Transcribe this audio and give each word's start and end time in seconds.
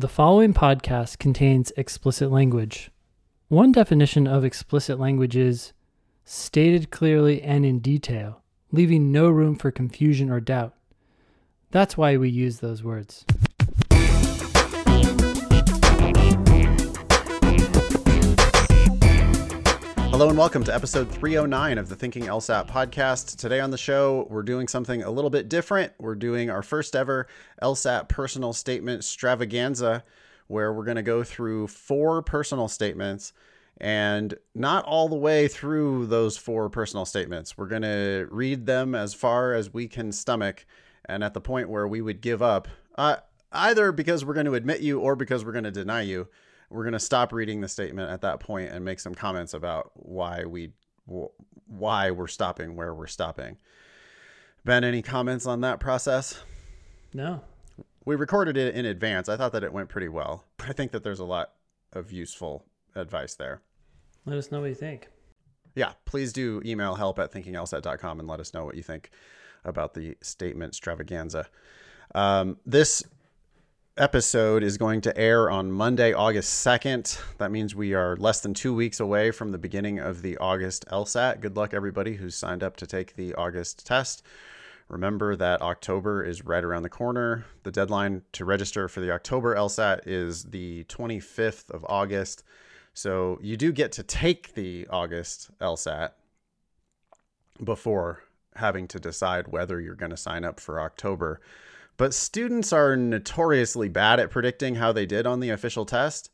The 0.00 0.08
following 0.08 0.54
podcast 0.54 1.18
contains 1.18 1.74
explicit 1.76 2.30
language. 2.30 2.90
One 3.48 3.70
definition 3.70 4.26
of 4.26 4.46
explicit 4.46 4.98
language 4.98 5.36
is 5.36 5.74
stated 6.24 6.90
clearly 6.90 7.42
and 7.42 7.66
in 7.66 7.80
detail, 7.80 8.40
leaving 8.72 9.12
no 9.12 9.28
room 9.28 9.56
for 9.56 9.70
confusion 9.70 10.30
or 10.30 10.40
doubt. 10.40 10.74
That's 11.70 11.98
why 11.98 12.16
we 12.16 12.30
use 12.30 12.60
those 12.60 12.82
words. 12.82 13.26
Hello 20.10 20.28
and 20.28 20.36
welcome 20.36 20.64
to 20.64 20.74
episode 20.74 21.08
309 21.08 21.78
of 21.78 21.88
the 21.88 21.94
Thinking 21.94 22.24
LSAT 22.24 22.68
podcast. 22.68 23.36
Today 23.36 23.60
on 23.60 23.70
the 23.70 23.78
show, 23.78 24.26
we're 24.28 24.42
doing 24.42 24.66
something 24.66 25.04
a 25.04 25.10
little 25.10 25.30
bit 25.30 25.48
different. 25.48 25.92
We're 26.00 26.16
doing 26.16 26.50
our 26.50 26.62
first 26.62 26.96
ever 26.96 27.28
LSAT 27.62 28.08
personal 28.08 28.52
statement 28.52 28.98
extravaganza, 28.98 30.02
where 30.48 30.72
we're 30.72 30.84
going 30.84 30.96
to 30.96 31.02
go 31.02 31.22
through 31.22 31.68
four 31.68 32.22
personal 32.22 32.66
statements 32.66 33.32
and 33.80 34.34
not 34.52 34.84
all 34.84 35.08
the 35.08 35.14
way 35.14 35.46
through 35.46 36.06
those 36.06 36.36
four 36.36 36.68
personal 36.68 37.04
statements. 37.04 37.56
We're 37.56 37.68
going 37.68 37.82
to 37.82 38.26
read 38.32 38.66
them 38.66 38.96
as 38.96 39.14
far 39.14 39.54
as 39.54 39.72
we 39.72 39.86
can 39.86 40.10
stomach, 40.10 40.66
and 41.04 41.22
at 41.22 41.34
the 41.34 41.40
point 41.40 41.70
where 41.70 41.86
we 41.86 42.00
would 42.00 42.20
give 42.20 42.42
up, 42.42 42.66
uh, 42.96 43.18
either 43.52 43.92
because 43.92 44.24
we're 44.24 44.34
going 44.34 44.46
to 44.46 44.54
admit 44.54 44.80
you 44.80 44.98
or 44.98 45.14
because 45.14 45.44
we're 45.44 45.52
going 45.52 45.64
to 45.64 45.70
deny 45.70 46.02
you 46.02 46.26
we're 46.70 46.84
going 46.84 46.92
to 46.92 47.00
stop 47.00 47.32
reading 47.32 47.60
the 47.60 47.68
statement 47.68 48.10
at 48.10 48.22
that 48.22 48.40
point 48.40 48.70
and 48.70 48.84
make 48.84 49.00
some 49.00 49.14
comments 49.14 49.54
about 49.54 49.90
why 49.94 50.44
we 50.44 50.72
why 51.66 52.10
we're 52.12 52.28
stopping 52.28 52.76
where 52.76 52.94
we're 52.94 53.08
stopping. 53.08 53.58
Ben, 54.64 54.84
any 54.84 55.02
comments 55.02 55.46
on 55.46 55.62
that 55.62 55.80
process? 55.80 56.40
No. 57.12 57.42
We 58.04 58.14
recorded 58.14 58.56
it 58.56 58.74
in 58.74 58.86
advance. 58.86 59.28
I 59.28 59.36
thought 59.36 59.52
that 59.52 59.64
it 59.64 59.72
went 59.72 59.88
pretty 59.88 60.08
well. 60.08 60.44
I 60.60 60.72
think 60.72 60.92
that 60.92 61.02
there's 61.02 61.18
a 61.18 61.24
lot 61.24 61.52
of 61.92 62.12
useful 62.12 62.64
advice 62.94 63.34
there. 63.34 63.60
Let 64.24 64.38
us 64.38 64.52
know 64.52 64.60
what 64.60 64.68
you 64.68 64.74
think. 64.74 65.08
Yeah, 65.74 65.92
please 66.04 66.32
do 66.32 66.62
email 66.64 66.94
help 66.94 67.18
at 67.18 67.32
thinkinglsat.com 67.32 68.20
and 68.20 68.28
let 68.28 68.40
us 68.40 68.54
know 68.54 68.64
what 68.64 68.76
you 68.76 68.82
think 68.82 69.10
about 69.64 69.94
the 69.94 70.16
statement 70.20 70.70
extravaganza. 70.70 71.46
Um, 72.14 72.58
this 72.66 73.02
episode 74.00 74.62
is 74.62 74.78
going 74.78 75.02
to 75.02 75.14
air 75.14 75.50
on 75.50 75.70
Monday, 75.70 76.14
August 76.14 76.66
2nd. 76.66 77.20
That 77.36 77.50
means 77.50 77.74
we 77.74 77.92
are 77.92 78.16
less 78.16 78.40
than 78.40 78.54
two 78.54 78.74
weeks 78.74 78.98
away 78.98 79.30
from 79.30 79.52
the 79.52 79.58
beginning 79.58 79.98
of 79.98 80.22
the 80.22 80.38
August 80.38 80.86
LSAT. 80.90 81.42
Good 81.42 81.54
luck, 81.54 81.74
everybody 81.74 82.14
who's 82.14 82.34
signed 82.34 82.62
up 82.62 82.76
to 82.76 82.86
take 82.86 83.14
the 83.14 83.34
August 83.34 83.86
test. 83.86 84.22
Remember 84.88 85.36
that 85.36 85.60
October 85.60 86.24
is 86.24 86.46
right 86.46 86.64
around 86.64 86.82
the 86.82 86.88
corner. 86.88 87.44
The 87.62 87.70
deadline 87.70 88.22
to 88.32 88.46
register 88.46 88.88
for 88.88 89.00
the 89.00 89.10
October 89.10 89.54
LSAT 89.54 90.00
is 90.06 90.44
the 90.44 90.84
25th 90.84 91.70
of 91.70 91.84
August. 91.86 92.42
So 92.94 93.38
you 93.42 93.58
do 93.58 93.70
get 93.70 93.92
to 93.92 94.02
take 94.02 94.54
the 94.54 94.86
August 94.88 95.50
LSAT 95.60 96.12
before 97.62 98.22
having 98.56 98.88
to 98.88 98.98
decide 98.98 99.48
whether 99.48 99.78
you're 99.78 99.94
going 99.94 100.08
to 100.08 100.16
sign 100.16 100.46
up 100.46 100.58
for 100.58 100.80
October. 100.80 101.38
But 102.00 102.14
students 102.14 102.72
are 102.72 102.96
notoriously 102.96 103.90
bad 103.90 104.20
at 104.20 104.30
predicting 104.30 104.76
how 104.76 104.90
they 104.90 105.04
did 105.04 105.26
on 105.26 105.40
the 105.40 105.50
official 105.50 105.84
test. 105.84 106.30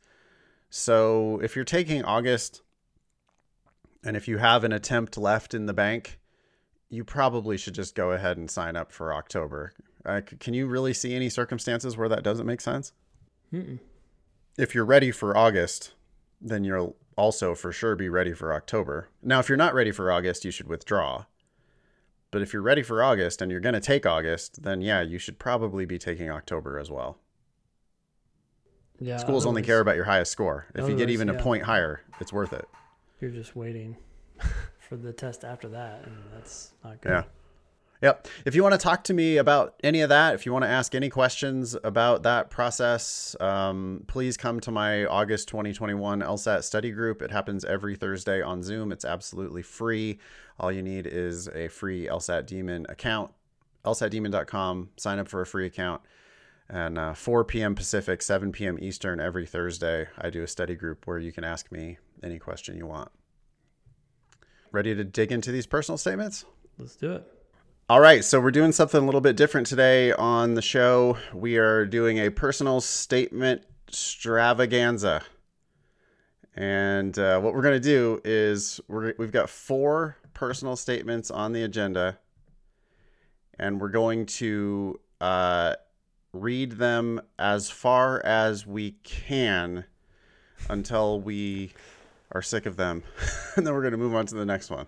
So 0.69 1.41
if 1.43 1.57
you're 1.57 1.65
taking 1.65 2.05
August 2.05 2.61
and 4.01 4.15
if 4.15 4.29
you 4.29 4.37
have 4.37 4.63
an 4.63 4.71
attempt 4.71 5.17
left 5.17 5.53
in 5.53 5.65
the 5.65 5.73
bank, 5.73 6.19
you 6.87 7.03
probably 7.03 7.57
should 7.57 7.75
just 7.75 7.95
go 7.95 8.13
ahead 8.13 8.37
and 8.37 8.49
sign 8.49 8.77
up 8.77 8.93
for 8.93 9.13
October. 9.13 9.73
Uh, 10.05 10.21
can 10.39 10.53
you 10.53 10.67
really 10.67 10.93
see 10.93 11.13
any 11.13 11.27
circumstances 11.27 11.97
where 11.97 12.07
that 12.07 12.23
doesn't 12.23 12.45
make 12.47 12.61
sense? 12.61 12.93
Mm-mm. 13.51 13.79
If 14.57 14.73
you're 14.73 14.85
ready 14.85 15.11
for 15.11 15.35
August, 15.35 15.95
then 16.39 16.63
you'll 16.63 16.95
also 17.17 17.55
for 17.55 17.73
sure 17.73 17.97
be 17.97 18.07
ready 18.07 18.31
for 18.31 18.53
October. 18.53 19.09
Now, 19.21 19.39
if 19.39 19.49
you're 19.49 19.57
not 19.57 19.73
ready 19.73 19.91
for 19.91 20.13
August, 20.13 20.45
you 20.45 20.51
should 20.51 20.69
withdraw. 20.69 21.25
But 22.31 22.41
if 22.41 22.53
you're 22.53 22.61
ready 22.61 22.83
for 22.83 23.01
August 23.01 23.41
and 23.41 23.49
you're 23.49 23.61
going 23.61 23.73
to 23.73 23.79
take 23.79 24.05
August, 24.05 24.63
then 24.63 24.81
yeah, 24.81 25.01
you 25.01 25.17
should 25.17 25.39
probably 25.39 25.85
be 25.85 25.97
taking 25.97 26.29
October 26.29 26.77
as 26.77 26.91
well. 26.91 27.17
Yeah. 28.99 29.17
Schools 29.17 29.45
only 29.45 29.61
care 29.61 29.79
about 29.79 29.95
your 29.95 30.05
highest 30.05 30.31
score. 30.31 30.65
If 30.75 30.89
you 30.89 30.95
get 30.95 31.09
even 31.09 31.27
yeah. 31.27 31.35
a 31.35 31.41
point 31.41 31.63
higher, 31.63 32.01
it's 32.19 32.33
worth 32.33 32.51
it. 32.51 32.67
You're 33.21 33.31
just 33.31 33.55
waiting 33.55 33.95
for 34.79 34.97
the 34.97 35.13
test 35.13 35.43
after 35.43 35.69
that, 35.69 36.03
and 36.05 36.15
that's 36.33 36.71
not 36.83 37.01
good. 37.01 37.09
Yeah. 37.09 37.23
Yep. 38.01 38.27
If 38.45 38.53
you 38.53 38.61
want 38.61 38.73
to 38.73 38.77
talk 38.77 39.03
to 39.05 39.13
me 39.13 39.37
about 39.37 39.75
any 39.83 40.01
of 40.01 40.09
that, 40.09 40.35
if 40.35 40.45
you 40.45 40.53
want 40.53 40.63
to 40.63 40.69
ask 40.69 40.93
any 40.93 41.09
questions 41.09 41.75
about 41.83 42.23
that 42.23 42.49
process, 42.49 43.35
um, 43.39 44.03
please 44.07 44.37
come 44.37 44.59
to 44.61 44.71
my 44.71 45.05
August 45.05 45.47
2021 45.47 46.21
LSAT 46.21 46.63
study 46.63 46.91
group. 46.91 47.21
It 47.21 47.31
happens 47.31 47.65
every 47.65 47.95
Thursday 47.95 48.41
on 48.41 48.61
Zoom. 48.61 48.91
It's 48.91 49.05
absolutely 49.05 49.63
free. 49.63 50.19
All 50.59 50.71
you 50.71 50.83
need 50.83 51.07
is 51.07 51.47
a 51.49 51.69
free 51.69 52.05
LSAT 52.05 52.45
Demon 52.45 52.85
account, 52.87 53.31
lsatdemon.com. 53.83 54.89
Sign 54.97 55.17
up 55.19 55.27
for 55.27 55.41
a 55.41 55.45
free 55.45 55.65
account. 55.65 56.01
And 56.69 56.97
uh, 56.97 57.13
4 57.13 57.45
p.m. 57.45 57.75
Pacific, 57.75 58.21
7 58.21 58.51
p.m. 58.51 58.77
Eastern 58.79 59.19
every 59.19 59.45
Thursday, 59.45 60.07
I 60.17 60.29
do 60.29 60.43
a 60.43 60.47
study 60.47 60.75
group 60.75 61.07
where 61.07 61.17
you 61.17 61.31
can 61.31 61.45
ask 61.45 61.71
me 61.71 61.97
any 62.21 62.39
question 62.39 62.77
you 62.77 62.85
want. 62.85 63.09
Ready 64.71 64.93
to 64.93 65.05
dig 65.05 65.31
into 65.31 65.51
these 65.51 65.65
personal 65.65 65.97
statements? 65.97 66.43
Let's 66.77 66.97
do 66.97 67.13
it. 67.13 67.36
All 67.89 68.01
right, 68.01 68.21
so 68.21 68.41
we're 68.41 68.51
doing 68.51 68.73
something 68.73 69.01
a 69.01 69.05
little 69.05 69.21
bit 69.21 69.37
different 69.37 69.65
today 69.65 70.11
on 70.11 70.55
the 70.55 70.61
show. 70.61 71.17
We 71.33 71.55
are 71.55 71.85
doing 71.85 72.17
a 72.17 72.29
personal 72.29 72.81
statement 72.81 73.63
extravaganza. 73.87 75.23
And 76.53 77.17
uh, 77.17 77.39
what 77.39 77.53
we're 77.53 77.61
going 77.61 77.79
to 77.81 77.89
do 77.89 78.19
is 78.25 78.81
we 78.89 79.13
have 79.19 79.31
got 79.31 79.49
four 79.49 80.17
personal 80.33 80.75
statements 80.75 81.31
on 81.31 81.53
the 81.53 81.63
agenda, 81.63 82.19
and 83.57 83.79
we're 83.79 83.87
going 83.87 84.25
to 84.25 84.99
uh, 85.21 85.75
read 86.33 86.73
them 86.73 87.21
as 87.39 87.69
far 87.69 88.21
as 88.25 88.67
we 88.67 88.97
can 89.05 89.85
until 90.69 91.21
we 91.21 91.71
are 92.33 92.41
sick 92.41 92.65
of 92.65 92.75
them. 92.75 93.03
and 93.55 93.65
then 93.65 93.73
we're 93.73 93.79
going 93.79 93.91
to 93.91 93.97
move 93.97 94.13
on 94.13 94.25
to 94.25 94.35
the 94.35 94.45
next 94.45 94.69
one. 94.69 94.87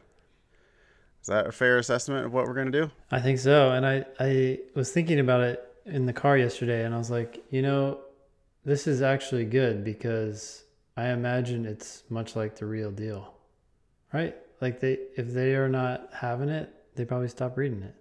Is 1.21 1.27
that 1.27 1.47
a 1.47 1.51
fair 1.51 1.77
assessment 1.77 2.25
of 2.25 2.33
what 2.33 2.45
we're 2.45 2.53
going 2.53 2.71
to 2.71 2.81
do? 2.85 2.91
I 3.11 3.19
think 3.19 3.39
so. 3.39 3.71
And 3.71 3.85
I, 3.85 4.05
I 4.19 4.59
was 4.75 4.91
thinking 4.91 5.19
about 5.19 5.41
it 5.41 5.65
in 5.85 6.05
the 6.05 6.13
car 6.13 6.37
yesterday 6.37 6.85
and 6.85 6.95
I 6.95 6.97
was 6.97 7.09
like, 7.09 7.43
you 7.49 7.61
know, 7.61 7.99
this 8.63 8.87
is 8.87 9.01
actually 9.01 9.45
good 9.45 9.83
because 9.83 10.63
I 10.95 11.09
imagine 11.09 11.65
it's 11.65 12.03
much 12.09 12.35
like 12.35 12.55
the 12.55 12.65
real 12.65 12.91
deal. 12.91 13.33
Right? 14.13 14.35
Like 14.61 14.79
they 14.79 14.97
if 15.15 15.33
they 15.33 15.55
are 15.55 15.69
not 15.69 16.09
having 16.13 16.49
it, 16.49 16.73
they 16.95 17.05
probably 17.05 17.27
stop 17.27 17.57
reading 17.57 17.83
it. 17.83 17.95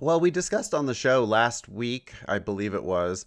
Well, 0.00 0.18
we 0.18 0.30
discussed 0.30 0.72
on 0.74 0.86
the 0.86 0.94
show 0.94 1.24
last 1.24 1.68
week, 1.68 2.14
I 2.26 2.38
believe 2.38 2.74
it 2.74 2.84
was, 2.84 3.26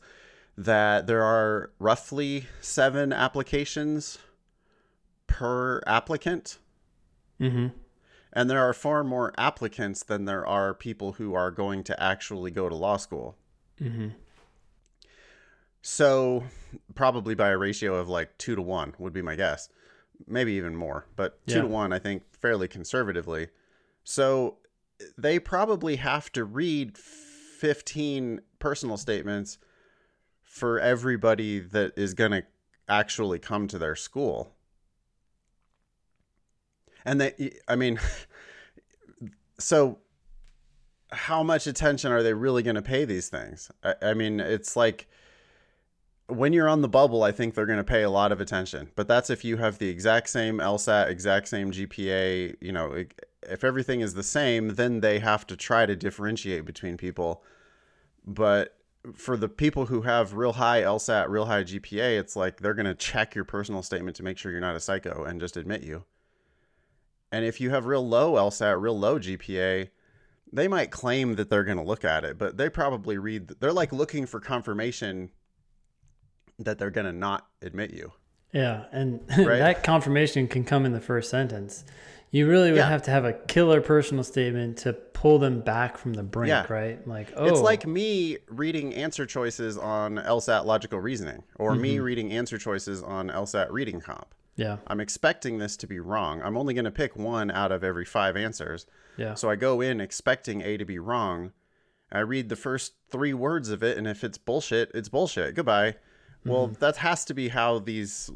that 0.58 1.06
there 1.06 1.24
are 1.24 1.72
roughly 1.78 2.48
7 2.62 3.14
applications 3.14 4.18
per 5.28 5.82
applicant. 5.86 6.58
Mhm 7.40 7.72
and 8.34 8.50
there 8.50 8.60
are 8.60 8.74
far 8.74 9.04
more 9.04 9.34
applicants 9.38 10.04
than 10.04 10.26
there 10.26 10.46
are 10.46 10.74
people 10.74 11.14
who 11.14 11.34
are 11.36 11.52
going 11.52 11.84
to 11.84 12.04
actually 12.04 12.52
go 12.52 12.68
to 12.68 12.76
law 12.76 12.98
school. 12.98 13.38
Mm-hmm. 13.80 14.10
So, 15.82 16.44
probably 16.96 17.36
by 17.36 17.50
a 17.50 17.58
ratio 17.58 17.96
of 17.96 18.10
like 18.10 18.38
two 18.38 18.56
to 18.56 18.62
one 18.62 18.96
would 18.98 19.14
be 19.14 19.22
my 19.22 19.36
guess. 19.36 19.70
Maybe 20.26 20.54
even 20.54 20.76
more, 20.76 21.06
but 21.16 21.46
two 21.48 21.56
yeah. 21.56 21.62
to 21.62 21.68
one, 21.68 21.94
I 21.94 22.00
think, 22.00 22.24
fairly 22.34 22.68
conservatively. 22.68 23.50
So, 24.04 24.58
they 25.18 25.38
probably 25.40 25.98
have 25.98 26.32
to 26.32 26.46
read 26.46 26.98
15 26.98 28.42
personal 28.60 28.98
statements 28.98 29.58
for 30.42 30.80
everybody 30.80 31.60
that 31.60 31.94
is 31.98 32.14
going 32.14 32.32
to 32.32 32.44
actually 32.88 33.40
come 33.40 33.68
to 33.68 33.78
their 33.78 33.96
school 33.96 34.56
and 37.06 37.22
they 37.22 37.54
i 37.68 37.76
mean 37.76 38.00
so 39.60 40.00
how 41.14 41.44
much 41.44 41.68
attention 41.68 42.12
are 42.12 42.24
they 42.24 42.34
really 42.34 42.64
going 42.64 42.76
to 42.76 42.82
pay 42.82 43.06
these 43.06 43.30
things? 43.30 43.72
I, 43.84 43.96
I, 44.02 44.14
mean 44.14 44.40
it's 44.40 44.76
like 44.76 45.08
when 46.28 46.54
you're 46.54 46.68
on 46.68 46.82
the 46.82 46.90
bubble 46.90 47.24
i 47.24 47.32
think 47.32 47.54
they're 47.54 47.66
going 47.66 47.78
to 47.78 47.84
pay 47.84 48.04
a 48.04 48.10
lot 48.10 48.32
of 48.32 48.42
attention. 48.42 48.90
But 48.96 49.08
that's 49.08 49.30
if 49.30 49.46
you 49.46 49.58
have 49.58 49.78
the 49.78 49.90
exact 49.90 50.30
same 50.30 50.58
lsat 50.58 51.10
exact 51.10 51.48
same 51.48 51.72
gpa 51.72 52.56
you 52.60 52.72
know 52.72 53.06
if 53.44 53.64
everything 53.64 54.02
is 54.02 54.14
the 54.14 54.24
same 54.24 54.70
then 54.70 55.02
they 55.02 55.20
have 55.20 55.46
to 55.48 55.56
try 55.56 55.86
to 55.86 55.96
differentiate 55.96 56.66
between 56.66 56.98
people. 56.98 57.44
But 58.26 58.78
for 59.16 59.36
the 59.36 59.50
people 59.50 59.88
who 59.88 60.02
have 60.04 60.34
real 60.34 60.54
high 60.54 60.82
LSAT, 60.82 61.28
real 61.28 61.46
high 61.46 61.64
GPA, 61.64 62.18
it's 62.18 62.38
like 62.38 62.62
they're 62.62 62.74
going 62.74 62.86
to 62.86 62.96
check 62.96 63.36
your 63.36 63.44
personal 63.44 63.84
statement 63.84 64.16
to 64.16 64.24
make 64.24 64.38
sure 64.38 64.50
you're 64.50 64.62
not 64.62 64.78
a 64.78 64.80
psycho 64.80 65.26
and 65.26 65.42
just 65.42 65.58
admit 65.58 65.84
you. 65.84 66.06
And 67.34 67.44
if 67.44 67.60
you 67.60 67.72
have 67.72 67.88
real 67.88 68.08
low 68.08 68.34
LSAT, 68.34 68.80
real 68.80 68.98
low 68.98 69.18
GPA, 69.18 69.90
they 70.52 70.68
might 70.68 70.92
claim 70.92 71.34
that 71.38 71.50
they're 71.50 71.64
going 71.64 71.80
to 71.80 71.84
look 71.84 72.06
at 72.06 72.24
it, 72.24 72.38
but 72.38 72.58
they 72.58 72.70
probably 72.70 73.18
read, 73.18 73.48
they're 73.60 73.74
like 73.74 73.92
looking 73.92 74.28
for 74.28 74.40
confirmation 74.40 75.32
that 76.60 76.78
they're 76.78 76.92
going 76.92 77.08
to 77.08 77.12
not 77.12 77.48
admit 77.64 77.92
you. 77.92 78.12
Yeah, 78.52 78.84
and 78.92 79.20
Right? 79.30 79.58
that 79.58 79.84
confirmation 79.84 80.48
can 80.48 80.64
come 80.64 80.86
in 80.86 80.92
the 80.94 81.02
first 81.02 81.32
sentence. 81.32 81.86
You 82.30 82.48
really 82.48 82.70
would 82.70 82.78
Yeah. 82.78 82.88
have 82.90 83.02
to 83.04 83.12
have 83.12 83.26
a 83.26 83.34
killer 83.34 83.82
personal 83.82 84.24
statement 84.24 84.78
to 84.80 84.94
pull 84.94 85.40
them 85.40 85.62
back 85.62 85.98
from 85.98 86.14
the 86.14 86.22
brink, 86.22 86.50
Yeah. 86.50 86.72
right? 86.72 87.08
Like, 87.08 87.34
oh, 87.36 87.46
It's 87.48 87.62
like 87.62 87.88
me 87.88 88.38
reading 88.48 88.94
answer 88.94 89.26
choices 89.26 89.76
on 89.76 90.18
LSAT 90.20 90.66
logical 90.66 91.00
reasoning 91.00 91.42
or 91.58 91.74
me 91.76 91.96
Mm-hmm. 91.96 92.04
reading 92.04 92.32
answer 92.32 92.60
choices 92.60 93.02
on 93.02 93.30
LSAT 93.30 93.72
reading 93.72 94.00
comp. 94.02 94.36
Yeah, 94.56 94.78
I'm 94.88 95.00
expecting 95.00 95.58
this 95.58 95.76
to 95.78 95.88
be 95.88 96.00
wrong. 96.00 96.42
I'm 96.44 96.58
only 96.58 96.74
going 96.74 96.86
to 96.86 96.92
pick 96.92 97.16
one 97.16 97.50
out 97.52 97.72
of 97.72 97.84
every 97.84 98.06
five 98.06 98.36
answers. 98.38 98.86
yeah, 99.18 99.34
So 99.34 99.50
I 99.50 99.56
go 99.56 99.82
in 99.82 100.00
expecting 100.02 100.62
A 100.62 100.78
to 100.78 100.86
be 100.86 101.00
wrong. 101.00 101.52
I 102.12 102.20
read 102.20 102.50
the 102.50 102.56
first 102.56 102.94
three 103.10 103.34
words 103.34 103.70
of 103.70 103.82
it, 103.82 103.98
and 103.98 104.06
if 104.08 104.24
it's 104.24 104.38
bullshit, 104.38 104.92
it's 104.94 105.10
bullshit. 105.10 105.56
Goodbye. 105.56 105.96
Well, 106.46 106.68
Mm-hmm. 106.68 106.80
that 106.80 106.98
has 106.98 107.26
to 107.26 107.34
be 107.34 107.48
how 107.50 107.80
these. 107.80 108.30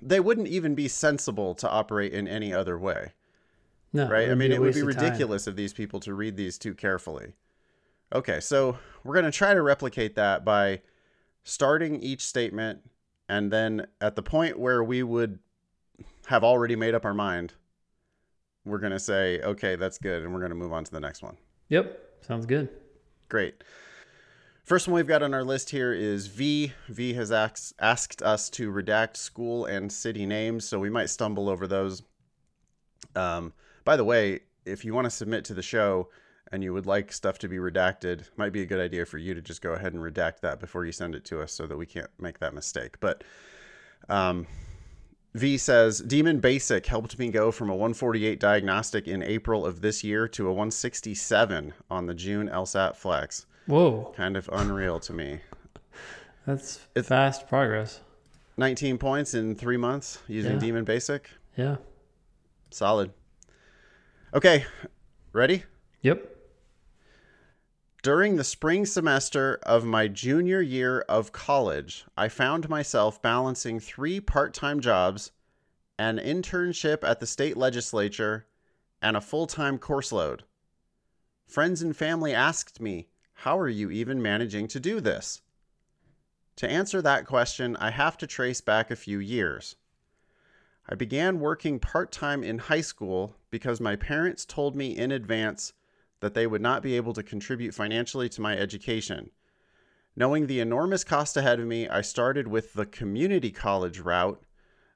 They 0.00 0.20
wouldn't 0.20 0.48
even 0.48 0.74
be 0.74 0.88
sensible 0.88 1.54
to 1.56 1.68
operate 1.68 2.12
in 2.12 2.26
any 2.28 2.52
other 2.54 2.78
way, 2.78 3.12
no, 3.92 4.08
right? 4.08 4.30
I 4.30 4.34
mean, 4.34 4.50
it 4.52 4.60
would 4.60 4.74
be 4.74 4.80
time. 4.80 4.88
ridiculous 4.88 5.46
of 5.46 5.56
these 5.56 5.72
people 5.72 6.00
to 6.00 6.14
read 6.14 6.36
these 6.36 6.56
too 6.58 6.74
carefully. 6.74 7.34
Okay, 8.14 8.40
so 8.40 8.78
we're 9.04 9.14
going 9.14 9.24
to 9.26 9.30
try 9.36 9.52
to 9.54 9.62
replicate 9.62 10.14
that 10.16 10.44
by 10.44 10.80
starting 11.44 12.00
each 12.00 12.24
statement, 12.24 12.80
and 13.32 13.50
then 13.50 13.86
at 14.02 14.14
the 14.14 14.22
point 14.22 14.58
where 14.58 14.84
we 14.84 15.02
would 15.02 15.38
have 16.26 16.44
already 16.44 16.76
made 16.76 16.94
up 16.94 17.06
our 17.06 17.14
mind, 17.14 17.54
we're 18.66 18.78
going 18.78 18.92
to 18.92 19.00
say, 19.00 19.40
okay, 19.40 19.74
that's 19.74 19.96
good, 19.96 20.22
and 20.22 20.34
we're 20.34 20.40
going 20.40 20.50
to 20.50 20.54
move 20.54 20.70
on 20.70 20.84
to 20.84 20.92
the 20.92 21.00
next 21.00 21.22
one. 21.22 21.38
Yep, 21.70 21.98
sounds 22.20 22.44
good. 22.44 22.68
Great. 23.30 23.64
First 24.64 24.86
one 24.86 24.96
we've 24.96 25.06
got 25.06 25.22
on 25.22 25.32
our 25.32 25.44
list 25.44 25.70
here 25.70 25.94
is 25.94 26.26
V. 26.26 26.74
V 26.90 27.14
has 27.14 27.32
asked, 27.32 27.72
asked 27.80 28.20
us 28.20 28.50
to 28.50 28.70
redact 28.70 29.16
school 29.16 29.64
and 29.64 29.90
city 29.90 30.26
names, 30.26 30.68
so 30.68 30.78
we 30.78 30.90
might 30.90 31.08
stumble 31.08 31.48
over 31.48 31.66
those. 31.66 32.02
Um, 33.16 33.54
by 33.86 33.96
the 33.96 34.04
way, 34.04 34.40
if 34.66 34.84
you 34.84 34.92
want 34.92 35.06
to 35.06 35.10
submit 35.10 35.46
to 35.46 35.54
the 35.54 35.62
show 35.62 36.10
and 36.52 36.62
you 36.62 36.72
would 36.74 36.86
like 36.86 37.12
stuff 37.12 37.38
to 37.38 37.48
be 37.48 37.56
redacted, 37.56 38.24
might 38.36 38.52
be 38.52 38.62
a 38.62 38.66
good 38.66 38.78
idea 38.80 39.04
for 39.06 39.18
you 39.18 39.34
to 39.34 39.40
just 39.42 39.62
go 39.62 39.72
ahead 39.72 39.94
and 39.94 40.02
redact 40.02 40.40
that 40.40 40.60
before 40.60 40.84
you 40.84 40.92
send 40.92 41.14
it 41.14 41.24
to 41.24 41.40
us 41.40 41.50
so 41.52 41.66
that 41.66 41.76
we 41.76 41.86
can't 41.86 42.10
make 42.20 42.38
that 42.40 42.52
mistake. 42.54 42.96
But 43.00 43.24
um, 44.08 44.46
V 45.34 45.56
says 45.56 45.98
Demon 46.00 46.40
Basic 46.40 46.84
helped 46.86 47.18
me 47.18 47.30
go 47.30 47.50
from 47.50 47.70
a 47.70 47.74
148 47.74 48.38
diagnostic 48.38 49.08
in 49.08 49.22
April 49.22 49.64
of 49.64 49.80
this 49.80 50.04
year 50.04 50.28
to 50.28 50.46
a 50.46 50.52
167 50.52 51.72
on 51.90 52.06
the 52.06 52.14
June 52.14 52.48
LSAT 52.48 52.96
Flex. 52.96 53.46
Whoa, 53.66 54.12
Kind 54.16 54.36
of 54.36 54.48
unreal 54.52 55.00
to 55.00 55.12
me. 55.12 55.40
that's 56.46 56.80
It's- 56.94 57.08
fast 57.08 57.48
progress. 57.48 58.00
19 58.58 58.98
points 58.98 59.32
in 59.32 59.54
three 59.54 59.78
months 59.78 60.18
using 60.28 60.52
Yeah. 60.52 60.58
Demon 60.58 60.84
Basic. 60.84 61.30
Yeah. 61.56 61.76
Solid. 62.70 63.10
Okay, 64.34 64.66
ready? 65.32 65.64
Yep. 66.02 66.31
During 68.02 68.34
the 68.34 68.42
spring 68.42 68.84
semester 68.84 69.60
of 69.62 69.84
my 69.84 70.08
junior 70.08 70.60
year 70.60 71.02
of 71.02 71.30
college, 71.30 72.04
I 72.16 72.28
found 72.28 72.68
myself 72.68 73.22
balancing 73.22 73.78
three 73.78 74.18
part 74.18 74.52
time 74.54 74.80
jobs, 74.80 75.30
an 76.00 76.18
internship 76.18 77.04
at 77.04 77.20
the 77.20 77.28
state 77.28 77.56
legislature, 77.56 78.48
and 79.00 79.16
a 79.16 79.20
full 79.20 79.46
time 79.46 79.78
course 79.78 80.10
load. 80.10 80.42
Friends 81.46 81.80
and 81.80 81.96
family 81.96 82.34
asked 82.34 82.80
me, 82.80 83.06
How 83.34 83.56
are 83.56 83.68
you 83.68 83.88
even 83.92 84.20
managing 84.20 84.66
to 84.68 84.80
do 84.80 85.00
this? 85.00 85.40
To 86.56 86.68
answer 86.68 87.02
that 87.02 87.24
question, 87.24 87.76
I 87.76 87.90
have 87.90 88.18
to 88.18 88.26
trace 88.26 88.60
back 88.60 88.90
a 88.90 88.96
few 88.96 89.20
years. 89.20 89.76
I 90.88 90.96
began 90.96 91.38
working 91.38 91.78
part 91.78 92.10
time 92.10 92.42
in 92.42 92.58
high 92.58 92.80
school 92.80 93.36
because 93.52 93.80
my 93.80 93.94
parents 93.94 94.44
told 94.44 94.74
me 94.74 94.90
in 94.90 95.12
advance 95.12 95.72
that 96.22 96.34
they 96.34 96.46
would 96.46 96.62
not 96.62 96.84
be 96.84 96.94
able 96.94 97.12
to 97.12 97.22
contribute 97.22 97.74
financially 97.74 98.28
to 98.28 98.40
my 98.40 98.56
education. 98.56 99.28
Knowing 100.14 100.46
the 100.46 100.60
enormous 100.60 101.02
cost 101.02 101.36
ahead 101.36 101.58
of 101.58 101.66
me, 101.66 101.88
I 101.88 102.00
started 102.00 102.46
with 102.46 102.74
the 102.74 102.86
community 102.86 103.50
college 103.50 103.98
route, 103.98 104.40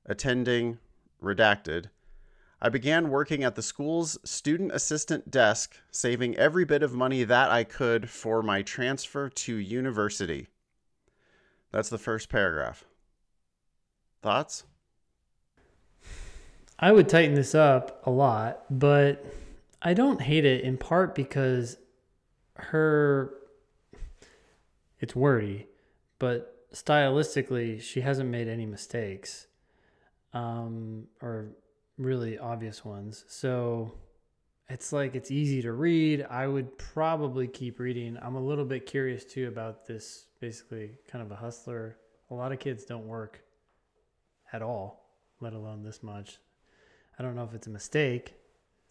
attending 0.06 0.78
redacted. 1.20 1.86
I 2.62 2.68
began 2.68 3.10
working 3.10 3.42
at 3.42 3.56
the 3.56 3.62
school's 3.62 4.16
student 4.22 4.70
assistant 4.70 5.28
desk, 5.28 5.76
saving 5.90 6.36
every 6.36 6.64
bit 6.64 6.84
of 6.84 6.94
money 6.94 7.24
that 7.24 7.50
I 7.50 7.64
could 7.64 8.08
for 8.08 8.40
my 8.40 8.62
transfer 8.62 9.28
to 9.28 9.56
university. 9.56 10.46
That's 11.72 11.88
the 11.88 11.98
first 11.98 12.28
paragraph. 12.28 12.84
Thoughts? 14.22 14.62
I 16.78 16.92
would 16.92 17.08
tighten 17.08 17.34
this 17.34 17.52
up 17.52 18.00
a 18.06 18.10
lot, 18.12 18.64
but 18.70 19.26
I 19.82 19.94
don't 19.94 20.22
hate 20.22 20.44
it 20.44 20.62
in 20.62 20.78
part 20.78 21.14
because 21.14 21.76
her 22.54 23.34
it's 24.98 25.14
wordy, 25.14 25.66
but 26.18 26.52
stylistically 26.72 27.80
she 27.80 28.00
hasn't 28.00 28.30
made 28.30 28.48
any 28.48 28.66
mistakes. 28.66 29.46
Um 30.32 31.06
or 31.20 31.48
really 31.98 32.38
obvious 32.38 32.84
ones. 32.84 33.24
So 33.28 33.92
it's 34.68 34.92
like 34.92 35.14
it's 35.14 35.30
easy 35.30 35.62
to 35.62 35.72
read. 35.72 36.26
I 36.28 36.46
would 36.46 36.76
probably 36.76 37.46
keep 37.46 37.78
reading. 37.78 38.18
I'm 38.20 38.34
a 38.34 38.40
little 38.40 38.64
bit 38.64 38.86
curious 38.86 39.24
too 39.24 39.48
about 39.48 39.86
this 39.86 40.26
basically 40.40 40.92
kind 41.10 41.24
of 41.24 41.30
a 41.30 41.36
hustler. 41.36 41.98
A 42.30 42.34
lot 42.34 42.52
of 42.52 42.58
kids 42.58 42.84
don't 42.84 43.06
work 43.06 43.42
at 44.52 44.62
all, 44.62 45.10
let 45.40 45.52
alone 45.52 45.82
this 45.82 46.02
much. 46.02 46.38
I 47.18 47.22
don't 47.22 47.36
know 47.36 47.44
if 47.44 47.54
it's 47.54 47.68
a 47.68 47.70
mistake. 47.70 48.34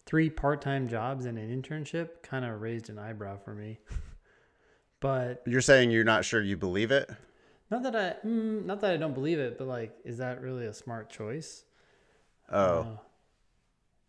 Three 0.06 0.30
part 0.30 0.62
time 0.62 0.88
jobs 0.88 1.24
and 1.26 1.36
an 1.36 1.50
internship 1.62 2.22
kind 2.22 2.44
of 2.44 2.60
raised 2.60 2.88
an 2.90 2.98
eyebrow 2.98 3.36
for 3.38 3.54
me. 3.54 3.80
but 5.00 5.42
You're 5.46 5.60
saying 5.60 5.90
you're 5.90 6.04
not 6.04 6.24
sure 6.24 6.40
you 6.40 6.56
believe 6.56 6.90
it? 6.90 7.10
not 7.70 7.82
that 7.82 7.96
I, 7.96 8.14
mm, 8.26 8.64
not 8.64 8.80
that 8.82 8.92
I 8.92 8.96
don't 8.96 9.14
believe 9.14 9.40
it, 9.40 9.58
but 9.58 9.66
like, 9.66 9.96
is 10.04 10.18
that 10.18 10.40
really 10.40 10.66
a 10.66 10.72
smart 10.72 11.10
choice? 11.10 11.64
Oh. 12.50 12.78
Uh, 12.78 12.96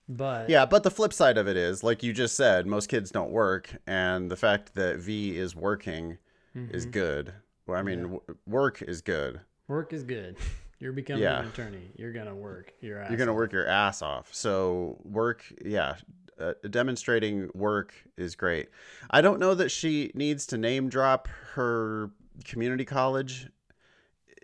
but 0.08 0.50
Yeah, 0.50 0.66
but 0.68 0.84
the 0.84 0.92
flip 0.92 1.12
side 1.12 1.38
of 1.40 1.48
it 1.48 1.58
is, 1.58 1.84
like 1.84 2.04
you 2.04 2.14
just 2.14 2.36
said, 2.36 2.68
most 2.68 2.88
kids 2.88 3.10
don't 3.12 3.32
work, 3.32 3.76
and 3.88 4.30
the 4.32 4.36
fact 4.38 4.76
that 4.76 4.98
V 4.98 5.36
is 5.38 5.56
working 5.56 6.18
is 6.56 6.86
Mhm. 6.86 6.92
good. 6.92 7.34
Well, 7.66 7.78
I 7.78 7.82
mean, 7.82 8.04
w- 8.04 8.22
work 8.46 8.82
is 8.84 9.02
good. 9.02 9.42
work 9.68 9.92
is 9.92 10.04
good. 10.04 10.38
You're 10.80 10.94
becoming 10.94 11.24
Yeah. 11.24 11.40
an 11.42 11.48
attorney. 11.48 11.92
You're 11.96 12.14
gonna 12.14 12.36
work. 12.36 12.74
Your 12.82 13.00
ass 13.00 13.10
You're 13.10 13.18
gonna 13.18 13.32
off. 13.32 13.38
work 13.38 13.52
your 13.54 13.68
ass 13.68 14.02
off. 14.02 14.34
So 14.34 15.00
work, 15.04 15.44
yeah, 15.64 15.96
uh, 16.40 16.54
demonstrating 16.70 17.50
work 17.56 17.94
is 18.16 18.36
great. 18.36 18.70
I 19.10 19.22
don't 19.22 19.40
know 19.40 19.56
that 19.56 19.70
she 19.70 20.12
needs 20.14 20.46
to 20.48 20.58
name 20.58 20.90
drop 20.90 21.28
her 21.54 22.12
community 22.46 22.86
college 22.86 23.50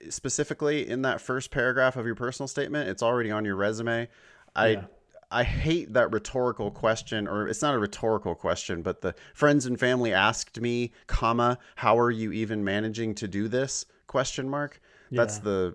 specifically 0.09 0.87
in 0.89 1.03
that 1.03 1.21
first 1.21 1.51
paragraph 1.51 1.95
of 1.95 2.05
your 2.05 2.15
personal 2.15 2.47
statement. 2.47 2.89
It's 2.89 3.03
already 3.03 3.31
on 3.31 3.45
your 3.45 3.55
resume. 3.55 4.09
I 4.55 4.67
Yeah. 4.67 4.85
I 5.31 5.43
hate 5.43 5.93
that 5.93 6.11
rhetorical 6.11 6.69
question, 6.69 7.27
or 7.27 7.47
it's 7.47 7.63
not 7.63 7.73
a 7.73 7.79
rhetorical 7.79 8.35
question, 8.35 8.83
but 8.83 9.01
the 9.01 9.15
friends 9.33 9.65
and 9.65 9.79
family 9.79 10.13
asked 10.13 10.61
me, 10.61 10.93
comma, 11.07 11.57
how 11.77 11.97
are 11.97 12.11
you 12.11 12.31
even 12.31 12.63
managing 12.63 13.15
to 13.15 13.27
do 13.27 13.47
this? 13.47 13.87
Question 14.05 14.47
mark. 14.47 14.79
That's 15.11 15.39
the 15.39 15.73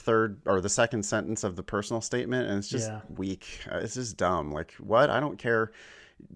third 0.00 0.40
or 0.46 0.60
the 0.60 0.68
second 0.68 1.04
sentence 1.04 1.44
of 1.44 1.56
the 1.56 1.62
personal 1.62 2.00
statement, 2.00 2.48
and 2.48 2.58
it's 2.58 2.68
just 2.68 2.88
Yeah. 2.88 3.00
weak. 3.16 3.60
Uh, 3.70 3.78
It's 3.78 3.94
just 3.94 4.16
dumb. 4.16 4.50
Like 4.52 4.72
what? 4.78 5.10
I 5.10 5.20
don't 5.20 5.38
care. 5.38 5.72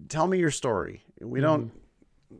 Tell 0.09 0.27
me 0.27 0.37
your 0.39 0.51
story. 0.51 1.03
We 1.21 1.41
don't. 1.41 1.71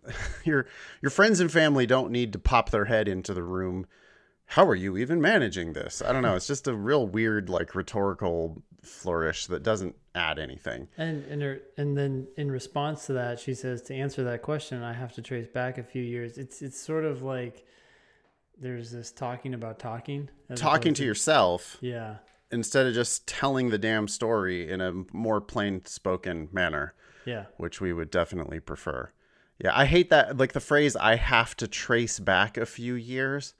Your 0.44 0.66
your 1.02 1.10
friends 1.12 1.40
and 1.40 1.50
family 1.52 1.86
don't 1.86 2.12
need 2.12 2.34
to 2.34 2.40
pop 2.40 2.70
their 2.72 2.86
head 2.86 3.08
into 3.08 3.34
the 3.34 3.44
room. 3.44 3.86
How 4.48 4.66
are 4.68 4.76
you 4.76 4.98
even 4.98 5.22
managing 5.22 5.74
this? 5.74 6.02
I 6.02 6.12
don't 6.12 6.22
know. 6.22 6.36
It's 6.36 6.48
just 6.48 6.68
a 6.68 6.74
real 6.76 7.08
weird, 7.08 7.50
like 7.50 7.76
rhetorical 7.76 8.62
flourish 8.82 9.46
that 9.48 9.64
doesn't 9.64 9.96
add 10.14 10.38
anything. 10.38 10.88
And 10.98 11.24
and 11.26 11.42
her, 11.42 11.62
and 11.78 11.96
then 11.98 12.28
in 12.36 12.52
response 12.52 13.06
to 13.08 13.14
that, 13.14 13.40
she 13.40 13.54
says 13.54 13.82
to 13.84 13.94
answer 13.96 14.24
that 14.26 14.42
question, 14.42 14.84
I 14.84 14.94
have 14.94 15.14
to 15.14 15.22
trace 15.22 15.48
back 15.48 15.78
a 15.78 15.84
few 15.84 16.04
years. 16.04 16.38
It's 16.38 16.62
it's 16.62 16.80
sort 16.80 17.06
of 17.06 17.22
like 17.22 17.66
there's 18.60 18.92
this 18.92 19.12
talking 19.12 19.54
about 19.54 19.80
talking. 19.80 20.30
Talking 20.56 20.90
opposed 20.90 20.98
to 20.98 21.06
yourself 21.06 21.78
yeah 21.82 22.18
instead 22.52 22.86
of 22.86 22.94
just 22.94 23.28
telling 23.28 23.70
the 23.70 23.78
damn 23.78 24.08
story 24.08 24.70
in 24.70 24.80
a 24.80 24.94
more 25.12 25.42
plain 25.42 25.84
spoken 25.86 26.48
manner. 26.52 26.94
yeah 27.26 27.46
which 27.58 27.82
we 27.82 27.92
would 27.94 28.12
definitely 28.12 28.60
prefer. 28.60 29.12
Yeah, 29.60 29.72
I 29.74 29.86
hate 29.86 30.10
that 30.10 30.38
like 30.38 30.54
the 30.54 30.60
phrase 30.60 30.96
I 30.96 31.16
have 31.16 31.56
to 31.58 31.68
trace 31.68 32.20
back 32.20 32.58
a 32.58 32.66
few 32.66 32.94
years. 32.96 33.54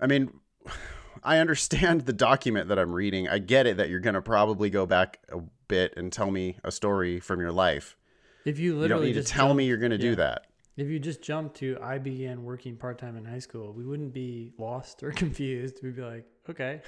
I 0.00 0.06
mean, 0.06 0.32
I 1.22 1.38
understand 1.38 2.02
the 2.02 2.12
document 2.12 2.68
that 2.68 2.78
I'm 2.78 2.92
reading. 2.92 3.28
I 3.28 3.38
get 3.38 3.66
it 3.66 3.76
that 3.78 3.88
you're 3.88 4.00
going 4.00 4.14
to 4.14 4.22
probably 4.22 4.68
go 4.70 4.84
back 4.86 5.20
a 5.30 5.38
bit 5.68 5.94
and 5.96 6.12
tell 6.12 6.30
me 6.30 6.56
a 6.62 6.70
story 6.70 7.20
from 7.20 7.40
your 7.40 7.52
life. 7.52 7.96
if 8.44 8.58
you 8.58 8.64
You 8.64 8.72
don't 8.72 8.80
literally 8.80 9.06
need 9.06 9.12
to 9.14 9.20
just 9.20 9.32
tell 9.32 9.54
me 9.54 9.64
you're 9.64 9.78
going 9.78 9.90
to 9.90 9.98
do 9.98 10.16
that. 10.16 10.46
If 10.76 10.88
you 10.88 10.98
just 10.98 11.22
jump 11.22 11.54
to 11.54 11.78
I 11.80 11.98
began 11.98 12.42
working 12.44 12.76
part 12.76 12.98
time 12.98 13.16
in 13.16 13.24
high 13.24 13.38
school, 13.38 13.72
we 13.72 13.84
wouldn't 13.84 14.12
be 14.12 14.52
lost 14.58 15.02
or 15.02 15.12
confused. 15.22 15.80
We'd 15.82 15.96
be 15.96 16.02
like, 16.02 16.26
okay. 16.50 16.82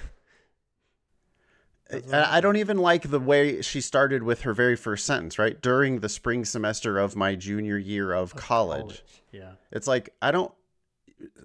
I 2.11 2.37
I 2.37 2.41
don't 2.41 2.57
even 2.57 2.77
like 2.77 3.09
the 3.09 3.19
way 3.19 3.61
she 3.61 3.81
started 3.81 4.23
with 4.23 4.41
her 4.41 4.53
very 4.53 4.75
first 4.75 5.05
sentence, 5.05 5.39
right? 5.39 5.59
During 5.61 5.99
the 5.99 6.09
spring 6.09 6.43
semester 6.43 6.99
of 6.99 7.15
my 7.15 7.35
junior 7.35 7.77
year 7.77 8.13
of 8.13 8.35
college. 8.35 9.03
Yeah. 9.31 9.53
It's 9.71 9.87
like 9.87 10.09
I 10.21 10.31
don't. 10.31 10.51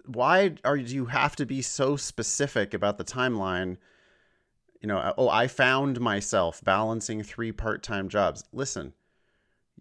Why 0.06 0.54
are 0.64 0.76
you 0.76 1.06
have 1.06 1.36
to 1.36 1.46
be 1.46 1.62
so 1.62 1.96
specific 1.96 2.74
about 2.74 2.98
the 2.98 3.04
timeline? 3.04 3.76
You 4.80 4.88
know, 4.88 4.98
uh, 4.98 5.12
oh, 5.16 5.28
I 5.28 5.46
found 5.46 6.00
myself 6.00 6.60
balancing 6.64 7.22
three 7.22 7.52
part-time 7.52 8.08
jobs. 8.08 8.42
Listen, 8.52 8.92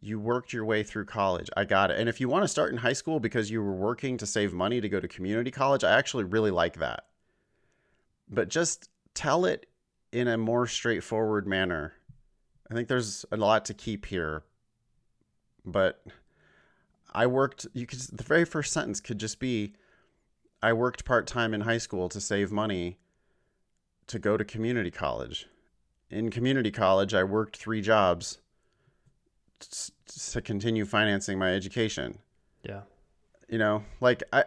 you 0.01 0.19
worked 0.19 0.51
your 0.51 0.65
way 0.65 0.81
through 0.81 1.05
college. 1.05 1.49
I 1.55 1.63
got 1.63 1.91
it. 1.91 1.99
And 1.99 2.09
if 2.09 2.19
you 2.19 2.27
want 2.27 2.43
to 2.43 2.47
start 2.47 2.71
in 2.71 2.77
high 2.77 2.93
school 2.93 3.19
because 3.19 3.51
you 3.51 3.61
were 3.61 3.75
working 3.75 4.17
to 4.17 4.25
save 4.25 4.51
money 4.51 4.81
to 4.81 4.89
go 4.89 4.99
to 4.99 5.07
community 5.07 5.51
college, 5.51 5.83
I 5.83 5.97
actually 5.97 6.23
really 6.23 6.49
like 6.49 6.79
that. 6.79 7.05
But 8.27 8.49
just 8.49 8.89
tell 9.13 9.45
it 9.45 9.67
in 10.11 10.27
a 10.27 10.37
more 10.37 10.65
straightforward 10.65 11.45
manner. 11.45 11.93
I 12.69 12.73
think 12.73 12.87
there's 12.87 13.25
a 13.31 13.37
lot 13.37 13.65
to 13.65 13.73
keep 13.73 14.07
here. 14.07 14.43
But 15.63 16.03
I 17.13 17.27
worked 17.27 17.67
you 17.73 17.85
could 17.85 17.99
the 17.99 18.23
very 18.23 18.45
first 18.45 18.73
sentence 18.73 18.99
could 18.99 19.19
just 19.19 19.39
be 19.39 19.75
I 20.63 20.73
worked 20.73 21.05
part-time 21.05 21.53
in 21.53 21.61
high 21.61 21.77
school 21.77 22.09
to 22.09 22.19
save 22.19 22.51
money 22.51 22.97
to 24.07 24.17
go 24.17 24.37
to 24.37 24.43
community 24.43 24.91
college. 24.91 25.47
In 26.09 26.29
community 26.31 26.71
college, 26.71 27.13
I 27.13 27.23
worked 27.23 27.57
3 27.57 27.81
jobs 27.81 28.39
to 30.31 30.41
continue 30.41 30.85
financing 30.85 31.39
my 31.39 31.53
education. 31.53 32.17
Yeah. 32.63 32.81
You 33.47 33.57
know, 33.57 33.83
like 33.99 34.23
I 34.31 34.45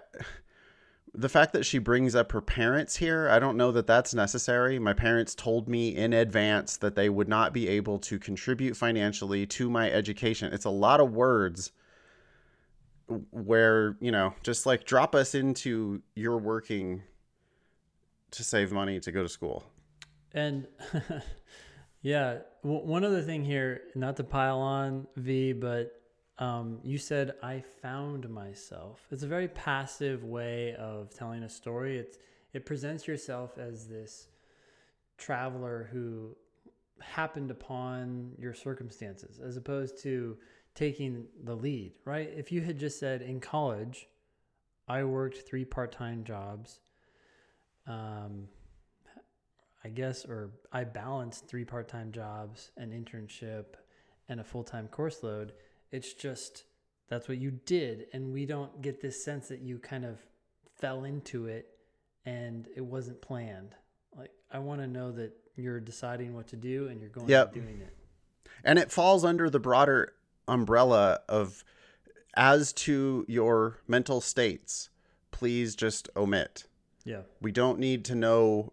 the 1.14 1.28
fact 1.28 1.52
that 1.52 1.64
she 1.64 1.78
brings 1.78 2.16
up 2.16 2.32
her 2.32 2.40
parents 2.40 2.96
here, 2.96 3.28
I 3.28 3.38
don't 3.38 3.56
know 3.56 3.70
that 3.70 3.86
that's 3.86 4.14
necessary. 4.14 4.80
My 4.80 4.92
parents 4.92 5.34
told 5.34 5.68
me 5.68 5.94
in 5.94 6.12
advance 6.12 6.76
that 6.78 6.96
they 6.96 7.08
would 7.08 7.28
not 7.28 7.52
be 7.52 7.68
able 7.68 8.00
to 8.00 8.18
contribute 8.18 8.76
financially 8.76 9.46
to 9.46 9.70
my 9.70 9.90
education. 9.90 10.52
It's 10.52 10.64
a 10.64 10.70
lot 10.70 11.00
of 11.00 11.12
words 11.12 11.70
where, 13.30 13.96
you 14.00 14.10
know, 14.10 14.34
just 14.42 14.66
like 14.66 14.84
drop 14.84 15.14
us 15.14 15.36
into 15.36 16.02
your 16.16 16.38
working 16.38 17.02
to 18.32 18.42
save 18.42 18.72
money 18.72 18.98
to 18.98 19.12
go 19.12 19.22
to 19.22 19.28
school. 19.28 19.64
And 20.32 20.66
yeah, 22.02 22.38
one 22.64 23.04
other 23.04 23.20
thing 23.20 23.44
here, 23.44 23.82
not 23.94 24.16
to 24.16 24.24
pile 24.24 24.58
on 24.58 25.06
V, 25.16 25.52
but 25.52 26.00
um, 26.38 26.78
you 26.82 26.96
said 26.96 27.34
I 27.42 27.62
found 27.82 28.28
myself. 28.28 29.06
It's 29.10 29.22
a 29.22 29.28
very 29.28 29.48
passive 29.48 30.24
way 30.24 30.74
of 30.76 31.14
telling 31.14 31.42
a 31.42 31.48
story. 31.48 31.98
It's 31.98 32.18
it 32.52 32.64
presents 32.64 33.06
yourself 33.06 33.58
as 33.58 33.86
this 33.86 34.28
traveler 35.18 35.88
who 35.92 36.36
happened 37.00 37.50
upon 37.50 38.32
your 38.38 38.54
circumstances, 38.54 39.40
as 39.44 39.56
opposed 39.56 40.02
to 40.04 40.38
taking 40.74 41.26
the 41.44 41.54
lead. 41.54 41.92
Right? 42.04 42.32
If 42.34 42.50
you 42.50 42.62
had 42.62 42.78
just 42.78 42.98
said 42.98 43.20
in 43.20 43.40
college, 43.40 44.08
I 44.88 45.04
worked 45.04 45.46
three 45.46 45.64
part-time 45.64 46.24
jobs. 46.24 46.80
Um, 47.86 48.48
I 49.84 49.88
guess, 49.88 50.24
or 50.24 50.50
I 50.72 50.84
balanced 50.84 51.46
three 51.46 51.64
part 51.64 51.88
time 51.88 52.10
jobs, 52.12 52.70
an 52.76 52.90
internship, 52.90 53.64
and 54.28 54.40
a 54.40 54.44
full 54.44 54.64
time 54.64 54.88
course 54.88 55.22
load. 55.22 55.52
It's 55.92 56.12
just 56.12 56.64
that's 57.08 57.28
what 57.28 57.38
you 57.38 57.50
did. 57.50 58.06
And 58.12 58.32
we 58.32 58.46
don't 58.46 58.80
get 58.80 59.00
this 59.00 59.22
sense 59.24 59.48
that 59.48 59.60
you 59.60 59.78
kind 59.78 60.04
of 60.04 60.18
fell 60.80 61.04
into 61.04 61.46
it 61.46 61.68
and 62.24 62.66
it 62.74 62.80
wasn't 62.80 63.20
planned. 63.20 63.74
Like, 64.16 64.30
I 64.50 64.58
want 64.58 64.80
to 64.80 64.86
know 64.86 65.12
that 65.12 65.32
you're 65.56 65.80
deciding 65.80 66.34
what 66.34 66.48
to 66.48 66.56
do 66.56 66.88
and 66.88 67.00
you're 67.00 67.10
going 67.10 67.28
Yep. 67.28 67.52
doing 67.52 67.80
it. 67.80 67.94
And 68.64 68.78
it 68.78 68.90
falls 68.90 69.24
under 69.24 69.50
the 69.50 69.60
broader 69.60 70.14
umbrella 70.48 71.20
of 71.28 71.64
as 72.36 72.72
to 72.72 73.24
your 73.28 73.78
mental 73.86 74.20
states, 74.20 74.90
please 75.30 75.76
just 75.76 76.08
omit. 76.16 76.64
Yeah. 77.04 77.22
We 77.40 77.52
don't 77.52 77.78
need 77.78 78.04
to 78.06 78.14
know 78.14 78.72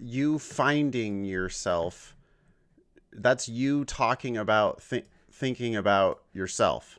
you 0.00 0.38
finding 0.38 1.24
yourself. 1.24 2.14
That's 3.12 3.48
you 3.48 3.84
talking 3.84 4.36
about 4.36 4.82
th- 4.88 5.06
thinking 5.32 5.74
about 5.76 6.22
yourself. 6.32 6.98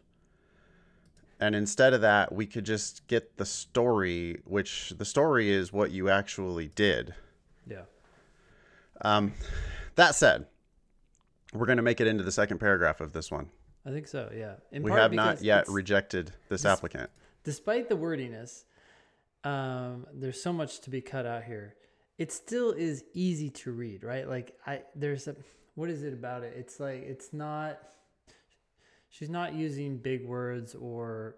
And 1.39 1.55
instead 1.55 1.93
of 1.93 2.01
that, 2.01 2.31
we 2.33 2.45
could 2.45 2.65
just 2.65 3.07
get 3.07 3.37
the 3.37 3.45
story, 3.45 4.41
which 4.45 4.93
the 4.97 5.05
story 5.05 5.49
is 5.49 5.73
what 5.73 5.91
you 5.91 6.09
actually 6.09 6.67
did. 6.67 7.15
Yeah. 7.65 7.83
Um, 9.01 9.33
that 9.95 10.13
said, 10.13 10.45
we're 11.53 11.65
going 11.65 11.77
to 11.77 11.83
make 11.83 11.99
it 11.99 12.07
into 12.07 12.23
the 12.23 12.31
second 12.31 12.59
paragraph 12.59 13.01
of 13.01 13.13
this 13.13 13.31
one. 13.31 13.49
I 13.85 13.89
think 13.89 14.07
so. 14.07 14.29
Yeah. 14.35 14.55
In 14.71 14.83
We 14.83 14.91
have 14.91 15.13
not 15.13 15.41
yet 15.41 15.67
rejected 15.67 16.27
this 16.49 16.61
This- 16.61 16.65
applicant. 16.65 17.09
despite 17.43 17.89
the 17.89 17.95
wordiness, 17.95 18.65
um, 19.43 20.05
there's 20.13 20.41
so 20.43 20.53
much 20.53 20.81
to 20.81 20.91
be 20.91 21.01
cut 21.01 21.25
out 21.25 21.43
here. 21.45 21.73
It 22.17 22.31
still 22.31 22.71
is 22.71 23.03
easy 23.13 23.49
to 23.49 23.71
read, 23.71 24.03
right? 24.03 24.27
Like 24.27 24.55
I, 24.65 24.81
there's 24.95 25.27
a, 25.27 25.35
what 25.75 25.89
is 25.89 26.03
it 26.03 26.13
about 26.13 26.43
it? 26.43 26.53
It's 26.55 26.79
like 26.79 27.03
it's 27.03 27.33
not. 27.33 27.79
She's 29.09 29.29
not 29.29 29.53
using 29.53 29.97
big 29.97 30.25
words 30.25 30.73
or 30.73 31.35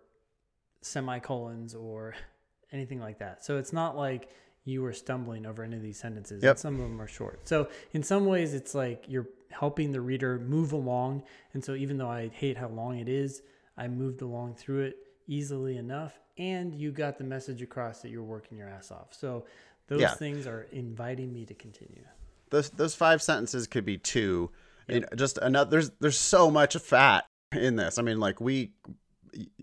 semicolons 0.81 1.73
or 1.73 2.13
anything 2.71 2.99
like 2.99 3.19
that. 3.19 3.43
So 3.43 3.57
it's 3.57 3.73
not 3.73 3.97
like 3.97 4.29
you 4.65 4.81
were 4.81 4.93
stumbling 4.93 5.45
over 5.45 5.63
any 5.63 5.75
of 5.75 5.81
these 5.81 5.99
sentences. 5.99 6.35
and 6.35 6.43
Yep. 6.43 6.57
Some 6.57 6.75
of 6.75 6.81
them 6.81 7.01
are 7.01 7.07
short. 7.07 7.47
So 7.47 7.67
in 7.93 8.03
some 8.03 8.25
ways, 8.25 8.53
it's 8.53 8.73
like 8.75 9.05
you're 9.07 9.27
helping 9.51 9.91
the 9.91 10.01
reader 10.01 10.39
move 10.39 10.71
along. 10.71 11.23
And 11.53 11.63
so 11.63 11.75
even 11.75 11.97
though 11.97 12.09
I 12.09 12.29
hate 12.29 12.57
how 12.57 12.69
long 12.69 12.99
it 12.99 13.09
is, 13.09 13.41
I 13.77 13.87
moved 13.87 14.21
along 14.21 14.55
through 14.55 14.83
it 14.83 14.97
easily 15.27 15.77
enough. 15.77 16.19
And 16.37 16.73
you 16.73 16.91
got 16.91 17.17
the 17.17 17.23
message 17.23 17.61
across 17.61 18.01
that 18.01 18.09
you're 18.09 18.23
working 18.23 18.57
your 18.57 18.69
ass 18.69 18.91
off. 18.91 19.13
So 19.13 19.45
those 19.87 20.01
Yeah. 20.01 20.13
things 20.13 20.47
are 20.47 20.67
inviting 20.71 21.33
me 21.33 21.45
to 21.45 21.53
continue. 21.53 22.03
Those 22.49 22.69
those 22.69 22.95
five 22.95 23.21
sentences 23.21 23.67
could 23.67 23.85
be 23.85 23.97
two. 23.97 24.51
You 24.87 25.01
know, 25.01 25.07
just 25.15 25.37
another. 25.37 25.71
There's 25.71 25.91
there's 25.99 26.17
so 26.17 26.51
much 26.51 26.75
fat 26.77 27.25
in 27.51 27.75
this. 27.77 27.97
I 27.97 28.01
mean, 28.01 28.19
like 28.19 28.41
we, 28.41 28.73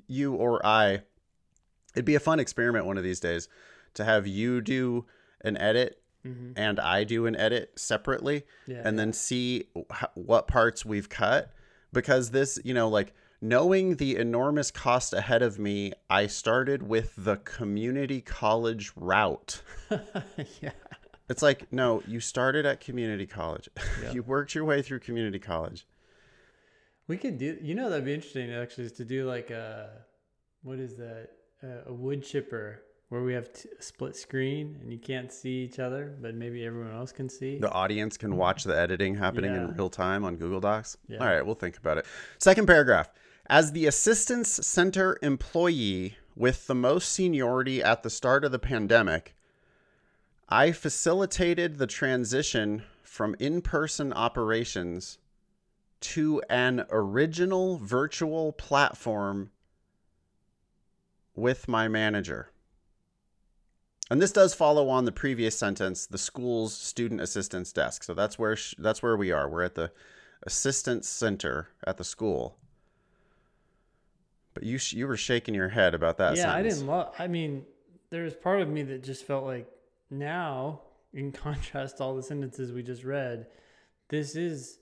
you 0.07 0.35
or 0.35 0.65
I, 0.65 1.03
it'd 1.95 2.05
be 2.05 2.15
a 2.15 2.21
fun 2.21 2.41
experiment 2.41 2.87
one 2.87 2.97
of 2.99 3.05
these 3.05 3.21
days 3.21 3.49
to 3.95 4.05
have 4.05 4.27
you 4.27 4.61
do 4.61 5.07
an 5.43 5.57
edit 5.57 6.03
mm-hmm. 6.27 6.53
and 6.57 6.81
I 6.81 7.05
do 7.05 7.27
an 7.27 7.37
edit 7.37 7.73
separately, 7.77 8.45
Yeah, 8.67 8.83
and 8.85 8.99
then 8.99 9.13
see 9.13 9.69
wh- 9.75 10.17
what 10.17 10.49
parts 10.49 10.85
we've 10.85 11.09
cut. 11.09 11.53
Because 11.93 12.31
this, 12.31 12.59
you 12.65 12.73
know, 12.73 12.89
like 12.89 13.13
knowing 13.41 13.97
the 13.97 14.17
enormous 14.17 14.71
cost 14.71 15.13
ahead 15.13 15.43
of 15.43 15.59
me, 15.59 15.93
I 16.09 16.27
started 16.27 16.83
with 16.83 17.15
the 17.17 17.37
community 17.37 18.21
college 18.21 18.93
route. 18.97 19.63
yeah. 20.61 20.73
It's 21.29 21.43
like, 21.43 21.73
no, 21.73 22.03
you 22.07 22.21
started 22.21 22.67
at 22.67 22.81
community 22.81 23.27
college. 23.27 23.69
Yeah. 24.03 24.13
you 24.13 24.23
worked 24.23 24.55
your 24.55 24.65
way 24.65 24.83
through 24.83 25.01
community 25.01 25.39
college. 25.39 25.87
We 27.07 27.17
could 27.17 27.39
do, 27.39 27.59
you 27.61 27.75
know, 27.75 27.91
that'd 27.91 28.05
be 28.05 28.15
interesting 28.15 28.53
actually 28.53 28.85
is 28.85 28.93
to 28.93 29.05
do 29.05 29.27
like 29.27 29.51
a, 29.51 29.91
what 30.63 30.79
is 30.79 30.97
that? 30.97 31.29
Uh, 31.63 31.91
a 31.91 31.93
wood 31.93 32.25
chipper 32.25 32.81
where 33.11 33.23
we 33.23 33.35
have 33.35 33.53
t- 33.53 33.69
split 33.81 34.17
screen 34.17 34.79
and 34.81 34.91
you 34.91 34.99
can't 34.99 35.31
see 35.31 35.63
each 35.65 35.79
other, 35.79 36.17
but 36.23 36.35
maybe 36.35 36.65
everyone 36.65 36.95
else 36.95 37.13
can 37.13 37.29
see. 37.29 37.59
The 37.59 37.71
audience 37.71 38.17
can 38.17 38.37
watch 38.37 38.65
the 38.65 38.75
editing 38.77 39.15
happening 39.15 39.55
in 39.55 39.75
real 39.77 39.91
time 39.91 40.25
on 40.25 40.37
Google 40.37 40.61
Docs. 40.61 40.97
Yeah. 41.09 41.19
All 41.19 41.27
right, 41.27 41.45
we'll 41.45 41.57
think 41.57 41.77
about 41.77 41.99
it. 41.99 42.07
Second 42.39 42.67
paragraph. 42.67 43.11
As 43.51 43.73
the 43.73 43.87
assistance 43.87 44.49
center 44.49 45.19
employee 45.23 46.17
with 46.37 46.69
the 46.69 46.75
most 46.77 47.13
seniority 47.13 47.83
at 47.83 48.05
the 48.05 48.09
start 48.09 48.45
of 48.45 48.53
the 48.53 48.61
pandemic, 48.61 49.35
I 50.49 50.71
facilitated 50.71 51.79
the 51.79 51.89
transition 51.89 52.85
from 53.03 53.35
in 53.41 53.61
person 53.61 54.13
operations 54.13 55.19
to 56.03 56.41
an 56.49 56.87
original 56.91 57.77
virtual 57.79 58.53
platform 58.53 59.51
with 61.35 61.67
my 61.67 61.89
manager. 61.89 62.53
And 64.13 64.23
this 64.23 64.31
does 64.31 64.55
follow 64.55 64.89
on 64.89 65.07
the 65.07 65.13
previous 65.13 65.59
sentence, 65.59 66.07
the 66.07 66.19
school's 66.19 66.73
student 66.73 67.21
assistance 67.21 67.73
desk. 67.73 68.05
So 68.05 68.15
that's 68.15 68.39
where 68.39 68.55
sh- 68.55 68.77
that's 68.79 69.03
where 69.03 69.17
we 69.17 69.33
are. 69.33 69.49
We're 69.49 69.65
at 69.65 69.75
the 69.75 69.91
assistance 70.45 71.09
center 71.09 71.71
at 71.85 71.97
the 71.97 72.05
school. 72.05 72.57
But 74.61 74.67
you 74.67 74.77
sh- 74.77 74.93
you 74.93 75.07
were 75.07 75.17
shaking 75.17 75.55
your 75.55 75.71
head 75.71 75.95
about 75.95 76.19
that. 76.19 76.37
yeah, 76.37 76.53
I 76.53 76.61
didn't 76.63 76.87
love, 76.87 77.15
I 77.19 77.29
mean, 77.29 77.65
there's 78.11 78.35
part 78.35 78.61
of 78.61 78.69
me 78.69 78.83
that 78.83 79.03
just 79.03 79.25
felt 79.25 79.47
like 79.47 79.67
now, 80.11 80.83
in 81.15 81.33
contrast 81.47 81.97
to 81.97 82.03
all 82.05 82.15
the 82.15 82.23
sentences 82.23 82.71
we 82.71 82.83
just 82.83 83.03
read, 83.03 83.47
this 84.11 84.37
is 84.37 84.79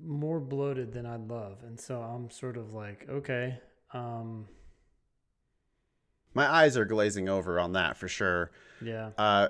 more 0.00 0.38
bloated 0.38 0.92
than 0.92 1.06
I'd 1.06 1.26
love. 1.26 1.64
And 1.66 1.80
so 1.80 2.00
I'm 2.00 2.30
sort 2.30 2.56
of 2.56 2.72
like, 2.72 3.04
okay, 3.10 3.58
Um, 3.92 4.46
My 6.38 6.48
eyes 6.60 6.76
are 6.76 6.84
glazing 6.84 7.28
over 7.28 7.58
on 7.58 7.72
that 7.72 7.96
for 7.96 8.06
sure. 8.08 8.50
yeah. 8.80 9.10
Uh, 9.18 9.48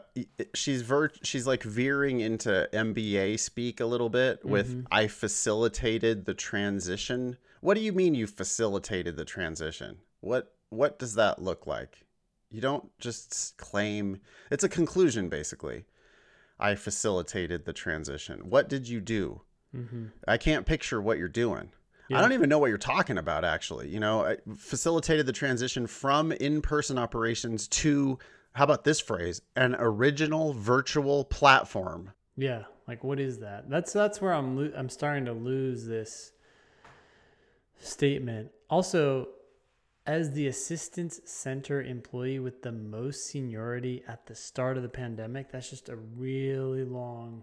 she's 0.54 0.80
ver- 0.83 1.11
she's 1.23 1.47
like 1.47 1.62
veering 1.62 2.21
into 2.21 2.68
MBA 2.73 3.38
speak 3.38 3.78
a 3.80 3.85
little 3.87 4.09
bit 4.09 4.42
with 4.45 4.68
Mhm. 4.75 4.87
I 4.90 5.07
facilitated 5.09 6.25
the 6.25 6.33
transition. 6.35 7.37
What 7.61 7.75
do 7.75 7.80
you 7.80 7.92
mean 7.92 8.14
you 8.14 8.26
facilitated 8.26 9.16
the 9.16 9.25
transition? 9.26 9.99
What 10.21 10.54
what 10.71 10.99
does 10.99 11.14
that 11.14 11.42
look 11.42 11.66
like? 11.66 12.07
You 12.50 12.61
don't 12.62 12.90
just 12.99 13.57
claim 13.59 14.21
it's 14.50 14.64
a 14.64 14.68
conclusion 14.68 15.28
basically. 15.28 15.85
I 16.59 16.75
facilitated 16.75 17.64
the 17.66 17.73
transition. 17.75 18.49
What 18.50 18.68
did 18.68 18.88
you 18.88 19.00
do? 19.00 19.42
Mm-hmm. 19.76 20.04
I 20.26 20.38
can't 20.38 20.64
picture 20.66 21.00
what 21.02 21.18
you're 21.18 21.28
doing. 21.45 21.71
I 22.17 22.21
don't 22.21 22.33
even 22.33 22.49
know 22.49 22.59
what 22.59 22.69
you're 22.69 22.79
talking 22.79 23.19
about, 23.19 23.45
actually. 23.45 23.88
You 23.88 24.00
know, 24.00 24.25
I 24.25 24.37
facilitated 24.57 25.27
the 25.27 25.33
transition 25.33 25.87
from 25.87 26.33
in 26.33 26.62
person 26.62 26.99
operations 26.99 27.69
to, 27.69 28.19
how 28.53 28.65
about 28.65 28.85
this 28.85 29.00
phrase, 29.00 29.43
an 29.57 29.77
original 29.79 30.55
virtual 30.55 31.25
platform. 31.25 32.12
Yeah, 32.37 32.65
like 32.87 33.05
what 33.05 33.21
is 33.21 33.41
that? 33.41 33.69
That's 33.69 33.93
that's 33.93 34.21
where 34.21 34.33
I'm 34.33 34.57
lo- 34.57 34.73
I'm 34.77 34.88
starting 34.88 35.25
to 35.27 35.33
lose 35.33 35.87
this 35.87 36.33
statement. 37.81 38.53
Also, 38.71 39.29
as 40.07 40.33
the 40.33 40.47
assistance 40.47 41.21
center 41.25 41.83
employee 41.83 42.38
with 42.38 42.62
the 42.62 42.73
most 42.73 43.27
seniority 43.27 44.03
at 44.09 44.27
the 44.27 44.35
start 44.35 44.77
of 44.77 44.83
the 44.83 44.88
pandemic, 44.88 45.53
that's 45.53 45.69
just 45.69 45.88
a 45.88 45.97
really 45.97 46.85
long 46.85 47.43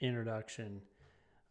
introduction. 0.00 0.82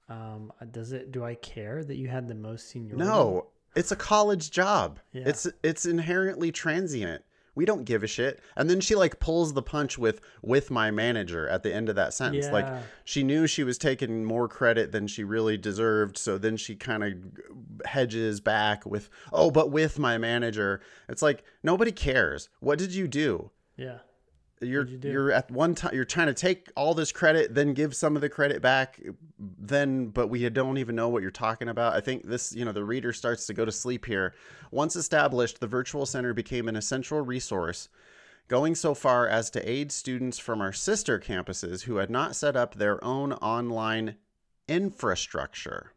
Um, 0.09 0.53
does 0.71 0.93
it? 0.93 1.11
Do 1.11 1.23
I 1.23 1.35
care 1.35 1.83
that 1.83 1.97
you 1.97 2.07
had 2.07 2.27
the 2.27 2.35
most 2.35 2.69
seniority? 2.69 3.03
No, 3.03 3.47
it's 3.75 3.91
a 3.91 3.95
college 3.95 4.51
job. 4.51 4.99
Yeah. 5.11 5.23
It's 5.27 5.47
it's 5.63 5.85
inherently 5.85 6.51
transient. 6.51 7.23
We 7.55 7.65
don't 7.65 7.85
give 7.85 8.03
a 8.03 8.07
shit. 8.07 8.39
And 8.55 8.69
then 8.69 8.79
she 8.79 8.93
like 8.93 9.19
pulls 9.19 9.53
the 9.53 9.63
punch 9.63 9.97
with 9.97 10.21
with 10.43 10.69
my 10.69 10.91
manager 10.91 11.49
at 11.49 11.63
the 11.63 11.73
end 11.73 11.89
of 11.89 11.95
that 11.95 12.13
sentence. 12.13 12.47
Like 12.49 12.67
she 13.03 13.23
knew 13.23 13.47
she 13.47 13.63
was 13.63 13.79
taking 13.79 14.23
more 14.23 14.47
credit 14.47 14.91
than 14.91 15.07
she 15.07 15.23
really 15.23 15.57
deserved, 15.57 16.17
so 16.19 16.37
then 16.37 16.55
she 16.55 16.75
kind 16.75 17.03
of 17.03 17.13
hedges 17.85 18.39
back 18.39 18.85
with, 18.85 19.09
"Oh, 19.33 19.49
but 19.49 19.71
with 19.71 19.97
my 19.97 20.19
manager." 20.19 20.81
It's 21.09 21.23
like 21.23 21.43
nobody 21.63 21.91
cares. 21.91 22.47
What 22.59 22.77
did 22.77 22.93
you 22.93 23.07
do? 23.07 23.49
Yeah. 23.75 23.99
You're 24.59 24.85
you 24.87 24.99
you're 25.03 25.31
at 25.31 25.51
one 25.51 25.75
time 25.75 25.93
you're 25.93 26.05
trying 26.05 26.27
to 26.27 26.33
take 26.33 26.71
all 26.75 26.95
this 26.95 27.11
credit, 27.11 27.53
then 27.53 27.73
give 27.73 27.95
some 27.95 28.15
of 28.15 28.21
the 28.21 28.29
credit 28.29 28.61
back, 28.61 28.99
then 29.39 30.07
but 30.07 30.27
we 30.27 30.47
don't 30.49 30.79
even 30.79 30.95
know 30.95 31.09
what 31.09 31.21
you're 31.21 31.31
talking 31.31 31.69
about. 31.69 31.93
I 31.95 32.01
think 32.01 32.27
this, 32.27 32.53
you 32.53 32.65
know, 32.65 32.71
the 32.71 32.83
reader 32.83 33.13
starts 33.13 33.45
to 33.47 33.53
go 33.53 33.65
to 33.65 33.71
sleep 33.71 34.05
here. 34.05 34.33
Once 34.71 34.95
established, 34.95 35.59
the 35.59 35.67
virtual 35.67 36.05
center 36.05 36.33
became 36.33 36.67
an 36.67 36.75
essential 36.75 37.21
resource, 37.21 37.89
going 38.47 38.73
so 38.73 38.95
far 38.95 39.27
as 39.27 39.49
to 39.51 39.69
aid 39.69 39.91
students 39.91 40.39
from 40.39 40.59
our 40.61 40.73
sister 40.73 41.19
campuses 41.19 41.83
who 41.83 41.97
had 41.97 42.09
not 42.09 42.35
set 42.35 42.55
up 42.55 42.75
their 42.75 43.03
own 43.03 43.33
online 43.33 44.15
infrastructure. 44.67 45.91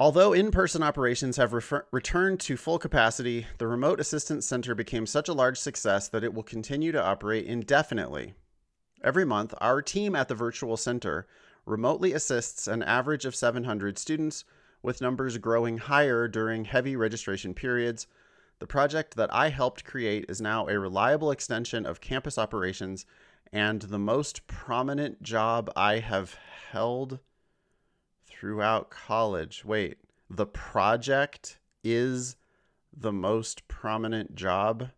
Although 0.00 0.32
in 0.32 0.52
person 0.52 0.80
operations 0.80 1.38
have 1.38 1.52
refer- 1.52 1.84
returned 1.90 2.38
to 2.40 2.56
full 2.56 2.78
capacity, 2.78 3.48
the 3.58 3.66
Remote 3.66 3.98
Assistance 3.98 4.46
Center 4.46 4.72
became 4.72 5.06
such 5.06 5.28
a 5.28 5.32
large 5.32 5.58
success 5.58 6.06
that 6.08 6.22
it 6.22 6.32
will 6.32 6.44
continue 6.44 6.92
to 6.92 7.02
operate 7.02 7.46
indefinitely. 7.46 8.34
Every 9.02 9.24
month, 9.24 9.54
our 9.60 9.82
team 9.82 10.14
at 10.14 10.28
the 10.28 10.36
Virtual 10.36 10.76
Center 10.76 11.26
remotely 11.66 12.12
assists 12.12 12.68
an 12.68 12.84
average 12.84 13.24
of 13.24 13.34
700 13.34 13.98
students, 13.98 14.44
with 14.82 15.00
numbers 15.00 15.36
growing 15.38 15.78
higher 15.78 16.28
during 16.28 16.64
heavy 16.64 16.94
registration 16.94 17.52
periods. 17.52 18.06
The 18.60 18.68
project 18.68 19.16
that 19.16 19.34
I 19.34 19.48
helped 19.48 19.84
create 19.84 20.26
is 20.28 20.40
now 20.40 20.68
a 20.68 20.78
reliable 20.78 21.32
extension 21.32 21.84
of 21.84 22.00
campus 22.00 22.38
operations 22.38 23.04
and 23.52 23.82
the 23.82 23.98
most 23.98 24.46
prominent 24.46 25.24
job 25.24 25.72
I 25.74 25.98
have 25.98 26.36
held 26.70 27.18
throughout 28.38 28.90
college. 28.90 29.64
Wait, 29.64 29.98
the 30.30 30.46
project 30.46 31.58
is 31.82 32.36
the 32.96 33.12
most 33.12 33.66
prominent 33.68 34.34
job 34.34 34.90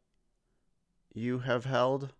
you 1.12 1.40
have 1.40 1.64
held? 1.64 2.12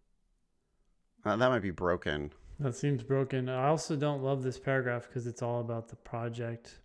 Uh, 1.24 1.36
that 1.36 1.48
might 1.48 1.62
be 1.62 1.70
broken. 1.70 2.32
That 2.58 2.74
seems 2.74 3.02
broken. 3.02 3.48
I 3.48 3.68
also 3.68 3.96
don't 3.96 4.22
love 4.22 4.42
this 4.42 4.58
paragraph 4.58 5.06
because 5.08 5.26
it's 5.26 5.42
all 5.42 5.60
about 5.60 5.88
the 5.88 5.96
project, 5.96 6.80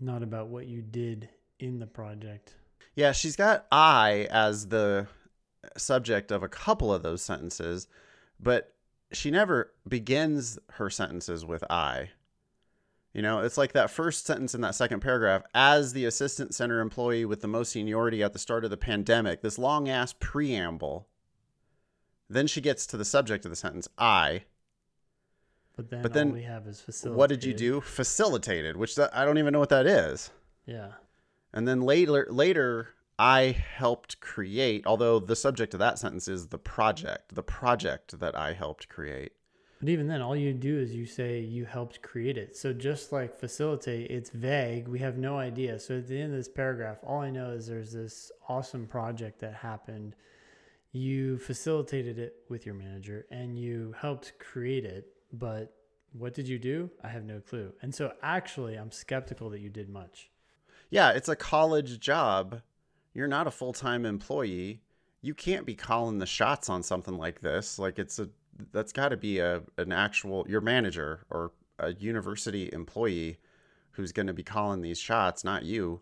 not 0.00 0.22
about 0.22 0.48
what 0.48 0.66
you 0.66 0.82
did 0.82 1.28
in 1.60 1.78
the 1.78 1.86
project. 1.86 2.56
Yeah, 2.94 3.12
she's 3.12 3.36
got 3.36 3.66
I 3.70 4.28
as 4.30 4.68
the 4.68 5.06
subject 5.76 6.30
of 6.30 6.42
a 6.42 6.48
couple 6.48 6.92
of 6.92 7.02
those 7.02 7.22
sentences, 7.22 7.86
but 8.40 8.74
she 9.12 9.30
never 9.30 9.72
begins 9.86 10.58
her 10.72 10.90
sentences 10.90 11.44
with 11.44 11.64
I. 11.70 12.10
You 13.12 13.20
know, 13.20 13.40
it's 13.40 13.58
like 13.58 13.72
that 13.72 13.90
first 13.90 14.24
sentence 14.26 14.54
in 14.54 14.62
that 14.62 14.74
second 14.74 15.00
paragraph 15.00 15.42
as 15.54 15.92
the 15.92 16.06
assistant 16.06 16.54
center 16.54 16.80
employee 16.80 17.26
with 17.26 17.42
the 17.42 17.48
most 17.48 17.72
seniority 17.72 18.22
at 18.22 18.32
the 18.32 18.38
start 18.38 18.64
of 18.64 18.70
the 18.70 18.78
pandemic, 18.78 19.42
this 19.42 19.58
long 19.58 19.88
ass 19.88 20.14
preamble. 20.18 21.08
Then 22.30 22.46
she 22.46 22.62
gets 22.62 22.86
to 22.86 22.96
the 22.96 23.04
subject 23.04 23.44
of 23.44 23.50
the 23.50 23.56
sentence 23.56 23.86
I. 23.98 24.44
But 25.76 25.90
then, 25.90 26.02
But 26.02 26.12
then 26.14 26.32
we 26.32 26.42
have 26.42 26.66
is 26.66 26.80
facilitated. 26.80 27.18
What 27.18 27.28
did 27.28 27.44
you 27.44 27.52
do? 27.52 27.80
Facilitated, 27.82 28.76
which 28.76 28.94
that, 28.96 29.14
I 29.14 29.26
don't 29.26 29.38
even 29.38 29.52
know 29.52 29.58
what 29.58 29.68
that 29.70 29.86
is. 29.86 30.30
Yeah. 30.64 30.92
And 31.52 31.68
then 31.68 31.82
later, 31.82 32.26
later, 32.30 32.94
I 33.18 33.56
helped 33.76 34.20
create. 34.20 34.86
Although 34.86 35.18
the 35.18 35.36
subject 35.36 35.74
of 35.74 35.80
that 35.80 35.98
sentence 35.98 36.28
is 36.28 36.48
the 36.48 36.58
project, 36.58 37.34
the 37.34 37.42
project 37.42 38.18
that 38.20 38.34
I 38.34 38.54
helped 38.54 38.88
create. 38.88 39.32
But 39.82 39.88
even 39.88 40.06
then, 40.06 40.22
all 40.22 40.36
you 40.36 40.52
do 40.52 40.78
is 40.78 40.94
you 40.94 41.06
say 41.06 41.40
you 41.40 41.64
helped 41.64 42.02
create 42.02 42.38
it. 42.38 42.56
So 42.56 42.72
just 42.72 43.10
like 43.10 43.36
facilitate, 43.36 44.12
it's 44.12 44.30
vague. 44.30 44.86
We 44.86 45.00
have 45.00 45.18
no 45.18 45.38
idea. 45.38 45.80
So 45.80 45.98
at 45.98 46.06
the 46.06 46.20
end 46.20 46.30
of 46.30 46.38
this 46.38 46.46
paragraph, 46.46 46.98
all 47.04 47.18
I 47.18 47.30
know 47.30 47.50
is 47.50 47.66
there's 47.66 47.90
this 47.90 48.30
awesome 48.48 48.86
project 48.86 49.40
that 49.40 49.54
happened. 49.54 50.14
You 50.92 51.36
facilitated 51.36 52.16
it 52.16 52.36
with 52.48 52.64
your 52.64 52.76
manager 52.76 53.26
and 53.32 53.58
you 53.58 53.92
helped 54.00 54.38
create 54.38 54.84
it. 54.84 55.08
But 55.32 55.74
what 56.12 56.32
did 56.32 56.46
you 56.46 56.60
do? 56.60 56.88
I 57.02 57.08
have 57.08 57.24
no 57.24 57.40
clue. 57.40 57.72
And 57.82 57.92
so 57.92 58.12
actually, 58.22 58.76
I'm 58.76 58.92
skeptical 58.92 59.50
that 59.50 59.60
you 59.62 59.68
did 59.68 59.88
much. 59.88 60.30
Yeah, 60.90 61.10
it's 61.10 61.28
a 61.28 61.34
college 61.34 61.98
job. 61.98 62.62
You're 63.14 63.26
not 63.26 63.48
a 63.48 63.50
full 63.50 63.72
time 63.72 64.06
employee. 64.06 64.80
You 65.22 65.34
can't 65.34 65.66
be 65.66 65.74
calling 65.74 66.18
the 66.18 66.26
shots 66.26 66.68
on 66.68 66.84
something 66.84 67.18
like 67.18 67.40
this. 67.40 67.80
Like 67.80 67.98
it's 67.98 68.20
a 68.20 68.28
that's 68.72 68.92
got 68.92 69.08
to 69.08 69.16
be 69.16 69.38
a 69.38 69.62
an 69.78 69.92
actual 69.92 70.46
your 70.48 70.60
manager 70.60 71.24
or 71.30 71.52
a 71.78 71.92
university 71.94 72.70
employee 72.72 73.38
who's 73.92 74.12
going 74.12 74.26
to 74.26 74.32
be 74.32 74.42
calling 74.42 74.80
these 74.80 74.98
shots, 74.98 75.44
not 75.44 75.64
you. 75.64 76.00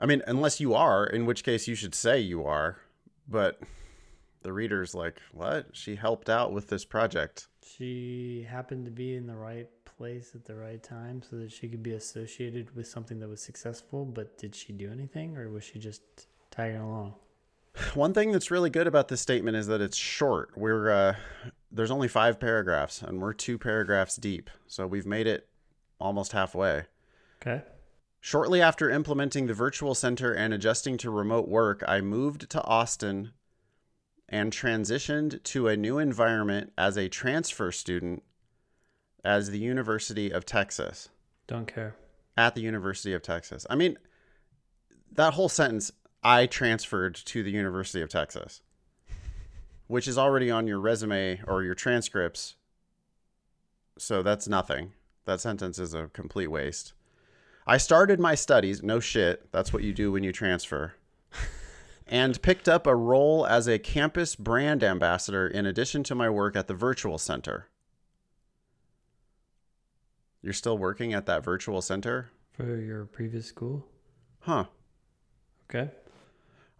I 0.00 0.06
mean, 0.06 0.22
unless 0.26 0.60
you 0.60 0.74
are, 0.74 1.04
in 1.04 1.26
which 1.26 1.44
case 1.44 1.68
you 1.68 1.74
should 1.74 1.94
say 1.94 2.20
you 2.20 2.44
are. 2.44 2.78
But 3.28 3.60
the 4.42 4.52
reader's 4.52 4.94
like, 4.94 5.20
"What? 5.32 5.68
She 5.72 5.96
helped 5.96 6.30
out 6.30 6.52
with 6.52 6.68
this 6.68 6.84
project." 6.84 7.48
She 7.62 8.46
happened 8.48 8.86
to 8.86 8.90
be 8.90 9.14
in 9.14 9.26
the 9.26 9.36
right 9.36 9.68
place 9.84 10.34
at 10.34 10.44
the 10.44 10.54
right 10.54 10.82
time 10.82 11.22
so 11.28 11.36
that 11.36 11.52
she 11.52 11.68
could 11.68 11.82
be 11.82 11.92
associated 11.92 12.74
with 12.74 12.86
something 12.86 13.18
that 13.20 13.28
was 13.28 13.42
successful. 13.42 14.04
But 14.04 14.38
did 14.38 14.54
she 14.54 14.72
do 14.72 14.90
anything 14.90 15.36
or 15.36 15.50
was 15.50 15.64
she 15.64 15.78
just 15.78 16.02
tagging 16.50 16.80
along? 16.80 17.14
One 17.94 18.12
thing 18.14 18.32
that's 18.32 18.50
really 18.50 18.70
good 18.70 18.86
about 18.86 19.08
this 19.08 19.20
statement 19.20 19.56
is 19.56 19.66
that 19.68 19.80
it's 19.80 19.96
short. 19.96 20.50
We're 20.56 20.90
uh, 20.90 21.16
there's 21.70 21.90
only 21.90 22.08
five 22.08 22.40
paragraphs, 22.40 23.02
and 23.02 23.20
we're 23.20 23.32
two 23.32 23.58
paragraphs 23.58 24.16
deep, 24.16 24.50
so 24.66 24.86
we've 24.86 25.06
made 25.06 25.26
it 25.26 25.48
almost 26.00 26.32
halfway. 26.32 26.84
Okay. 27.40 27.62
Shortly 28.20 28.60
after 28.60 28.90
implementing 28.90 29.46
the 29.46 29.54
virtual 29.54 29.94
center 29.94 30.32
and 30.32 30.52
adjusting 30.52 30.96
to 30.98 31.10
remote 31.10 31.48
work, 31.48 31.84
I 31.86 32.00
moved 32.00 32.50
to 32.50 32.62
Austin 32.64 33.32
and 34.28 34.52
transitioned 34.52 35.42
to 35.44 35.68
a 35.68 35.76
new 35.76 35.98
environment 35.98 36.72
as 36.76 36.96
a 36.96 37.08
transfer 37.08 37.72
student 37.72 38.22
as 39.24 39.50
the 39.50 39.58
University 39.58 40.30
of 40.30 40.44
Texas. 40.44 41.08
Don't 41.46 41.66
care. 41.66 41.96
At 42.36 42.54
the 42.54 42.60
University 42.60 43.12
of 43.14 43.22
Texas. 43.22 43.66
I 43.70 43.76
mean, 43.76 43.98
that 45.12 45.34
whole 45.34 45.48
sentence, 45.48 45.90
I 46.22 46.46
transferred 46.46 47.14
to 47.14 47.42
the 47.42 47.50
University 47.50 48.02
of 48.02 48.08
Texas, 48.08 48.62
which 49.86 50.08
is 50.08 50.18
already 50.18 50.50
on 50.50 50.66
your 50.66 50.80
resume 50.80 51.40
or 51.46 51.62
your 51.62 51.74
transcripts. 51.74 52.56
So 53.98 54.22
that's 54.22 54.48
nothing. 54.48 54.92
That 55.26 55.40
sentence 55.40 55.78
is 55.78 55.94
a 55.94 56.10
complete 56.12 56.48
waste. 56.48 56.92
I 57.66 57.76
started 57.76 58.18
my 58.18 58.34
studies, 58.34 58.82
no 58.82 58.98
shit, 58.98 59.52
that's 59.52 59.72
what 59.72 59.82
you 59.82 59.92
do 59.92 60.10
when 60.10 60.24
you 60.24 60.32
transfer, 60.32 60.94
and 62.06 62.40
picked 62.40 62.66
up 62.66 62.86
a 62.86 62.96
role 62.96 63.46
as 63.46 63.68
a 63.68 63.78
campus 63.78 64.34
brand 64.34 64.82
ambassador 64.82 65.46
in 65.46 65.66
addition 65.66 66.02
to 66.04 66.14
my 66.14 66.30
work 66.30 66.56
at 66.56 66.66
the 66.66 66.74
virtual 66.74 67.18
center. 67.18 67.68
You're 70.40 70.54
still 70.54 70.78
working 70.78 71.12
at 71.12 71.26
that 71.26 71.44
virtual 71.44 71.82
center? 71.82 72.30
For 72.52 72.76
your 72.76 73.04
previous 73.04 73.46
school? 73.46 73.86
Huh. 74.40 74.64
Okay. 75.68 75.90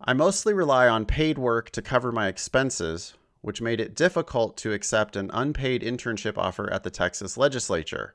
I 0.01 0.13
mostly 0.13 0.55
rely 0.55 0.89
on 0.89 1.07
paid 1.07 1.39
work 1.39 1.71
to 1.71 1.83
cover 1.83 2.13
my 2.13 2.29
expenses, 2.29 3.15
which 3.41 3.61
made 3.61 3.81
it 3.81 3.95
difficult 3.95 4.57
to 4.59 4.73
accept 4.73 5.17
an 5.17 5.31
unpaid 5.33 5.83
internship 5.83 6.39
offer 6.39 6.73
at 6.73 6.83
the 6.85 6.91
Texas 6.91 7.37
legislature. 7.37 8.15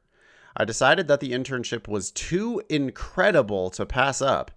I 0.55 0.65
decided 0.65 1.07
that 1.07 1.19
the 1.19 1.31
internship 1.31 1.87
was 1.87 2.11
too 2.11 2.61
incredible 2.69 3.69
to 3.71 3.85
pass 3.85 4.21
up 4.21 4.51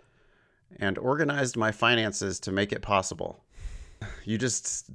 and 0.79 0.99
organized 0.99 1.57
my 1.57 1.73
finances 1.73 2.39
to 2.41 2.53
make 2.53 2.73
it 2.73 2.83
possible. 2.83 3.43
You 4.25 4.37
just 4.37 4.91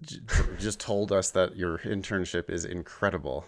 just 0.59 0.79
told 0.79 1.11
us 1.11 1.31
that 1.31 1.55
your 1.55 1.79
internship 1.79 2.49
is 2.51 2.65
incredible. 2.65 3.45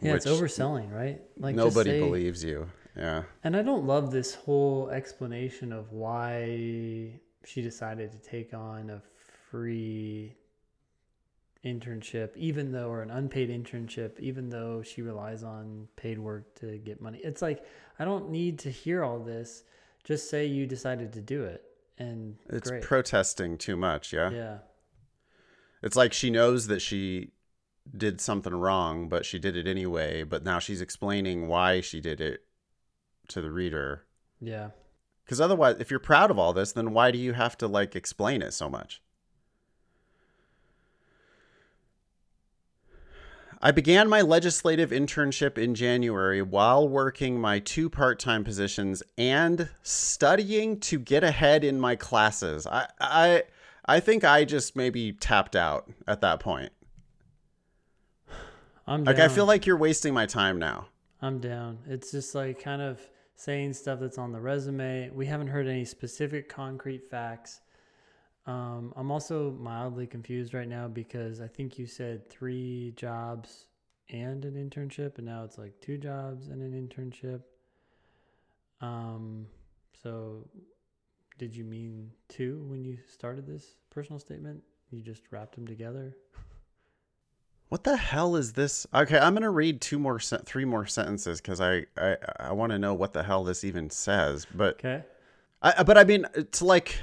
Yeah, 0.00 0.14
it's 0.14 0.26
overselling, 0.26 0.92
right? 0.92 1.20
Like 1.36 1.54
Nobody 1.54 1.90
say- 1.90 2.00
believes 2.00 2.42
you. 2.42 2.68
Yeah. 3.00 3.22
And 3.42 3.56
I 3.56 3.62
don't 3.62 3.86
love 3.86 4.10
this 4.10 4.34
whole 4.34 4.90
explanation 4.90 5.72
of 5.72 5.90
why 5.90 7.18
she 7.44 7.62
decided 7.62 8.12
to 8.12 8.18
take 8.18 8.52
on 8.52 8.90
a 8.90 9.00
free 9.50 10.36
internship, 11.64 12.36
even 12.36 12.72
though, 12.72 12.88
or 12.90 13.02
an 13.02 13.10
unpaid 13.10 13.48
internship, 13.48 14.20
even 14.20 14.50
though 14.50 14.82
she 14.82 15.00
relies 15.00 15.42
on 15.42 15.88
paid 15.96 16.18
work 16.18 16.54
to 16.60 16.78
get 16.78 17.00
money. 17.00 17.20
It's 17.24 17.40
like, 17.42 17.64
I 17.98 18.04
don't 18.04 18.30
need 18.30 18.58
to 18.60 18.70
hear 18.70 19.02
all 19.02 19.18
this. 19.18 19.64
Just 20.04 20.28
say 20.30 20.46
you 20.46 20.66
decided 20.66 21.12
to 21.14 21.20
do 21.20 21.44
it. 21.44 21.64
And 21.98 22.36
It's 22.48 22.70
great. 22.70 22.82
protesting 22.82 23.58
too 23.58 23.76
much, 23.76 24.12
yeah? 24.12 24.30
yeah. 24.30 24.58
It's 25.82 25.96
like 25.96 26.12
she 26.12 26.30
knows 26.30 26.66
that 26.66 26.80
she 26.80 27.32
did 27.96 28.20
something 28.20 28.54
wrong, 28.54 29.08
but 29.08 29.26
she 29.26 29.38
did 29.38 29.56
it 29.56 29.66
anyway, 29.66 30.22
but 30.22 30.44
now 30.44 30.58
she's 30.58 30.80
explaining 30.80 31.48
why 31.48 31.80
she 31.80 32.00
did 32.00 32.20
it 32.20 32.44
to 33.30 33.40
the 33.40 33.50
reader. 33.50 34.04
Yeah. 34.40 34.70
Cuz 35.26 35.40
otherwise, 35.40 35.76
if 35.78 35.90
you're 35.90 36.00
proud 36.00 36.30
of 36.30 36.38
all 36.38 36.52
this, 36.52 36.72
then 36.72 36.92
why 36.92 37.10
do 37.10 37.18
you 37.18 37.32
have 37.32 37.56
to 37.58 37.66
like 37.68 37.96
explain 37.96 38.42
it 38.42 38.52
so 38.52 38.68
much? 38.68 39.00
I 43.62 43.72
began 43.72 44.08
my 44.08 44.22
legislative 44.22 44.90
internship 44.90 45.58
in 45.58 45.74
January 45.74 46.40
while 46.40 46.88
working 46.88 47.38
my 47.38 47.58
two 47.58 47.90
part-time 47.90 48.42
positions 48.42 49.02
and 49.18 49.68
studying 49.82 50.80
to 50.80 50.98
get 50.98 51.22
ahead 51.22 51.62
in 51.62 51.78
my 51.78 51.94
classes. 51.94 52.66
I 52.66 52.88
I 52.98 53.42
I 53.84 54.00
think 54.00 54.24
I 54.24 54.44
just 54.44 54.76
maybe 54.76 55.12
tapped 55.12 55.54
out 55.54 55.90
at 56.08 56.22
that 56.22 56.40
point. 56.40 56.72
I'm 58.86 59.04
Like. 59.04 59.18
I 59.18 59.28
feel 59.28 59.44
like 59.46 59.66
you're 59.66 59.76
wasting 59.76 60.14
my 60.14 60.24
time 60.24 60.58
now. 60.58 60.88
I'm 61.20 61.38
down. 61.38 61.80
It's 61.86 62.10
just 62.10 62.34
like 62.34 62.62
kind 62.62 62.80
of 62.80 62.98
saying 63.40 63.72
stuff 63.72 63.98
that's 64.00 64.18
on 64.18 64.32
the 64.32 64.40
resume. 64.40 65.10
We 65.14 65.24
haven't 65.24 65.46
heard 65.48 65.66
any 65.66 65.86
specific 65.86 66.48
concrete 66.48 67.08
facts. 67.10 67.62
Um, 68.46 68.92
I'm 68.96 69.10
also 69.10 69.52
mildly 69.52 70.06
confused 70.06 70.52
right 70.52 70.68
now 70.68 70.88
because 70.88 71.40
I 71.40 71.46
think 71.46 71.78
you 71.78 71.86
said 71.86 72.28
three 72.28 72.92
jobs 72.96 73.66
and 74.10 74.44
an 74.44 74.54
internship, 74.54 75.16
and 75.16 75.26
now 75.26 75.44
it's 75.44 75.56
like 75.56 75.72
two 75.80 75.96
jobs 75.96 76.48
and 76.48 76.60
an 76.60 76.88
internship. 76.88 77.40
Um, 78.82 79.46
so 80.02 80.46
did 81.38 81.56
you 81.56 81.64
mean 81.64 82.10
two 82.28 82.62
when 82.68 82.84
you 82.84 82.98
started 83.10 83.46
this 83.46 83.76
personal 83.88 84.18
statement? 84.18 84.62
You 84.90 85.00
just 85.00 85.22
wrapped 85.30 85.54
them 85.54 85.66
together? 85.66 86.14
What 87.70 87.84
the 87.84 87.96
hell 87.96 88.34
is 88.36 88.52
this? 88.54 88.86
Okay, 88.92 89.16
I'm 89.18 89.32
gonna 89.32 89.48
read 89.50 89.80
two 89.80 89.98
more, 89.98 90.18
sen- 90.18 90.40
three 90.44 90.64
more 90.64 90.86
sentences 90.86 91.40
because 91.40 91.60
I, 91.60 91.86
I, 91.96 92.16
I 92.38 92.52
want 92.52 92.72
to 92.72 92.78
know 92.78 92.94
what 92.94 93.12
the 93.12 93.22
hell 93.22 93.44
this 93.44 93.62
even 93.64 93.90
says. 93.90 94.46
But, 94.54 94.74
Okay. 94.74 95.02
I, 95.62 95.82
but 95.84 95.96
I 95.96 96.02
mean, 96.04 96.26
it's 96.34 96.60
like, 96.62 96.98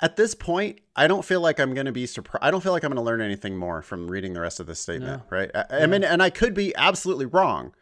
at 0.00 0.16
this 0.16 0.34
point, 0.34 0.80
I 0.94 1.06
don't 1.06 1.24
feel 1.24 1.40
like 1.40 1.58
I'm 1.58 1.72
gonna 1.72 1.92
be 1.92 2.04
surprised. 2.06 2.44
I 2.44 2.50
don't 2.50 2.60
feel 2.62 2.72
like 2.72 2.84
I'm 2.84 2.90
gonna 2.90 3.02
learn 3.02 3.20
anything 3.22 3.56
more 3.56 3.80
from 3.80 4.06
reading 4.08 4.34
the 4.34 4.40
rest 4.40 4.60
of 4.60 4.66
this 4.66 4.80
statement, 4.80 5.22
No. 5.30 5.36
right? 5.38 5.50
I, 5.54 5.64
I 5.84 5.86
mean, 5.86 6.04
and 6.04 6.22
I 6.22 6.28
could 6.30 6.52
be 6.54 6.74
absolutely 6.76 7.26
wrong, 7.26 7.72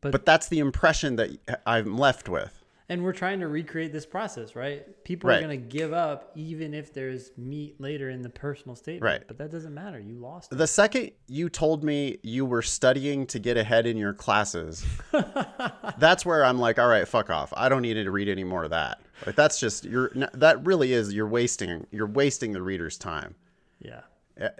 But- 0.00 0.12
but 0.12 0.24
that's 0.24 0.48
the 0.48 0.58
impression 0.58 1.16
that 1.16 1.60
I'm 1.66 1.98
left 1.98 2.28
with. 2.30 2.63
And 2.94 3.02
we're 3.02 3.12
trying 3.12 3.40
to 3.40 3.48
recreate 3.48 3.92
this 3.92 4.06
process, 4.06 4.54
right? 4.54 5.02
People 5.02 5.28
Right. 5.28 5.38
are 5.42 5.46
going 5.46 5.60
to 5.60 5.66
give 5.66 5.92
up 5.92 6.30
even 6.36 6.72
if 6.74 6.94
there's 6.94 7.32
meat 7.36 7.80
later 7.80 8.08
in 8.08 8.22
the 8.22 8.28
personal 8.28 8.76
statement. 8.76 9.02
Right. 9.02 9.24
But 9.26 9.36
that 9.38 9.50
doesn't 9.50 9.74
matter. 9.74 9.98
You 9.98 10.14
lost 10.14 10.52
it. 10.52 10.58
The 10.58 10.68
second 10.68 11.10
you 11.26 11.48
told 11.48 11.82
me 11.82 12.18
you 12.22 12.46
were 12.46 12.62
studying 12.62 13.26
to 13.26 13.40
get 13.40 13.56
ahead 13.56 13.84
in 13.86 13.96
your 13.96 14.12
classes, 14.12 14.86
that's 15.98 16.24
where 16.24 16.44
I'm 16.44 16.60
like, 16.60 16.78
all 16.78 16.86
right, 16.86 17.06
fuck 17.08 17.30
off. 17.30 17.52
I 17.56 17.68
don't 17.68 17.82
need 17.82 17.94
to 17.94 18.10
read 18.12 18.28
any 18.28 18.44
more 18.44 18.62
of 18.62 18.70
that. 18.70 19.00
Like 19.26 19.34
that's 19.34 19.58
just 19.58 19.84
you're 19.84 20.12
that 20.34 20.64
really 20.64 20.92
is 20.92 21.12
you're 21.12 21.26
wasting 21.26 21.88
you're 21.90 22.06
wasting 22.06 22.52
the 22.52 22.62
reader's 22.62 22.96
time. 22.96 23.34
Yeah. 23.80 24.02
Eh, 24.38 24.50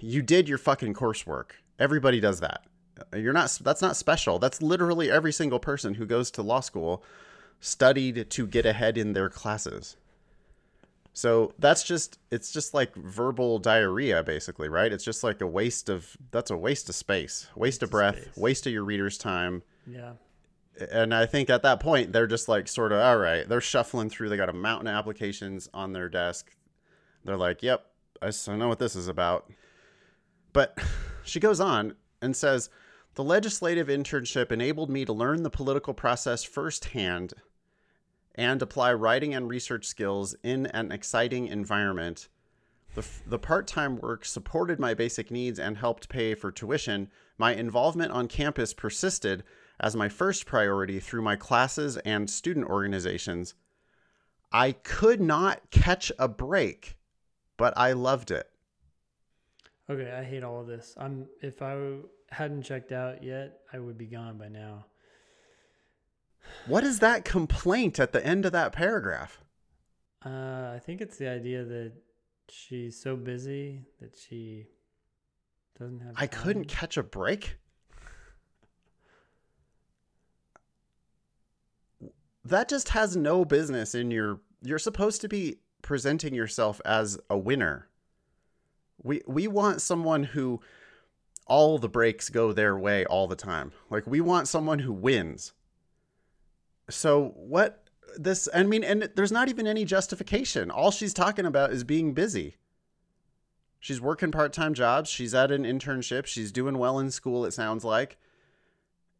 you 0.00 0.22
did 0.22 0.48
your 0.48 0.58
fucking 0.58 0.94
coursework. 0.94 1.50
Everybody 1.80 2.20
does 2.20 2.38
that. 2.38 2.64
You're 3.16 3.32
not 3.32 3.58
that's 3.64 3.82
not 3.82 3.96
special. 3.96 4.38
That's 4.38 4.62
literally 4.62 5.10
every 5.10 5.32
single 5.32 5.58
person 5.58 5.94
who 5.94 6.06
goes 6.06 6.30
to 6.32 6.42
law 6.42 6.60
school 6.60 7.02
studied 7.60 8.30
to 8.30 8.46
get 8.46 8.66
ahead 8.66 8.98
in 8.98 9.12
their 9.12 9.28
classes. 9.28 9.96
So 11.12 11.54
that's 11.60 11.84
just 11.84 12.18
it's 12.32 12.52
just 12.52 12.74
like 12.74 12.94
verbal 12.96 13.60
diarrhea 13.60 14.22
basically, 14.24 14.68
right? 14.68 14.92
It's 14.92 15.04
just 15.04 15.22
like 15.22 15.40
a 15.40 15.46
waste 15.46 15.88
of 15.88 16.16
that's 16.32 16.50
a 16.50 16.56
waste 16.56 16.88
of 16.88 16.96
space, 16.96 17.46
waste 17.54 17.84
of 17.84 17.90
breath, 17.90 18.20
space. 18.20 18.36
waste 18.36 18.66
of 18.66 18.72
your 18.72 18.84
reader's 18.84 19.16
time. 19.16 19.62
Yeah. 19.86 20.14
And 20.90 21.14
I 21.14 21.26
think 21.26 21.50
at 21.50 21.62
that 21.62 21.78
point 21.78 22.12
they're 22.12 22.26
just 22.26 22.48
like 22.48 22.66
sort 22.66 22.90
of 22.90 22.98
all 22.98 23.16
right, 23.16 23.48
they're 23.48 23.60
shuffling 23.60 24.10
through. 24.10 24.28
They 24.28 24.36
got 24.36 24.48
a 24.48 24.54
mountain 24.54 24.88
of 24.88 24.96
applications 24.96 25.68
on 25.72 25.92
their 25.92 26.08
desk. 26.08 26.50
They're 27.24 27.36
like, 27.36 27.62
"Yep, 27.62 27.86
I 28.20 28.30
know 28.56 28.68
what 28.68 28.80
this 28.80 28.96
is 28.96 29.06
about." 29.06 29.50
But 30.52 30.76
she 31.24 31.38
goes 31.38 31.60
on 31.60 31.94
and 32.20 32.34
says, 32.34 32.70
"The 33.14 33.24
legislative 33.24 33.86
internship 33.86 34.50
enabled 34.50 34.90
me 34.90 35.04
to 35.04 35.12
learn 35.12 35.42
the 35.42 35.50
political 35.50 35.94
process 35.94 36.42
firsthand 36.42 37.34
and 38.34 38.60
apply 38.60 38.92
writing 38.94 39.34
and 39.34 39.48
research 39.48 39.86
skills 39.86 40.34
in 40.42 40.66
an 40.66 40.90
exciting 40.90 41.46
environment. 41.46 42.28
The, 42.94 43.06
the 43.26 43.38
part 43.38 43.66
time 43.66 43.96
work 43.96 44.24
supported 44.24 44.80
my 44.80 44.94
basic 44.94 45.30
needs 45.30 45.58
and 45.58 45.76
helped 45.76 46.08
pay 46.08 46.34
for 46.34 46.50
tuition. 46.50 47.10
My 47.38 47.54
involvement 47.54 48.12
on 48.12 48.28
campus 48.28 48.72
persisted 48.72 49.44
as 49.80 49.96
my 49.96 50.08
first 50.08 50.46
priority 50.46 51.00
through 51.00 51.22
my 51.22 51.36
classes 51.36 51.96
and 51.98 52.30
student 52.30 52.66
organizations. 52.66 53.54
I 54.52 54.72
could 54.72 55.20
not 55.20 55.70
catch 55.70 56.12
a 56.18 56.28
break, 56.28 56.96
but 57.56 57.74
I 57.76 57.92
loved 57.92 58.30
it. 58.30 58.48
Okay. 59.90 60.12
I 60.12 60.22
hate 60.22 60.42
all 60.44 60.60
of 60.60 60.66
this. 60.66 60.94
I'm, 60.96 61.26
if 61.42 61.60
I 61.60 61.76
hadn't 62.34 62.62
checked 62.62 62.92
out 62.92 63.22
yet, 63.22 63.60
I 63.72 63.78
would 63.78 63.96
be 63.96 64.06
gone 64.06 64.36
by 64.38 64.48
now. 64.48 64.86
What 66.66 66.84
is 66.84 66.98
that 66.98 67.24
complaint 67.24 67.98
at 67.98 68.12
the 68.12 68.24
end 68.24 68.44
of 68.44 68.52
that 68.52 68.72
paragraph? 68.72 69.40
Uh, 70.24 70.72
I 70.74 70.80
think 70.84 71.00
it's 71.00 71.16
the 71.16 71.28
idea 71.28 71.64
that 71.64 71.92
she's 72.48 73.00
so 73.00 73.16
busy 73.16 73.82
that 74.00 74.16
she 74.16 74.66
doesn't 75.78 76.00
have. 76.00 76.14
I 76.16 76.26
couldn't 76.26 76.66
catch 76.66 76.96
a 76.96 77.02
break. 77.02 77.56
That 82.44 82.68
just 82.68 82.90
has 82.90 83.16
no 83.16 83.44
business 83.44 83.94
in 83.94 84.10
your 84.10 84.40
you're 84.62 84.78
supposed 84.78 85.20
to 85.22 85.28
be 85.28 85.58
presenting 85.82 86.34
yourself 86.34 86.80
as 86.84 87.18
a 87.30 87.38
winner. 87.38 87.88
We 89.02 89.22
we 89.26 89.46
want 89.46 89.82
someone 89.82 90.24
who 90.24 90.60
all 91.46 91.78
the 91.78 91.88
breaks 91.88 92.30
go 92.30 92.52
their 92.52 92.76
way 92.78 93.04
all 93.06 93.26
the 93.26 93.36
time. 93.36 93.72
Like 93.90 94.06
we 94.06 94.20
want 94.20 94.48
someone 94.48 94.80
who 94.80 94.92
wins. 94.92 95.52
So 96.90 97.32
what 97.36 97.84
this 98.16 98.48
I 98.54 98.62
mean 98.62 98.84
and 98.84 99.10
there's 99.14 99.32
not 99.32 99.48
even 99.48 99.66
any 99.66 99.84
justification. 99.84 100.70
All 100.70 100.90
she's 100.90 101.14
talking 101.14 101.46
about 101.46 101.72
is 101.72 101.84
being 101.84 102.14
busy. 102.14 102.56
She's 103.80 104.00
working 104.00 104.30
part-time 104.30 104.72
jobs, 104.72 105.10
she's 105.10 105.34
at 105.34 105.50
an 105.50 105.64
internship, 105.64 106.24
she's 106.24 106.50
doing 106.50 106.78
well 106.78 106.98
in 106.98 107.10
school 107.10 107.44
it 107.44 107.52
sounds 107.52 107.84
like. 107.84 108.16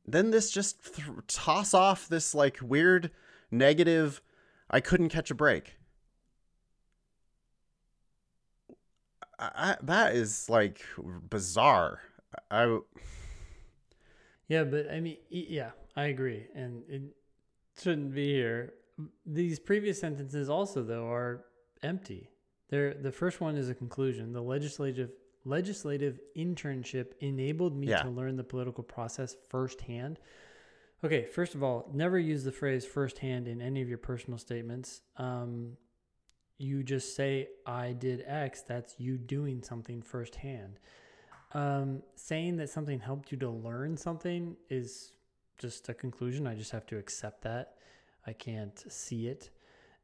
Then 0.07 0.31
this 0.31 0.51
just 0.51 0.95
th- 0.95 1.09
toss 1.29 1.75
off 1.75 2.09
this 2.09 2.35
like 2.35 2.59
weird 2.63 3.11
negative 3.51 4.23
I 4.71 4.81
couldn't 4.81 5.11
catch 5.11 5.31
a 5.31 5.35
break. 5.35 5.77
I, 9.39 9.77
that 9.83 10.15
is 10.15 10.49
like 10.49 10.85
bizarre. 11.29 12.01
I 12.51 12.79
Yeah, 14.49 14.65
but 14.65 14.91
I 14.91 15.01
mean, 15.01 15.19
yeah, 15.31 15.71
I 15.97 16.07
agree, 16.07 16.47
and 16.55 16.83
it 16.89 17.03
shouldn't 17.81 18.15
be 18.15 18.33
here. 18.33 18.75
These 19.27 19.59
previous 19.59 20.01
sentences 20.01 20.49
also, 20.49 20.83
though, 20.83 21.07
are 21.11 21.45
empty. 21.83 22.31
They're 22.69 22.95
the 22.95 23.13
first 23.13 23.41
one 23.41 23.57
is 23.57 23.69
a 23.69 23.75
conclusion. 23.75 24.33
The 24.33 24.43
legislative 24.43 25.11
legislative 25.45 26.19
internship 26.37 27.13
enabled 27.21 27.77
me 27.77 27.89
Yeah. 27.89 28.03
to 28.03 28.09
learn 28.09 28.37
the 28.37 28.45
political 28.45 28.83
process 28.83 29.37
firsthand. 29.49 30.19
Okay, 31.05 31.27
first 31.27 31.55
of 31.55 31.63
all, 31.63 31.91
never 31.93 32.19
use 32.19 32.45
the 32.45 32.53
phrase 32.53 32.87
firsthand 32.87 33.47
in 33.47 33.61
any 33.61 33.83
of 33.83 33.89
your 33.89 33.99
personal 33.99 34.39
statements. 34.39 35.03
Um, 35.19 35.77
you 36.57 36.83
just 36.83 37.15
say, 37.15 37.49
I 37.67 37.93
did 37.93 38.23
X, 38.27 38.63
that's 38.63 38.99
you 38.99 39.19
doing 39.19 39.63
something 39.63 40.01
firsthand. 40.01 40.79
Um, 41.55 42.03
saying 42.17 42.57
that 42.57 42.69
something 42.69 42.99
helped 42.99 43.31
you 43.31 43.39
to 43.39 43.49
learn 43.49 43.97
something 43.97 44.57
is 44.69 45.13
just 45.57 45.89
a 45.89 45.95
conclusion. 45.95 46.47
I 46.47 46.55
just 46.55 46.73
have 46.73 46.87
to 46.87 46.99
accept 46.99 47.43
that. 47.43 47.77
I 48.27 48.33
can't 48.33 48.85
see 48.91 49.29
it. 49.29 49.51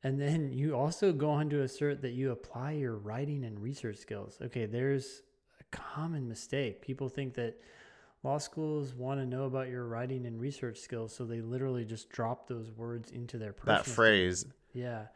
And 0.03 0.21
then 0.21 0.53
you 0.53 0.75
also 0.75 1.13
go 1.13 1.31
on 1.31 1.51
to 1.51 1.63
assert 1.63 2.01
that 2.03 2.13
you 2.13 2.31
apply 2.31 2.73
your 2.73 2.97
writing 2.97 3.45
and 3.45 3.61
research 3.61 3.97
skills. 3.97 4.39
Okay, 4.41 4.67
there's 4.67 5.23
a 5.61 5.65
common 5.77 6.29
mistake. 6.29 6.81
People 6.81 7.09
think 7.09 7.35
that 7.35 7.61
law 8.23 8.39
schools 8.39 8.95
want 8.95 9.21
to 9.21 9.27
know 9.27 9.45
about 9.45 9.69
your 9.69 9.87
writing 9.87 10.27
and 10.27 10.41
research 10.41 10.79
skills, 10.79 11.15
so 11.15 11.25
they 11.25 11.41
literally 11.41 11.85
just 11.85 12.09
drop 12.11 12.49
those 12.49 12.71
words 12.71 13.11
into 13.11 13.37
their 13.37 13.55
that 13.65 13.87
phrase. 13.87 14.47
Yeah. 14.73 15.07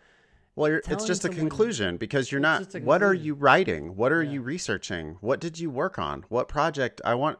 Well, 0.56 0.70
you're, 0.70 0.82
it's 0.88 1.04
just 1.04 1.24
a 1.24 1.28
conclusion 1.28 1.96
because 1.96 2.30
you're 2.30 2.40
not. 2.40 2.74
What 2.80 3.02
are 3.02 3.14
you 3.14 3.34
writing? 3.34 3.96
What 3.96 4.12
are 4.12 4.22
Yeah. 4.22 4.32
you 4.32 4.42
researching? 4.42 5.16
What 5.20 5.40
did 5.40 5.58
you 5.58 5.68
work 5.70 5.98
on? 5.98 6.24
What 6.28 6.46
project? 6.48 7.00
I 7.04 7.14
want. 7.14 7.38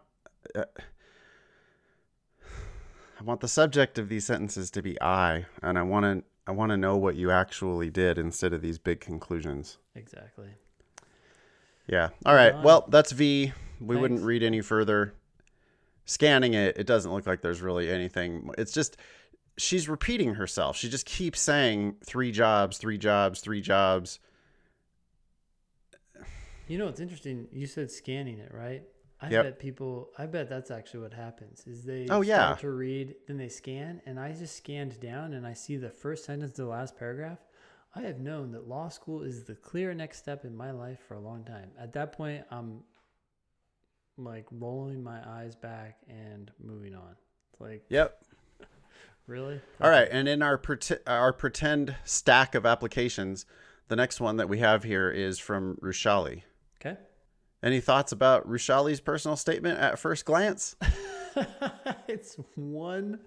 Uh, 0.54 0.64
I 3.20 3.22
want 3.22 3.40
the 3.40 3.48
subject 3.48 3.98
of 3.98 4.08
these 4.08 4.24
sentences 4.26 4.70
to 4.72 4.82
be 4.82 5.00
I, 5.00 5.46
and 5.62 5.78
I 5.78 5.82
want 5.82 6.04
to. 6.04 6.24
I 6.46 6.50
want 6.52 6.70
to 6.70 6.76
know 6.76 6.96
what 6.96 7.14
you 7.16 7.30
actually 7.30 7.88
did 7.88 8.18
instead 8.18 8.52
of 8.52 8.60
these 8.60 8.78
big 8.78 9.00
conclusions. 9.00 9.78
Exactly. 9.94 10.48
Yeah. 11.86 12.10
All 12.26 12.34
right. 12.34 12.60
Well, 12.62 12.84
that's 12.88 13.12
V. 13.12 13.52
We 13.80 13.96
wouldn't 13.96 14.22
read 14.22 14.42
any 14.42 14.60
further. 14.60 15.14
Scanning 16.04 16.52
it, 16.52 16.76
it 16.76 16.86
doesn't 16.86 17.10
look 17.10 17.26
like 17.26 17.40
there's 17.40 17.62
really 17.62 17.90
anything. 17.90 18.50
It's 18.58 18.72
just 18.72 18.98
she's 19.56 19.88
repeating 19.88 20.34
herself. 20.34 20.76
She 20.76 20.88
just 20.88 21.06
keeps 21.06 21.40
saying 21.40 21.96
three 22.04 22.32
jobs, 22.32 22.78
three 22.78 22.98
jobs, 22.98 23.40
three 23.40 23.60
jobs. 23.60 24.18
You 26.68 26.78
know, 26.78 26.88
it's 26.88 27.00
interesting. 27.00 27.46
You 27.52 27.66
said 27.66 27.90
scanning 27.90 28.38
it, 28.38 28.52
right? 28.52 28.82
I 29.20 29.30
Yep. 29.30 29.44
bet 29.44 29.58
people. 29.58 30.10
I 30.18 30.26
bet 30.26 30.48
that's 30.48 30.70
actually 30.70 31.00
what 31.00 31.14
happens. 31.14 31.66
Is 31.66 31.84
they 31.84 32.06
Oh, 32.10 32.20
yeah. 32.22 32.56
to 32.56 32.70
read, 32.70 33.14
then 33.26 33.36
they 33.36 33.48
scan, 33.48 34.00
and 34.06 34.18
I 34.18 34.32
just 34.32 34.56
scanned 34.56 34.98
down 35.00 35.34
and 35.34 35.46
I 35.46 35.52
see 35.52 35.76
the 35.76 35.90
first 35.90 36.24
sentence 36.24 36.52
to 36.52 36.62
the 36.62 36.68
last 36.68 36.96
paragraph. 36.98 37.38
I 37.94 38.00
have 38.02 38.18
known 38.18 38.50
that 38.52 38.66
law 38.66 38.88
school 38.88 39.22
is 39.22 39.44
the 39.44 39.54
clear 39.54 39.94
next 39.94 40.18
step 40.18 40.44
in 40.44 40.56
my 40.56 40.72
life 40.72 40.98
for 41.06 41.14
a 41.14 41.20
long 41.20 41.44
time. 41.44 41.70
At 41.78 41.92
that 41.92 42.12
point, 42.12 42.44
I'm 42.50 42.82
like 44.16 44.46
rolling 44.50 45.02
my 45.02 45.20
eyes 45.28 45.54
back 45.54 45.98
and 46.08 46.50
moving 46.58 46.94
on. 46.94 47.14
It's 47.52 47.60
like, 47.60 47.84
Yep. 47.88 48.20
Really? 49.26 49.60
All 49.80 49.90
right, 49.90 50.08
and 50.10 50.28
in 50.28 50.42
our 50.42 50.60
our 51.06 51.32
pretend 51.32 51.96
stack 52.04 52.54
of 52.54 52.66
applications, 52.66 53.46
the 53.88 53.96
next 53.96 54.20
one 54.20 54.36
that 54.36 54.48
we 54.48 54.58
have 54.58 54.84
here 54.84 55.10
is 55.10 55.38
from 55.38 55.76
Rushali. 55.82 56.42
Okay. 56.80 56.98
Any 57.62 57.80
thoughts 57.80 58.12
about 58.12 58.48
Rushali's 58.48 59.00
personal 59.00 59.36
statement 59.36 59.78
at 59.78 59.98
first 59.98 60.24
glance? 60.24 60.76
it's 62.08 62.36
one 62.54 63.18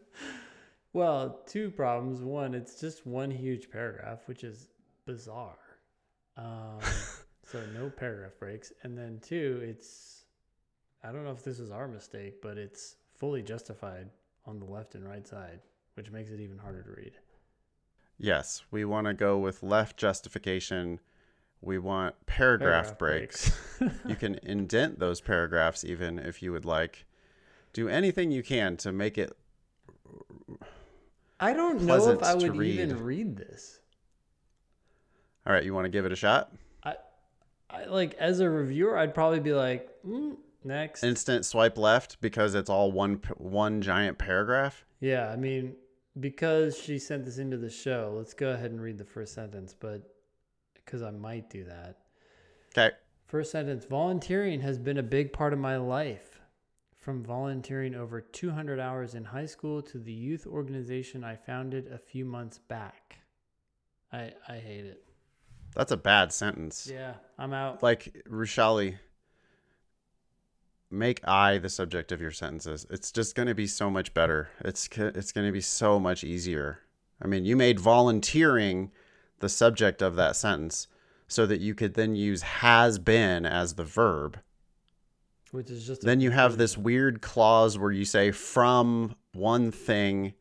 well 0.93 1.41
two 1.45 1.69
problems 1.69 2.21
one 2.21 2.53
it's 2.53 2.79
just 2.79 3.05
one 3.05 3.29
huge 3.29 3.69
paragraph 3.69 4.19
which 4.27 4.43
is 4.43 4.69
bizarre 5.05 5.57
um, 6.37 6.79
so 7.43 7.61
no 7.73 7.89
paragraph 7.89 8.31
breaks 8.39 8.71
and 8.83 8.97
then 8.97 9.19
two 9.21 9.61
it's 9.63 10.23
i 11.03 11.11
don't 11.11 11.23
know 11.23 11.31
if 11.31 11.43
this 11.43 11.59
is 11.59 11.71
our 11.71 11.87
mistake 11.87 12.41
but 12.41 12.57
it's 12.57 12.95
fully 13.13 13.41
justified 13.41 14.09
on 14.45 14.59
the 14.59 14.65
left 14.65 14.95
and 14.95 15.07
right 15.07 15.27
side 15.27 15.59
which 15.97 16.11
makes 16.11 16.29
it 16.29 16.39
even 16.39 16.57
harder 16.59 16.83
to 16.83 16.91
read 16.91 17.13
Yes, 18.19 18.63
we 18.71 18.83
want 18.85 19.05
to 19.05 19.13
go 19.13 19.37
with 19.37 19.61
left 19.61 19.95
justification. 19.95 20.99
We 21.61 21.77
want 21.77 22.15
paragraph, 22.25 22.97
Paragraph 22.97 22.97
breaks. 22.97 23.51
you 24.07 24.15
can 24.15 24.35
indent 24.43 24.97
those 24.97 25.21
paragraphs 25.21 25.83
even 25.85 26.17
if 26.17 26.41
you 26.41 26.51
would 26.51 26.65
like. 26.65 27.05
Do 27.73 27.87
anything 27.89 28.31
you 28.31 28.41
can 28.41 28.75
to 28.77 28.91
make 28.91 29.17
it 29.17 29.35
i 31.39 31.53
don't 31.53 31.81
know 31.83 32.09
if 32.09 32.23
i 32.23 32.33
would 32.33 32.55
read. 32.57 32.79
even 32.79 33.03
read 33.03 33.37
this 33.37 33.79
All 35.45 35.53
right, 35.53 35.63
you 35.63 35.73
want 35.73 35.85
to 35.85 35.89
give 35.89 36.05
it 36.05 36.11
a 36.11 36.15
shot? 36.15 36.51
I, 36.83 36.95
I 37.69 37.85
like 37.85 38.15
as 38.15 38.39
a 38.39 38.49
reviewer 38.49 38.97
i'd 38.97 39.13
probably 39.13 39.39
be 39.39 39.53
like 39.53 39.89
mm, 40.03 40.37
next 40.63 41.03
Instant 41.03 41.45
swipe 41.45 41.77
left 41.77 42.19
because 42.21 42.55
it's 42.55 42.69
all 42.69 42.91
one 42.91 43.21
one 43.37 43.81
giant 43.83 44.17
paragraph. 44.17 44.83
Yeah, 44.99 45.29
I 45.29 45.35
mean, 45.35 45.75
because 46.19 46.77
she 46.77 46.99
sent 46.99 47.25
this 47.25 47.37
into 47.37 47.57
the 47.57 47.69
show, 47.69 48.13
let's 48.17 48.33
go 48.33 48.51
ahead 48.51 48.71
and 48.71 48.81
read 48.81 48.97
the 48.97 49.05
first 49.05 49.33
sentence, 49.33 49.73
but 49.77 50.15
because 50.73 51.01
I 51.01 51.11
might 51.11 51.49
do 51.49 51.63
that. 51.65 51.97
Okay. 52.77 52.95
First 53.25 53.51
sentence 53.51 53.85
Volunteering 53.85 54.61
has 54.61 54.77
been 54.77 54.97
a 54.97 55.03
big 55.03 55.33
part 55.33 55.53
of 55.53 55.59
my 55.59 55.77
life. 55.77 56.39
From 56.97 57.23
volunteering 57.23 57.95
over 57.95 58.19
200 58.19 58.79
hours 58.79 59.15
in 59.15 59.23
high 59.23 59.45
school 59.45 59.81
to 59.83 59.97
the 59.97 60.11
youth 60.11 60.45
organization 60.45 61.23
I 61.23 61.35
founded 61.35 61.87
a 61.87 61.97
few 61.97 62.25
months 62.25 62.57
back. 62.57 63.19
I, 64.11 64.33
I 64.47 64.57
hate 64.57 64.85
it. 64.85 65.03
That's 65.73 65.91
a 65.91 65.97
bad 65.97 66.33
sentence. 66.33 66.89
Yeah, 66.91 67.13
I'm 67.37 67.53
out. 67.53 67.83
like 67.83 68.23
Rushali, 68.29 68.97
make 70.89 71.25
I 71.27 71.57
the 71.57 71.69
subject 71.69 72.11
of 72.11 72.21
your 72.21 72.31
sentences. 72.31 72.85
It's 72.89 73.11
just 73.11 73.35
going 73.35 73.47
to 73.47 73.55
be 73.55 73.67
so 73.67 73.89
much 73.89 74.13
better. 74.13 74.49
It's 74.63 74.87
it's 74.97 75.31
going 75.31 75.47
to 75.47 75.53
be 75.53 75.61
so 75.61 75.99
much 75.99 76.23
easier. 76.23 76.79
I 77.21 77.27
mean, 77.27 77.45
you 77.45 77.55
made 77.55 77.79
volunteering 77.79 78.91
the 79.39 79.49
subject 79.49 80.01
of 80.01 80.15
that 80.15 80.35
sentence 80.35 80.87
so 81.27 81.45
that 81.45 81.61
you 81.61 81.75
could 81.75 81.95
then 81.95 82.15
use 82.15 82.41
has 82.41 82.99
been 82.99 83.45
as 83.45 83.73
the 83.73 83.83
verb. 83.83 84.39
Which 85.51 85.69
is 85.69 85.85
just 85.85 86.03
Then 86.03 86.21
you 86.21 86.31
have 86.31 86.57
this 86.57 86.77
weird 86.77 87.21
clause 87.21 87.77
where 87.77 87.91
you 87.91 88.05
say 88.05 88.31
from 88.31 89.15
one 89.33 89.71
thing 89.71 90.33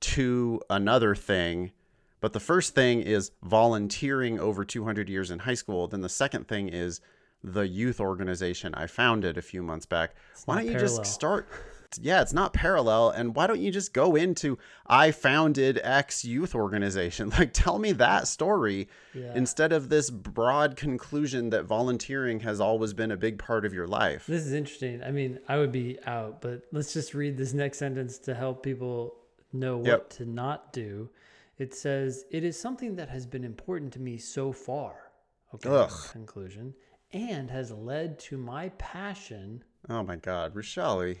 to 0.00 0.60
another 0.70 1.14
thing. 1.14 1.72
But 2.20 2.32
the 2.32 2.40
first 2.40 2.74
thing 2.74 3.00
is 3.00 3.30
volunteering 3.42 4.40
over 4.40 4.64
200 4.64 5.08
years 5.08 5.30
in 5.30 5.40
high 5.40 5.54
school. 5.54 5.86
Then 5.86 6.00
the 6.00 6.08
second 6.08 6.48
thing 6.48 6.68
is 6.68 7.00
the 7.44 7.66
youth 7.68 8.00
organization 8.00 8.74
I 8.74 8.86
founded 8.86 9.38
a 9.38 9.42
few 9.42 9.62
months 9.62 9.86
back. 9.86 10.14
why 10.44 10.56
don't 10.56 10.66
you 10.66 10.72
parallel. 10.72 10.96
just 10.98 11.12
start? 11.12 11.48
Yeah, 11.98 12.20
it's 12.20 12.34
not 12.34 12.52
parallel. 12.52 13.08
And 13.08 13.34
why 13.34 13.46
don't 13.46 13.60
you 13.62 13.70
just 13.72 13.94
go 13.94 14.14
into 14.14 14.58
I 14.86 15.10
founded 15.10 15.80
X 15.82 16.22
youth 16.22 16.54
organization? 16.54 17.30
Like, 17.38 17.54
tell 17.54 17.78
me 17.78 17.92
that 17.92 18.28
story 18.28 18.88
Yeah. 19.14 19.32
instead 19.34 19.72
of 19.72 19.88
this 19.88 20.10
broad 20.10 20.76
conclusion 20.76 21.48
that 21.48 21.64
volunteering 21.64 22.40
has 22.40 22.60
always 22.60 22.92
been 22.92 23.10
a 23.10 23.16
big 23.16 23.38
part 23.38 23.64
of 23.64 23.72
your 23.72 23.86
life. 23.86 24.26
This 24.26 24.44
is 24.44 24.52
interesting. 24.52 25.02
I 25.02 25.10
mean, 25.12 25.38
I 25.48 25.56
would 25.56 25.72
be 25.72 25.98
out, 26.04 26.42
but 26.42 26.64
let's 26.72 26.92
just 26.92 27.14
read 27.14 27.38
this 27.38 27.54
next 27.54 27.78
sentence 27.78 28.18
to 28.18 28.34
help 28.34 28.62
people 28.62 29.14
know 29.54 29.78
what 29.78 29.86
Yep. 29.86 30.10
to 30.10 30.26
not 30.26 30.74
do. 30.74 31.08
It 31.56 31.74
says, 31.74 32.26
It 32.30 32.44
is 32.44 32.60
something 32.60 32.96
that 32.96 33.08
has 33.08 33.24
been 33.24 33.44
important 33.44 33.94
to 33.94 33.98
me 34.00 34.18
so 34.18 34.52
far. 34.52 35.10
Okay. 35.54 35.70
Ugh. 35.70 35.90
Conclusion. 36.12 36.74
And 37.12 37.50
has 37.50 37.70
led 37.70 38.18
to 38.20 38.36
my 38.36 38.68
passion 38.78 39.64
Oh 39.88 40.02
my 40.02 40.16
God, 40.16 40.54
Rushali. 40.54 41.18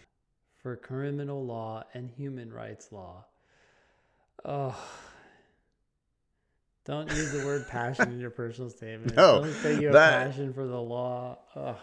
for 0.62 0.76
criminal 0.76 1.44
law 1.46 1.84
and 1.94 2.10
human 2.10 2.52
rights 2.52 2.92
law. 2.92 3.24
Oh. 4.44 4.76
Don't 6.84 7.08
use 7.10 7.32
the 7.32 7.44
word 7.44 7.66
passion 7.68 8.12
in 8.12 8.20
your 8.20 8.30
personal 8.30 8.70
statement. 8.70 9.14
No, 9.16 9.42
Don't 9.42 9.52
say 9.54 9.78
you 9.80 9.86
have 9.86 9.92
that- 9.94 10.26
passion 10.28 10.52
for 10.52 10.66
the 10.66 10.80
law. 10.80 11.38
Oh. 11.56 11.76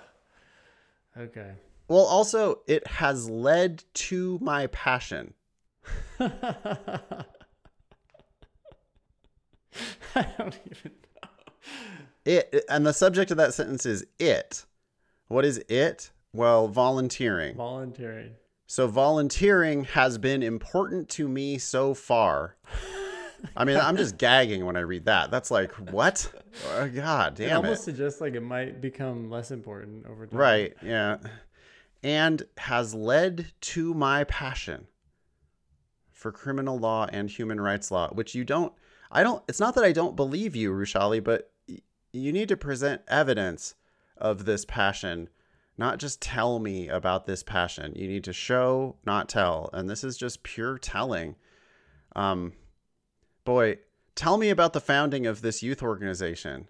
Okay. 1.17 1.53
Well, 1.87 2.05
also, 2.05 2.61
it 2.67 2.85
has 2.87 3.29
led 3.29 3.83
to 3.93 4.39
my 4.41 4.67
passion. 4.67 5.33
I 6.19 6.29
don't 10.37 10.59
even 10.71 10.91
know. 11.21 11.29
It 12.25 12.65
and 12.69 12.85
the 12.85 12.93
subject 12.93 13.31
of 13.31 13.38
that 13.38 13.53
sentence 13.53 13.85
is 13.85 14.05
it. 14.19 14.65
What 15.27 15.45
is 15.45 15.59
it? 15.69 16.11
Well, 16.33 16.67
volunteering. 16.67 17.55
Volunteering. 17.55 18.31
So 18.67 18.88
volunteering 18.88 19.83
has 19.85 20.17
been 20.17 20.41
important 20.43 21.07
to 21.09 21.27
me 21.27 21.57
so 21.59 21.93
far. 21.93 22.55
I 23.55 23.63
mean, 23.63 23.77
I'm 23.77 23.95
just 23.95 24.17
gagging 24.19 24.65
when 24.65 24.75
I 24.75 24.79
read 24.81 25.05
that. 25.05 25.29
That's 25.31 25.51
like, 25.51 25.71
what? 25.91 26.31
Oh, 26.71 26.88
God 26.88 27.35
damn 27.35 27.49
It 27.49 27.53
almost 27.53 27.81
it. 27.81 27.83
suggests 27.83 28.21
like 28.21 28.33
it 28.33 28.39
might 28.41 28.79
become 28.79 29.29
less 29.29 29.51
important 29.51 30.05
over 30.07 30.25
time. 30.25 30.39
Right, 30.39 30.73
yeah. 30.81 31.17
And 32.01 32.43
has 32.57 32.93
led 32.95 33.51
to 33.59 33.93
my 33.93 34.23
passion 34.23 34.88
for 36.13 36.31
criminal 36.31 36.79
law 36.79 37.07
and 37.11 37.29
human 37.29 37.59
rights 37.59 37.91
law, 37.91 38.07
which 38.13 38.35
you 38.35 38.45
don't, 38.45 38.71
I 39.11 39.21
don't, 39.21 39.43
it's 39.49 39.59
not 39.59 39.75
that 39.75 39.83
I 39.83 39.91
don't 39.91 40.15
believe 40.15 40.55
you, 40.55 40.71
Rushali, 40.71 41.21
but 41.21 41.51
you 42.19 42.32
need 42.32 42.49
to 42.49 42.58
present 42.58 43.01
evidence 43.08 43.75
of 44.17 44.45
this 44.45 44.65
passion 44.65 45.30
not 45.78 45.99
just 45.99 46.21
tell 46.21 46.60
me 46.60 46.88
about 46.88 47.25
this 47.25 47.43
passion. 47.43 47.93
You 47.95 48.08
need 48.08 48.23
to 48.25 48.34
show, 48.34 48.95
not 49.06 49.28
tell. 49.28 49.69
And 49.73 49.89
this 49.89 50.04
is 50.04 50.17
just 50.17 50.43
pure 50.43 50.78
telling. 50.78 51.36
Um, 52.15 52.54
boy, 53.43 53.80
tell 54.15 54.38
me 54.38 54.49
about 54.49 54.73
the 54.73 54.80
founding 54.80 55.25
of 55.25 55.41
this 55.41 55.62
youth 55.62 55.84
organization 55.84 56.69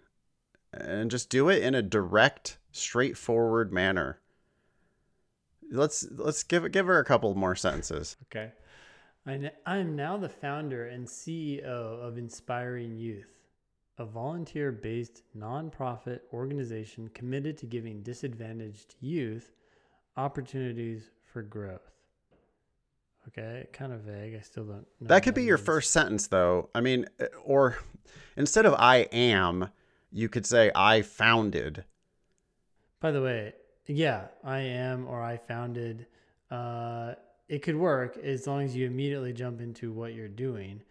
and 0.74 1.12
just 1.12 1.30
do 1.30 1.50
it 1.50 1.62
in 1.62 1.76
a 1.76 1.82
direct, 1.82 2.58
straightforward 2.72 3.72
manner. 3.72 4.20
Let's 5.72 6.08
let's 6.12 6.44
give 6.44 6.72
give 6.72 6.86
her 6.86 7.00
a 7.00 7.06
couple 7.06 7.34
more 7.36 7.56
sentences. 7.56 8.18
Okay. 8.28 8.52
I 9.28 9.78
am 9.78 9.96
now 9.96 10.18
the 10.18 10.30
founder 10.30 10.88
and 10.88 11.08
CEO 11.08 11.66
of 11.66 12.20
Inspiring 12.20 12.96
Youth, 12.96 13.34
a 13.98 14.06
volunteer 14.06 14.72
based 14.72 15.24
nonprofit 15.38 16.22
organization 16.34 17.10
committed 17.14 17.58
to 17.58 17.66
giving 17.66 18.02
disadvantaged 18.02 18.96
youth 19.00 19.52
opportunities 20.18 21.10
for 21.32 21.42
growth. 21.42 21.92
Okay, 23.28 23.68
kind 23.74 23.92
of 23.92 24.02
vague. 24.02 24.36
I 24.36 24.42
still 24.42 24.66
don't 24.66 24.86
know. 25.00 25.08
That 25.08 25.24
could 25.24 25.34
be 25.34 25.44
your 25.44 25.58
first 25.58 25.92
sentence, 25.92 26.28
though. 26.28 26.70
I 26.76 26.82
mean, 26.82 27.08
or 27.44 27.78
instead 28.38 28.66
of 28.66 28.76
I 28.78 29.08
am, 29.12 29.70
you 30.12 30.30
could 30.30 30.46
say 30.46 30.72
I 30.76 31.02
founded. 31.02 31.86
By 33.02 33.12
the 33.12 33.22
way, 33.22 33.54
yeah, 33.88 34.28
I 34.44 34.60
am 34.60 35.08
or 35.08 35.22
I 35.24 35.38
founded. 35.38 36.06
Uh, 36.52 37.16
it 37.50 37.64
could 37.64 37.76
work 37.76 38.18
as 38.18 38.46
long 38.46 38.64
as 38.64 38.76
you 38.76 38.86
immediately 38.86 39.34
jump 39.34 39.60
into 39.60 39.92
what 39.92 40.14
you're 40.14 40.28
doing. 40.28 40.82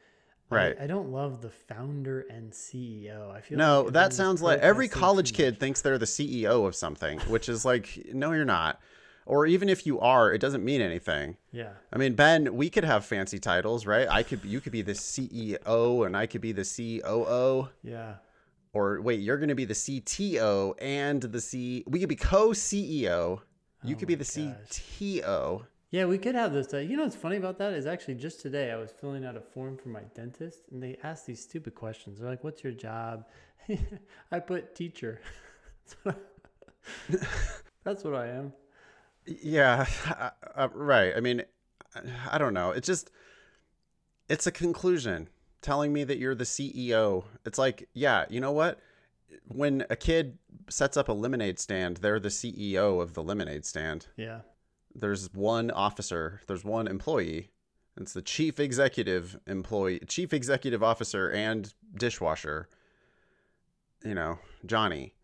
Right. 0.54 0.76
I, 0.78 0.84
I 0.84 0.86
don't 0.86 1.10
love 1.10 1.40
the 1.40 1.50
founder 1.50 2.26
and 2.30 2.52
CEO. 2.52 3.30
I 3.30 3.40
feel 3.40 3.58
no. 3.58 3.82
like 3.82 3.92
that 3.94 4.12
sounds 4.12 4.42
like 4.42 4.60
every 4.60 4.88
college 4.88 5.32
kid 5.32 5.58
thinks 5.58 5.80
they're 5.82 5.98
the 5.98 6.06
CEO 6.06 6.66
of 6.66 6.74
something, 6.74 7.20
which 7.20 7.48
is 7.48 7.64
like, 7.64 8.06
no, 8.12 8.32
you're 8.32 8.44
not. 8.44 8.80
Or 9.26 9.46
even 9.46 9.68
if 9.70 9.86
you 9.86 10.00
are, 10.00 10.32
it 10.32 10.38
doesn't 10.38 10.62
mean 10.62 10.82
anything. 10.82 11.38
Yeah. 11.50 11.70
I 11.92 11.96
mean, 11.96 12.14
Ben, 12.14 12.54
we 12.54 12.68
could 12.68 12.84
have 12.84 13.06
fancy 13.06 13.38
titles, 13.38 13.86
right? 13.86 14.06
I 14.08 14.22
could, 14.22 14.44
you 14.44 14.60
could 14.60 14.72
be 14.72 14.82
the 14.82 14.92
CEO, 14.92 16.04
and 16.04 16.14
I 16.14 16.26
could 16.26 16.42
be 16.42 16.52
the 16.52 16.64
COO. 16.64 17.70
Yeah. 17.82 18.14
Or 18.74 19.00
wait, 19.00 19.20
you're 19.20 19.38
going 19.38 19.48
to 19.48 19.54
be 19.54 19.64
the 19.64 19.74
CTO 19.74 20.74
and 20.80 21.22
the 21.22 21.40
C. 21.40 21.84
We 21.86 22.00
could 22.00 22.08
be 22.08 22.16
co-CEO. 22.16 23.40
You 23.82 23.94
Oh 23.94 23.98
could 23.98 24.08
be 24.08 24.14
the 24.14 24.24
gosh. 24.24 24.68
CTO. 24.68 25.64
Yeah, 25.94 26.06
we 26.06 26.18
could 26.18 26.34
have 26.34 26.52
this. 26.52 26.74
Uh, 26.74 26.78
you 26.78 26.96
know 26.96 27.04
what's 27.04 27.14
funny 27.14 27.36
about 27.36 27.56
that 27.58 27.72
is 27.72 27.86
actually 27.86 28.16
just 28.16 28.40
today 28.40 28.72
I 28.72 28.76
was 28.76 28.90
filling 28.90 29.24
out 29.24 29.36
a 29.36 29.40
form 29.40 29.76
for 29.76 29.90
my 29.90 30.00
dentist 30.12 30.62
and 30.72 30.82
they 30.82 30.96
asked 31.04 31.24
these 31.24 31.40
stupid 31.40 31.76
questions. 31.76 32.18
They're 32.18 32.28
like, 32.28 32.42
"What's 32.42 32.64
your 32.64 32.72
job?" 32.72 33.26
I 34.32 34.40
put 34.40 34.74
teacher. 34.74 35.20
That's 37.84 38.02
what 38.02 38.16
I 38.16 38.26
am. 38.26 38.52
Yeah, 39.24 39.86
uh, 40.56 40.66
right. 40.74 41.12
I 41.16 41.20
mean, 41.20 41.44
I 42.28 42.38
don't 42.38 42.54
know. 42.54 42.72
It's 42.72 42.88
just, 42.88 43.12
it's 44.28 44.48
a 44.48 44.52
conclusion 44.52 45.28
telling 45.62 45.92
me 45.92 46.02
that 46.02 46.18
you're 46.18 46.34
the 46.34 46.42
CEO. 46.42 47.22
It's 47.46 47.56
like, 47.56 47.88
yeah, 47.94 48.24
you 48.28 48.40
know 48.40 48.50
what? 48.50 48.80
When 49.46 49.86
a 49.88 49.94
kid 49.94 50.38
sets 50.68 50.96
up 50.96 51.08
a 51.08 51.12
lemonade 51.12 51.60
stand, 51.60 51.98
they're 51.98 52.18
the 52.18 52.30
CEO 52.30 53.00
of 53.00 53.14
the 53.14 53.22
lemonade 53.22 53.64
stand. 53.64 54.08
Yeah. 54.16 54.40
There's 54.94 55.32
one 55.32 55.70
officer, 55.70 56.40
there's 56.46 56.64
one 56.64 56.86
employee. 56.86 57.50
It's 57.96 58.12
the 58.12 58.22
chief 58.22 58.58
executive 58.58 59.38
employee, 59.46 60.00
chief 60.08 60.32
executive 60.32 60.82
officer, 60.82 61.30
and 61.30 61.72
dishwasher. 61.96 62.68
You 64.04 64.14
know, 64.14 64.38
Johnny. 64.66 65.14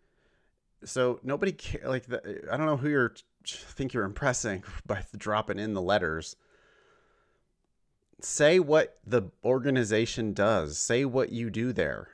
So 0.84 1.20
nobody 1.22 1.52
ca- 1.52 1.88
like 1.88 2.06
the, 2.06 2.48
I 2.50 2.56
don't 2.56 2.66
know 2.66 2.76
who 2.76 2.88
you're 2.88 3.14
think 3.46 3.92
you're 3.92 4.04
impressing 4.04 4.64
by 4.86 5.04
dropping 5.16 5.58
in 5.58 5.74
the 5.74 5.82
letters. 5.82 6.36
Say 8.20 8.58
what 8.58 8.98
the 9.06 9.30
organization 9.44 10.32
does. 10.32 10.78
Say 10.78 11.04
what 11.04 11.30
you 11.30 11.50
do 11.50 11.72
there. 11.72 12.08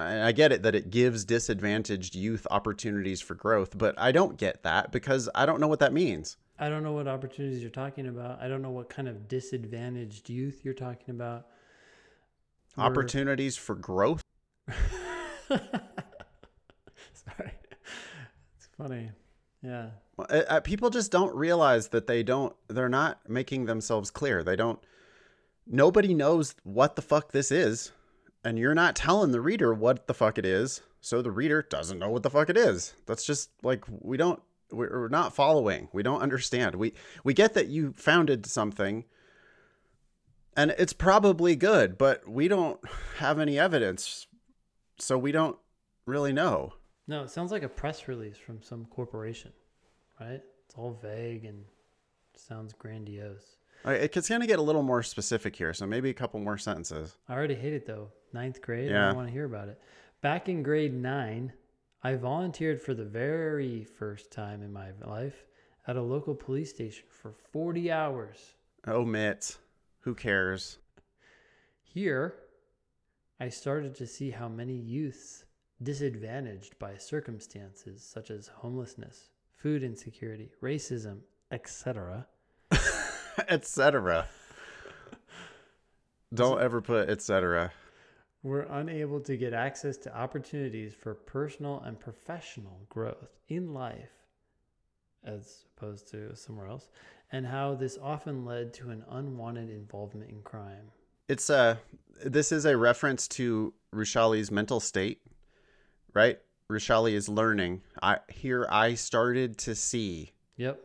I 0.00 0.32
get 0.32 0.52
it 0.52 0.62
that 0.62 0.74
it 0.74 0.90
gives 0.90 1.24
disadvantaged 1.24 2.14
youth 2.14 2.46
opportunities 2.50 3.20
for 3.20 3.34
growth, 3.34 3.76
but 3.76 3.94
I 3.98 4.12
don't 4.12 4.36
get 4.36 4.62
that 4.62 4.92
because 4.92 5.28
I 5.34 5.46
don't 5.46 5.60
know 5.60 5.68
what 5.68 5.80
that 5.80 5.92
means. 5.92 6.36
I 6.58 6.68
don't 6.68 6.82
know 6.82 6.92
what 6.92 7.08
opportunities 7.08 7.60
you're 7.62 7.70
talking 7.70 8.06
about. 8.06 8.40
I 8.40 8.48
don't 8.48 8.62
know 8.62 8.70
what 8.70 8.88
kind 8.88 9.08
of 9.08 9.28
disadvantaged 9.28 10.28
youth 10.28 10.60
you're 10.62 10.74
talking 10.74 11.14
about. 11.14 11.46
Opportunities 12.76 13.56
for 13.56 13.74
growth? 13.74 14.22
Sorry. 15.48 15.60
It's 18.56 18.68
funny. 18.76 19.10
Yeah. 19.62 19.90
Well, 20.16 20.26
uh, 20.48 20.60
people 20.60 20.90
just 20.90 21.10
don't 21.10 21.34
realize 21.34 21.88
that 21.88 22.06
they 22.06 22.22
don't 22.22 22.54
they're 22.68 22.88
not 22.88 23.28
making 23.28 23.66
themselves 23.66 24.10
clear 24.10 24.42
they 24.42 24.56
don't 24.56 24.78
nobody 25.66 26.14
knows 26.14 26.54
what 26.62 26.96
the 26.96 27.02
fuck 27.02 27.32
this 27.32 27.50
is 27.50 27.92
and 28.44 28.58
you're 28.58 28.74
not 28.74 28.96
telling 28.96 29.32
the 29.32 29.40
reader 29.40 29.72
what 29.74 30.06
the 30.06 30.14
fuck 30.14 30.38
it 30.38 30.46
is 30.46 30.80
so 31.00 31.22
the 31.22 31.30
reader 31.30 31.62
doesn't 31.62 31.98
know 31.98 32.10
what 32.10 32.22
the 32.22 32.30
fuck 32.30 32.48
it 32.50 32.56
is 32.56 32.94
that's 33.06 33.24
just 33.24 33.50
like 33.62 33.84
we 33.88 34.16
don't 34.16 34.40
we're 34.70 35.08
not 35.08 35.34
following 35.34 35.88
we 35.92 36.02
don't 36.02 36.22
understand 36.22 36.74
we 36.74 36.92
we 37.24 37.34
get 37.34 37.54
that 37.54 37.66
you 37.68 37.92
founded 37.96 38.46
something 38.46 39.04
and 40.56 40.74
it's 40.78 40.92
probably 40.92 41.56
good 41.56 41.98
but 41.98 42.28
we 42.28 42.48
don't 42.48 42.80
have 43.18 43.38
any 43.38 43.58
evidence 43.58 44.26
so 44.98 45.18
we 45.18 45.32
don't 45.32 45.56
really 46.06 46.32
know 46.32 46.72
No, 47.06 47.22
it 47.24 47.30
sounds 47.30 47.50
like 47.50 47.64
a 47.64 47.68
press 47.68 48.06
release 48.06 48.36
from 48.36 48.62
some 48.62 48.84
corporation, 48.86 49.52
right? 50.20 50.40
It's 50.64 50.74
all 50.76 50.96
vague 51.02 51.44
and 51.44 51.64
sounds 52.36 52.72
grandiose. 52.72 53.56
All 53.84 53.92
right, 53.92 54.00
it's 54.14 54.28
going 54.28 54.40
to 54.42 54.46
get 54.46 54.58
a 54.58 54.62
little 54.62 54.82
more 54.82 55.02
specific 55.02 55.56
here 55.56 55.72
so 55.72 55.86
maybe 55.86 56.10
a 56.10 56.14
couple 56.14 56.38
more 56.40 56.58
sentences 56.58 57.16
I 57.28 57.34
already 57.34 57.54
hate 57.54 57.72
it 57.72 57.86
though. 57.86 58.08
Ninth 58.32 58.60
grade, 58.60 58.90
I 58.90 58.92
Yeah. 58.92 59.06
don't 59.08 59.16
want 59.16 59.28
to 59.28 59.32
hear 59.32 59.46
about 59.46 59.68
it. 59.68 59.80
Back 60.20 60.48
in 60.48 60.62
grade 60.62 60.94
nine, 60.94 61.52
I 62.02 62.14
volunteered 62.14 62.80
for 62.80 62.94
the 62.94 63.04
very 63.04 63.84
first 63.84 64.30
time 64.30 64.62
in 64.62 64.72
my 64.72 64.90
life 65.04 65.46
at 65.86 65.96
a 65.96 66.02
local 66.02 66.34
police 66.34 66.70
station 66.70 67.06
for 67.08 67.32
40 67.32 67.90
hours. 67.90 68.54
Oh, 68.86 69.00
omit 69.02 69.58
who 70.00 70.14
cares 70.14 70.78
Here, 71.82 72.34
I 73.40 73.48
started 73.48 73.94
to 73.96 74.06
see 74.06 74.30
how 74.30 74.48
many 74.48 74.74
youths 74.76 75.44
disadvantaged 75.82 76.78
by 76.78 76.96
circumstances 76.98 78.02
such 78.04 78.30
as 78.30 78.46
homelessness, 78.48 79.30
food 79.56 79.82
insecurity, 79.82 80.50
racism, 80.62 81.20
etc. 81.50 82.26
etc. 83.48 84.26
Don't 86.32 86.60
ever 86.60 86.80
put 86.80 87.08
etc. 87.08 87.72
We're 88.42 88.62
unable 88.62 89.20
to 89.20 89.36
get 89.36 89.52
access 89.52 89.96
to 89.98 90.16
opportunities 90.16 90.94
for 90.94 91.14
personal 91.14 91.82
and 91.84 92.00
professional 92.00 92.80
growth 92.88 93.36
in 93.48 93.74
life 93.74 94.20
as 95.24 95.64
opposed 95.76 96.10
to 96.10 96.34
somewhere 96.34 96.66
else, 96.66 96.88
and 97.32 97.46
how 97.46 97.74
this 97.74 97.98
often 98.02 98.44
led 98.44 98.72
to 98.74 98.90
an 98.90 99.04
unwanted 99.10 99.70
involvement 99.70 100.30
in 100.30 100.42
crime. 100.42 100.90
It's 101.28 101.50
a 101.50 101.78
this 102.24 102.52
is 102.52 102.64
a 102.64 102.76
reference 102.76 103.28
to 103.28 103.72
Rushali's 103.94 104.50
mental 104.50 104.80
state, 104.80 105.20
right? 106.14 106.38
Rushali 106.70 107.12
is 107.12 107.28
learning. 107.28 107.82
I 108.02 108.18
here 108.28 108.66
I 108.70 108.94
started 108.94 109.58
to 109.58 109.74
see. 109.74 110.32
Yep. 110.56 110.82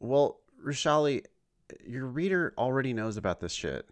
Well, 0.00 0.40
Rushali, 0.64 1.24
your 1.86 2.06
reader 2.06 2.54
already 2.58 2.92
knows 2.92 3.16
about 3.16 3.40
this 3.40 3.52
shit. 3.52 3.88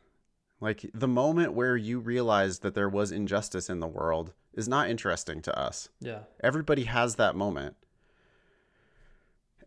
Like 0.60 0.88
the 0.94 1.08
moment 1.08 1.54
where 1.54 1.76
you 1.76 1.98
realize 1.98 2.60
that 2.60 2.74
there 2.74 2.88
was 2.88 3.10
injustice 3.10 3.68
in 3.68 3.80
the 3.80 3.88
world 3.88 4.32
is 4.54 4.68
not 4.68 4.88
interesting 4.88 5.42
to 5.42 5.58
us. 5.58 5.88
Yeah. 6.00 6.20
Everybody 6.42 6.84
has 6.84 7.16
that 7.16 7.34
moment. 7.34 7.76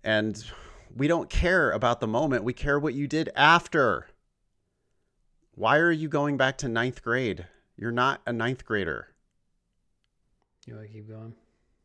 And 0.03 0.43
we 0.95 1.07
don't 1.07 1.29
care 1.29 1.71
about 1.71 1.99
the 1.99 2.07
moment. 2.07 2.43
We 2.43 2.53
care 2.53 2.79
what 2.79 2.93
you 2.93 3.07
did 3.07 3.29
after. 3.35 4.07
Why 5.55 5.77
are 5.77 5.91
you 5.91 6.07
going 6.07 6.37
back 6.37 6.57
to 6.59 6.67
ninth 6.67 7.03
grade? 7.03 7.45
You're 7.75 7.91
not 7.91 8.21
a 8.25 8.31
ninth 8.31 8.65
grader. 8.65 9.07
You 10.65 10.75
want 10.75 10.87
to 10.87 10.93
keep 10.93 11.09
going? 11.09 11.35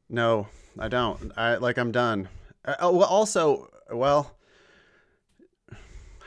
No, 0.09 0.49
I 0.79 0.89
don't. 0.89 1.33
I 1.37 1.57
like 1.57 1.79
I'm 1.79 1.93
done. 1.93 2.29
Uh, 2.65 2.75
oh, 2.81 2.97
well, 2.97 3.09
also, 3.09 3.71
well, 3.91 4.37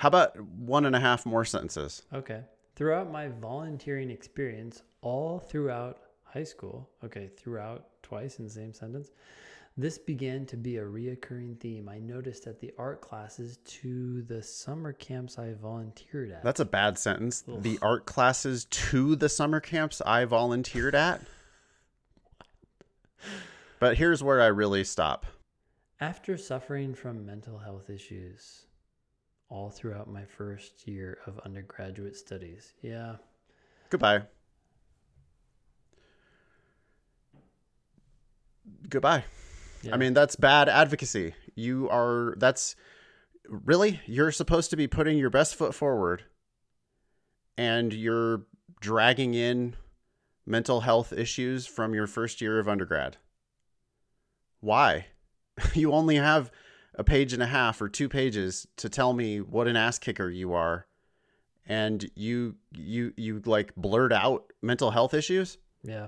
how 0.04 0.08
about 0.08 0.38
one 0.42 0.86
and 0.86 0.98
a 0.98 1.00
half 1.00 1.26
more 1.26 1.46
sentences? 1.46 2.02
Okay. 2.14 2.42
Throughout 2.76 3.10
my 3.10 3.30
volunteering 3.30 4.10
experience, 4.12 4.84
all 5.00 5.40
throughout 5.40 6.00
high 6.26 6.44
school, 6.44 6.90
okay, 7.06 7.30
throughout 7.38 7.86
twice 8.02 8.38
in 8.38 8.44
the 8.44 8.52
same 8.52 8.74
sentence, 8.74 9.12
this 9.78 9.98
began 9.98 10.46
to 10.48 10.58
be 10.58 10.76
a 10.76 10.84
reoccurring 10.84 11.58
theme 11.58 11.88
I 11.88 12.00
noticed 12.00 12.48
at 12.48 12.60
the 12.60 12.74
art 12.78 13.00
classes 13.00 13.60
to 13.64 14.24
the 14.24 14.44
summer 14.44 14.92
camps 14.92 15.40
I 15.40 15.54
volunteered 15.54 16.32
at. 16.32 16.44
That's 16.44 16.60
a 16.60 16.66
bad 16.66 16.98
sentence. 16.98 17.46
Ugh. 17.48 17.64
The 17.64 17.80
art 17.82 18.06
classes 18.06 18.66
to 18.66 19.16
the 19.16 19.30
summer 19.30 19.62
camps 19.62 20.02
I 20.02 20.26
volunteered 20.26 20.96
at. 20.96 21.22
But 23.80 23.96
here's 23.96 24.22
where 24.22 24.42
I 24.42 24.48
really 24.48 24.84
stop. 24.84 25.26
After 26.02 26.36
suffering 26.36 26.94
from 26.94 27.26
mental 27.26 27.60
health 27.60 27.90
issues 27.90 28.66
all 29.50 29.70
throughout 29.70 30.10
my 30.10 30.26
first 30.26 30.88
year 30.88 31.18
of 31.28 31.40
undergraduate 31.46 32.16
studies, 32.16 32.74
yeah, 32.82 33.16
Goodbye. 33.90 34.24
Goodbye. 38.90 39.24
yeah. 39.82 39.94
I 39.94 39.98
mean, 39.98 40.14
that's 40.14 40.36
bad 40.36 40.70
advocacy. 40.70 41.36
You 41.56 41.90
are, 41.90 42.34
that's 42.38 42.76
really, 43.48 44.02
you're 44.06 44.32
supposed 44.32 44.70
to 44.72 44.76
be 44.78 44.88
putting 44.88 45.18
your 45.18 45.30
best 45.30 45.56
foot 45.56 45.76
forward 45.76 46.24
and 47.58 47.94
you're 47.94 48.44
dragging 48.80 49.34
in 49.34 49.76
mental 50.46 50.82
health 50.82 51.14
issues 51.14 51.66
from 51.68 51.94
your 51.94 52.08
first 52.08 52.42
year 52.42 52.60
of 52.60 52.68
undergrad. 52.68 53.18
Why? 54.60 55.08
You 55.76 55.92
only 55.92 56.16
have 56.16 56.50
a 56.96 57.04
page 57.04 57.34
and 57.34 57.42
a 57.42 57.48
half 57.48 57.82
or 57.82 57.90
two 57.90 58.10
pages 58.10 58.68
to 58.78 58.90
tell 58.90 59.14
me 59.14 59.42
what 59.42 59.68
an 59.68 59.76
ass 59.76 60.00
kicker 60.00 60.30
you 60.30 60.54
are 60.54 60.86
and 61.66 62.10
you 62.16 62.56
you 62.72 63.14
you 63.16 63.42
like 63.46 63.76
blurt 63.76 64.12
out 64.12 64.52
mental 64.62 64.92
health 64.92 65.14
issues? 65.14 65.58
Yeah, 65.84 66.08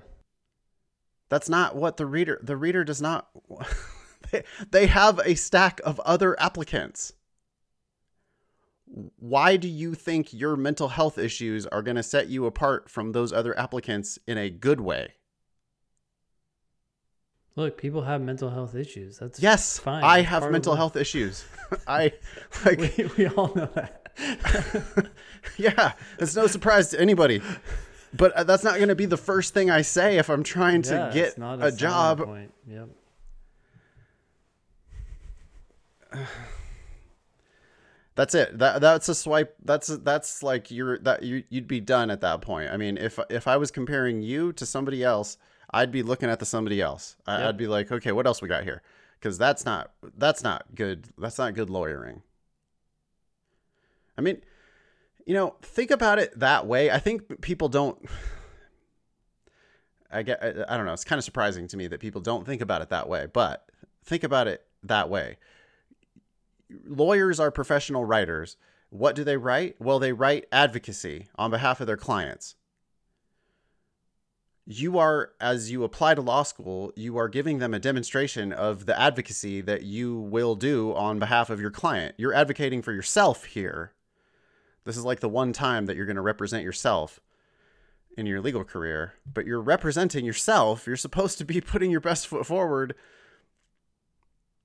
that's 1.29 1.49
not 1.49 1.75
what 1.75 1.97
the 1.97 2.05
reader 2.05 2.39
the 2.43 2.57
reader 2.57 2.83
does 2.83 3.01
not 3.01 3.29
they, 4.31 4.43
they 4.71 4.87
have 4.87 5.19
a 5.19 5.35
stack 5.35 5.81
of 5.83 5.99
other 6.01 6.39
applicants. 6.39 7.13
Why 9.17 9.57
do 9.57 9.67
you 9.67 9.95
think 9.95 10.31
your 10.31 10.55
mental 10.55 10.89
health 10.89 11.17
issues 11.17 11.65
are 11.67 11.81
going 11.81 11.97
to 11.97 12.03
set 12.03 12.27
you 12.27 12.45
apart 12.45 12.89
from 12.89 13.11
those 13.11 13.33
other 13.33 13.57
applicants 13.57 14.19
in 14.27 14.37
a 14.37 14.49
good 14.49 14.79
way 14.79 15.15
look, 17.55 17.77
people 17.77 18.01
have 18.03 18.21
mental 18.21 18.49
health 18.49 18.75
issues. 18.75 19.17
That's 19.19 19.39
yes 19.41 19.79
fine. 19.79 20.03
i 20.03 20.17
That's 20.21 20.29
have 20.29 20.51
mental 20.51 20.75
health 20.75 20.95
issues 20.95 21.45
i 21.87 22.11
like 22.65 22.79
We, 22.97 23.09
we 23.17 23.27
all 23.27 23.53
know 23.55 23.69
that. 23.75 24.01
yeah 25.57 25.93
it's 26.19 26.35
no 26.35 26.47
surprise 26.47 26.89
to 26.89 26.99
anybody 26.99 27.41
but 28.13 28.31
uh, 28.33 28.43
that's 28.45 28.63
not 28.63 28.75
going 28.77 28.87
to 28.89 28.95
be 28.95 29.05
the 29.05 29.17
first 29.17 29.53
thing 29.53 29.69
i 29.69 29.81
say 29.81 30.17
if 30.17 30.29
i'm 30.29 30.43
trying 30.43 30.81
to 30.83 30.93
Yeah, 30.95 31.11
get 31.13 31.37
a 31.37 31.39
selling 31.41 31.77
job 31.77 32.23
Point. 32.23 32.53
Yep. 32.67 32.89
That's 38.15 38.33
it. 38.33 38.57
That 38.59 38.79
that's 38.79 39.09
a 39.09 39.15
swipe. 39.15 39.55
That's 39.65 39.87
that's 39.87 40.41
like 40.41 40.71
you're 40.71 40.97
that 40.99 41.23
you 41.23 41.43
you'd 41.49 41.67
be 41.67 41.81
done 41.81 42.09
at 42.09 42.21
that 42.21 42.39
point. 42.41 42.71
I 42.71 42.77
mean, 42.77 42.97
if 42.97 43.19
if 43.29 43.45
I 43.45 43.57
was 43.57 43.71
comparing 43.71 44.21
you 44.21 44.53
to 44.53 44.65
somebody 44.65 45.03
else, 45.03 45.37
I'd 45.75 45.91
be 45.91 46.03
looking 46.03 46.29
at 46.29 46.39
the 46.39 46.45
somebody 46.45 46.81
else. 46.81 47.15
I, 47.27 47.39
Yep. 47.39 47.49
I'd 47.49 47.57
be 47.57 47.67
like, 47.67 47.91
okay, 47.91 48.11
what 48.11 48.25
else 48.25 48.41
we 48.41 48.47
got 48.47 48.63
here? 48.63 48.81
Because 49.19 49.37
that's 49.37 49.65
not 49.65 49.91
that's 50.17 50.43
not 50.43 50.65
good. 50.73 51.09
That's 51.17 51.37
not 51.37 51.53
good 51.53 51.69
lawyering. 51.69 52.21
I 54.17 54.21
mean, 54.21 54.41
you 55.25 55.33
know, 55.33 55.55
think 55.61 55.91
about 55.91 56.19
it 56.19 56.39
that 56.39 56.65
way. 56.65 56.91
I 56.91 56.99
think 56.99 57.41
people 57.41 57.69
don't. 57.69 57.97
I 60.11 60.23
get. 60.23 60.43
I, 60.43 60.73
I 60.73 60.77
don't 60.77 60.85
know. 60.85 60.93
It's 60.93 61.03
kind 61.03 61.19
of 61.19 61.25
surprising 61.25 61.67
to 61.67 61.77
me 61.77 61.87
that 61.87 61.99
people 61.99 62.21
don't 62.21 62.45
think 62.45 62.61
about 62.61 62.81
it 62.81 62.89
that 62.89 63.09
way. 63.09 63.27
But 63.31 63.69
think 64.03 64.23
about 64.23 64.47
it 64.47 64.65
that 64.83 65.09
way 65.09 65.37
lawyers 66.85 67.39
are 67.39 67.51
professional 67.51 68.05
writers. 68.05 68.57
What 68.89 69.15
do 69.15 69.23
they 69.23 69.37
write? 69.37 69.75
Well, 69.79 69.99
they 69.99 70.13
write 70.13 70.45
advocacy 70.51 71.27
on 71.35 71.51
behalf 71.51 71.81
of 71.81 71.87
their 71.87 71.97
clients. 71.97 72.55
You 74.67 74.97
are, 74.97 75.31
as 75.39 75.69
you 75.69 75.83
apply 75.83 76.15
to 76.15 76.21
law 76.21 76.41
school, 76.41 76.91
you 76.95 77.17
are 77.17 77.29
giving 77.29 77.59
them 77.59 77.73
a 77.73 77.79
demonstration 77.79 78.51
of 78.51 78.87
the 78.87 78.99
advocacy 78.99 79.61
that 79.61 79.83
you 79.83 80.15
will 80.17 80.55
do 80.55 80.93
on 80.95 81.19
behalf 81.19 81.51
of 81.51 81.61
your 81.61 81.69
client. 81.69 82.15
You're 82.17 82.33
advocating 82.33 82.81
for 82.81 82.91
yourself 82.91 83.45
here. 83.45 83.93
This 84.83 84.97
is 84.97 85.05
like 85.05 85.19
the 85.19 85.29
one 85.29 85.53
time 85.53 85.85
that 85.85 85.95
you're 85.95 86.07
going 86.07 86.15
to 86.15 86.21
represent 86.21 86.63
yourself 86.63 87.19
in 88.17 88.25
your 88.25 88.41
legal 88.41 88.63
career, 88.63 89.13
but 89.31 89.45
you're 89.45 89.61
representing 89.61 90.25
yourself. 90.25 90.87
You're 90.87 90.95
supposed 90.95 91.37
to 91.37 91.45
be 91.45 91.61
putting 91.61 91.91
your 91.91 92.01
best 92.01 92.27
foot 92.27 92.45
forward 92.45 92.95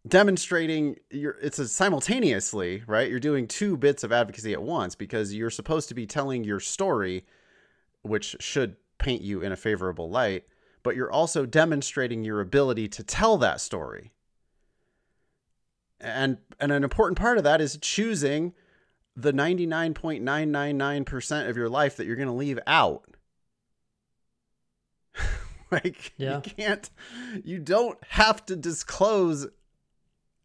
demonstrating 0.08 0.96
your 1.10 1.36
it's 1.42 1.58
a 1.58 1.68
simultaneously 1.68 2.82
right 2.86 3.10
you're 3.10 3.20
doing 3.20 3.46
two 3.46 3.76
bits 3.76 4.02
of 4.02 4.10
advocacy 4.10 4.52
at 4.52 4.62
once 4.62 4.94
because 4.94 5.34
you're 5.34 5.50
supposed 5.50 5.88
to 5.88 5.94
be 5.94 6.06
telling 6.06 6.42
your 6.42 6.58
story 6.58 7.24
which 8.02 8.34
should 8.40 8.76
paint 9.00 9.22
you 9.22 9.40
in 9.40 9.50
a 9.52 9.56
favorable 9.56 10.08
light 10.08 10.44
but 10.82 10.96
you're 10.96 11.10
also 11.10 11.44
demonstrating 11.44 12.24
your 12.24 12.40
ability 12.40 12.86
to 12.88 13.02
tell 13.02 13.36
that 13.38 13.60
story 13.60 14.12
and 16.00 16.38
and 16.60 16.70
an 16.72 16.84
important 16.84 17.18
part 17.18 17.36
of 17.38 17.44
that 17.44 17.60
is 17.60 17.76
choosing 17.82 18.54
the 19.16 19.32
99.999% 19.32 21.48
of 21.48 21.56
your 21.56 21.68
life 21.68 21.96
that 21.96 22.06
you're 22.06 22.14
going 22.16 22.28
to 22.28 22.32
leave 22.34 22.58
out 22.66 23.04
like 25.70 26.12
Yeah. 26.16 26.36
you 26.36 26.40
can't 26.42 26.90
you 27.44 27.58
don't 27.58 27.98
have 28.10 28.44
to 28.46 28.56
disclose 28.56 29.46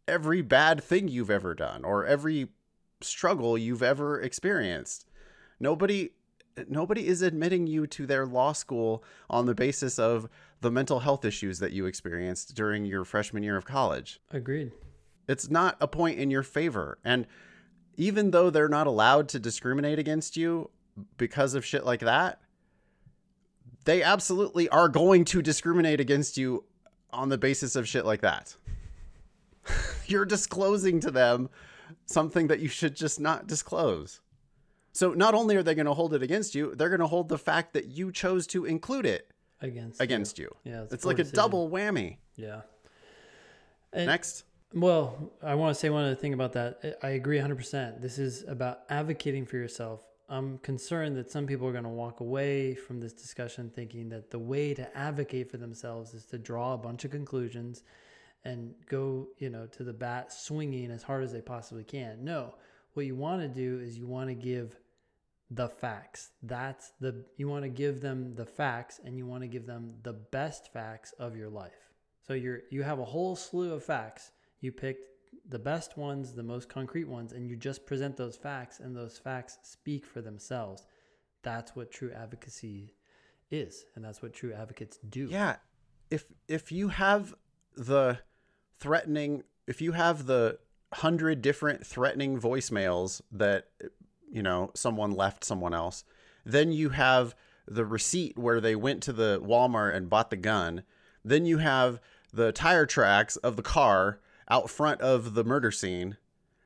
every 0.08 0.42
bad 0.42 0.82
thing 0.84 1.08
you've 1.08 1.30
ever 1.30 1.54
done 1.54 1.84
or 1.84 2.04
every 2.04 2.48
struggle 3.00 3.56
you've 3.58 3.82
ever 3.82 4.20
experienced. 4.20 5.04
Nobody 5.58 6.10
nobody 6.68 7.06
is 7.06 7.22
admitting 7.22 7.66
you 7.66 7.86
to 7.86 8.06
their 8.06 8.26
law 8.26 8.52
school 8.52 9.02
on 9.28 9.46
the 9.46 9.54
basis 9.54 9.98
of 9.98 10.28
the 10.60 10.70
mental 10.70 11.00
health 11.00 11.24
issues 11.24 11.58
that 11.58 11.72
you 11.72 11.86
experienced 11.86 12.54
during 12.54 12.84
your 12.84 13.04
freshman 13.04 13.42
year 13.42 13.56
of 13.56 13.64
college. 13.64 14.20
Agreed. 14.30 14.72
It's 15.28 15.50
not 15.50 15.76
a 15.80 15.88
point 15.88 16.18
in 16.18 16.30
your 16.30 16.42
favor. 16.42 16.98
And 17.04 17.26
even 17.96 18.30
though 18.30 18.50
they're 18.50 18.68
not 18.68 18.86
allowed 18.86 19.28
to 19.30 19.38
discriminate 19.38 19.98
against 19.98 20.36
you 20.36 20.70
because 21.16 21.54
of 21.54 21.64
shit 21.64 21.84
like 21.84 22.00
that, 22.00 22.40
they 23.84 24.02
absolutely 24.02 24.68
are 24.68 24.88
going 24.88 25.24
to 25.26 25.42
discriminate 25.42 26.00
against 26.00 26.36
you 26.36 26.64
on 27.12 27.28
the 27.28 27.38
basis 27.38 27.76
of 27.76 27.88
shit 27.88 28.04
like 28.04 28.20
that. 28.20 28.56
You're 30.06 30.24
disclosing 30.24 31.00
to 31.00 31.10
them 31.10 31.48
something 32.06 32.48
that 32.48 32.60
you 32.60 32.68
should 32.68 32.96
just 32.96 33.20
not 33.20 33.46
disclose. 33.46 34.20
So 34.96 35.12
not 35.12 35.34
only 35.34 35.56
are 35.56 35.62
they 35.62 35.74
going 35.74 35.86
to 35.86 35.92
hold 35.94 36.14
it 36.14 36.22
against 36.22 36.54
you, 36.54 36.74
they're 36.74 36.88
going 36.88 37.00
to 37.00 37.06
hold 37.06 37.28
the 37.28 37.36
fact 37.36 37.74
that 37.74 37.88
you 37.88 38.10
chose 38.10 38.46
to 38.48 38.64
include 38.64 39.04
it 39.04 39.30
Against. 39.60 40.00
against 40.00 40.38
you. 40.38 40.54
Yeah. 40.64 40.84
It's 40.90 41.04
like 41.04 41.16
a 41.18 41.24
decision. 41.24 41.36
double 41.36 41.68
whammy. 41.68 42.16
Yeah. 42.34 42.62
And- 43.92 44.06
Next. 44.06 44.44
Well, 44.74 45.30
I 45.42 45.54
want 45.54 45.74
to 45.74 45.78
say 45.80 45.90
one 45.90 46.04
other 46.04 46.14
thing 46.14 46.32
about 46.34 46.54
that. 46.54 46.98
I 47.02 47.08
I 47.08 47.10
agree 47.10 47.38
100%. 47.38 48.00
This 48.00 48.18
is 48.18 48.42
about 48.48 48.80
advocating 48.90 49.44
for 49.46 49.56
yourself. 49.56 50.02
I'm 50.28 50.58
concerned 50.58 51.16
that 51.18 51.30
some 51.30 51.46
people 51.46 51.68
are 51.68 51.72
going 51.72 51.84
to 51.84 51.90
walk 51.90 52.20
away 52.20 52.74
from 52.74 52.98
this 52.98 53.12
discussion 53.12 53.70
thinking 53.70 54.08
that 54.08 54.30
the 54.30 54.38
way 54.38 54.74
to 54.74 54.96
advocate 54.96 55.50
for 55.50 55.56
themselves 55.58 56.14
is 56.14 56.24
to 56.26 56.38
draw 56.38 56.72
a 56.74 56.78
bunch 56.78 57.04
of 57.04 57.10
conclusions 57.10 57.84
and 58.44 58.74
go, 58.88 59.28
you 59.38 59.50
know, 59.50 59.66
to 59.66 59.84
the 59.84 59.92
bat 59.92 60.32
swinging 60.32 60.90
as 60.90 61.02
hard 61.02 61.22
as 61.22 61.32
they 61.32 61.40
possibly 61.42 61.84
can. 61.84 62.24
No, 62.24 62.54
what 62.94 63.06
you 63.06 63.14
want 63.14 63.40
to 63.42 63.48
do 63.48 63.78
is 63.78 63.96
you 63.98 64.06
want 64.06 64.28
to 64.30 64.34
give 64.34 64.76
the 65.50 65.68
facts. 65.68 66.30
That's 66.42 66.92
the 67.00 67.24
you 67.36 67.48
want 67.48 67.62
to 67.64 67.68
give 67.68 68.00
them 68.00 68.34
the 68.34 68.46
facts 68.46 69.00
and 69.04 69.16
you 69.16 69.26
want 69.26 69.42
to 69.42 69.48
give 69.48 69.66
them 69.66 69.94
the 70.02 70.12
best 70.12 70.72
facts 70.72 71.12
of 71.18 71.36
your 71.36 71.48
life. 71.48 71.92
So 72.26 72.34
you're 72.34 72.60
you 72.70 72.82
have 72.82 72.98
a 72.98 73.04
whole 73.04 73.36
slew 73.36 73.72
of 73.72 73.84
facts. 73.84 74.32
You 74.60 74.72
picked 74.72 75.08
the 75.48 75.58
best 75.58 75.96
ones, 75.96 76.34
the 76.34 76.42
most 76.42 76.68
concrete 76.68 77.08
ones, 77.08 77.32
and 77.32 77.48
you 77.48 77.56
just 77.56 77.86
present 77.86 78.16
those 78.16 78.36
facts, 78.36 78.80
and 78.80 78.96
those 78.96 79.18
facts 79.18 79.58
speak 79.62 80.04
for 80.04 80.20
themselves. 80.20 80.84
That's 81.42 81.76
what 81.76 81.92
true 81.92 82.10
advocacy 82.12 82.94
is, 83.50 83.84
and 83.94 84.04
that's 84.04 84.22
what 84.22 84.32
true 84.32 84.52
advocates 84.52 84.98
do. 85.08 85.28
Yeah. 85.30 85.56
If 86.10 86.24
if 86.48 86.72
you 86.72 86.88
have 86.88 87.34
the 87.76 88.18
threatening 88.80 89.44
if 89.66 89.80
you 89.80 89.92
have 89.92 90.26
the 90.26 90.58
hundred 90.92 91.42
different 91.42 91.86
threatening 91.86 92.40
voicemails 92.40 93.20
that 93.32 93.66
you 94.30 94.42
know 94.42 94.70
someone 94.74 95.12
left 95.12 95.44
someone 95.44 95.74
else, 95.74 96.04
then 96.44 96.72
you 96.72 96.90
have 96.90 97.34
the 97.66 97.84
receipt 97.84 98.38
where 98.38 98.60
they 98.60 98.76
went 98.76 99.02
to 99.02 99.12
the 99.12 99.40
Walmart 99.42 99.94
and 99.94 100.10
bought 100.10 100.30
the 100.30 100.36
gun. 100.36 100.82
Then 101.24 101.46
you 101.46 101.58
have 101.58 102.00
the 102.32 102.52
tire 102.52 102.86
tracks 102.86 103.36
of 103.36 103.56
the 103.56 103.62
car 103.62 104.20
out 104.48 104.70
front 104.70 105.00
of 105.00 105.34
the 105.34 105.44
murder 105.44 105.70
scene. 105.70 106.16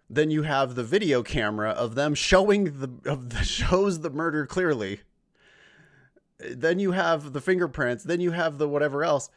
Then 0.09 0.31
you 0.31 0.43
have 0.43 0.75
the 0.75 0.85
video 0.85 1.23
camera 1.23 1.71
of 1.71 1.95
them 1.95 2.15
showing 2.15 2.81
the 2.81 2.91
of 3.11 3.31
the 3.31 3.45
shows 3.45 4.01
the 4.01 4.11
murder 4.11 4.45
clearly 4.47 5.01
then 6.49 6.79
you 6.79 6.93
have 6.93 7.33
the 7.33 7.41
fingerprints, 7.41 8.05
then 8.05 8.21
you 8.21 8.33
have 8.33 8.59
the 8.59 8.69
whatever 8.69 9.05
else. 9.05 9.31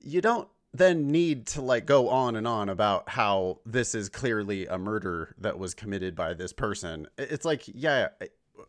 You 0.00 0.20
don't 0.20 0.48
then 0.72 1.10
need 1.10 1.46
to 1.48 1.60
like 1.62 1.84
go 1.86 2.08
on 2.08 2.36
and 2.36 2.46
on 2.46 2.68
about 2.68 3.08
how 3.08 3.58
this 3.66 3.94
is 3.94 4.08
clearly 4.08 4.66
a 4.66 4.78
murder 4.78 5.34
that 5.38 5.58
was 5.58 5.74
committed 5.74 6.14
by 6.14 6.32
this 6.34 6.52
person. 6.52 7.08
It's 7.18 7.44
like, 7.44 7.64
yeah, 7.66 8.08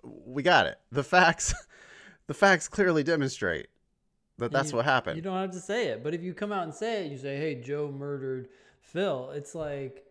we 0.03 0.41
got 0.43 0.65
it. 0.65 0.79
The 0.91 1.03
facts 1.03 1.53
the 2.27 2.33
facts 2.33 2.67
clearly 2.67 3.03
demonstrate 3.03 3.67
that 4.39 4.51
that's 4.51 4.71
You- 4.71 4.77
what 4.77 4.85
happened. 4.85 5.15
You 5.17 5.21
don't 5.21 5.37
have 5.39 5.51
to 5.51 5.59
say 5.59 5.87
it, 5.89 6.03
but 6.03 6.13
if 6.15 6.23
you 6.23 6.33
come 6.33 6.51
out 6.51 6.63
and 6.63 6.73
say 6.73 7.05
it, 7.05 7.11
you 7.11 7.17
say, 7.17 7.37
"Hey, 7.37 7.55
Joe 7.55 7.91
murdered 7.95 8.47
Phil, 8.81 9.29
it's 9.35 9.53
like, 9.53 10.03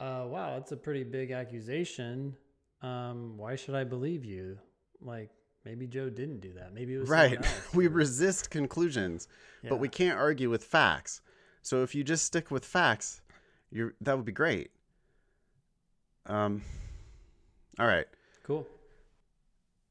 uh, 0.00 0.24
wow, 0.26 0.54
that's 0.58 0.72
a 0.72 0.76
pretty 0.76 1.04
big 1.04 1.30
accusation. 1.30 2.36
Um, 2.82 3.38
why 3.38 3.56
should 3.56 3.74
I 3.74 3.84
believe 3.84 4.24
you? 4.26 4.58
Like, 5.00 5.30
maybe 5.64 5.86
Joe 5.86 6.10
didn't 6.10 6.40
do 6.40 6.52
that. 6.54 6.74
Maybe 6.74 6.94
it 6.94 6.98
was 6.98 7.08
Right. 7.08 7.38
we 7.74 7.86
resist 7.86 8.50
conclusions, 8.50 9.28
but 9.68 9.78
we 9.78 9.88
can't 9.88 10.18
argue 10.18 10.50
with 10.50 10.64
facts. 10.64 11.20
So 11.62 11.82
if 11.82 11.94
you 11.94 12.04
just 12.04 12.24
stick 12.24 12.50
with 12.50 12.64
facts, 12.64 13.22
you're 13.70 13.94
that 14.00 14.16
would 14.16 14.26
be 14.26 14.32
great. 14.32 14.70
Um 16.26 16.62
all 17.78 17.86
right. 17.86 18.06
cool. 18.44 18.66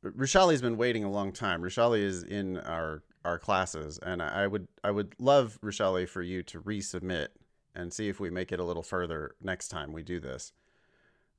Rushali's 0.03 0.61
been 0.61 0.77
waiting 0.77 1.03
a 1.03 1.11
long 1.11 1.31
time. 1.31 1.61
Rushali 1.61 2.01
is 2.01 2.23
in 2.23 2.57
our 2.59 3.03
our 3.25 3.39
classes, 3.39 3.99
and 3.99 4.21
I 4.21 4.43
I 4.43 4.47
would 4.47 4.67
I 4.83 4.91
would 4.91 5.15
love 5.19 5.57
Rushali 5.63 6.07
for 6.07 6.21
you 6.21 6.43
to 6.43 6.61
resubmit 6.61 7.29
and 7.75 7.91
see 7.91 8.09
if 8.09 8.19
we 8.19 8.29
make 8.29 8.51
it 8.51 8.59
a 8.59 8.63
little 8.63 8.83
further 8.83 9.35
next 9.41 9.69
time 9.69 9.93
we 9.93 10.03
do 10.03 10.19
this. 10.19 10.53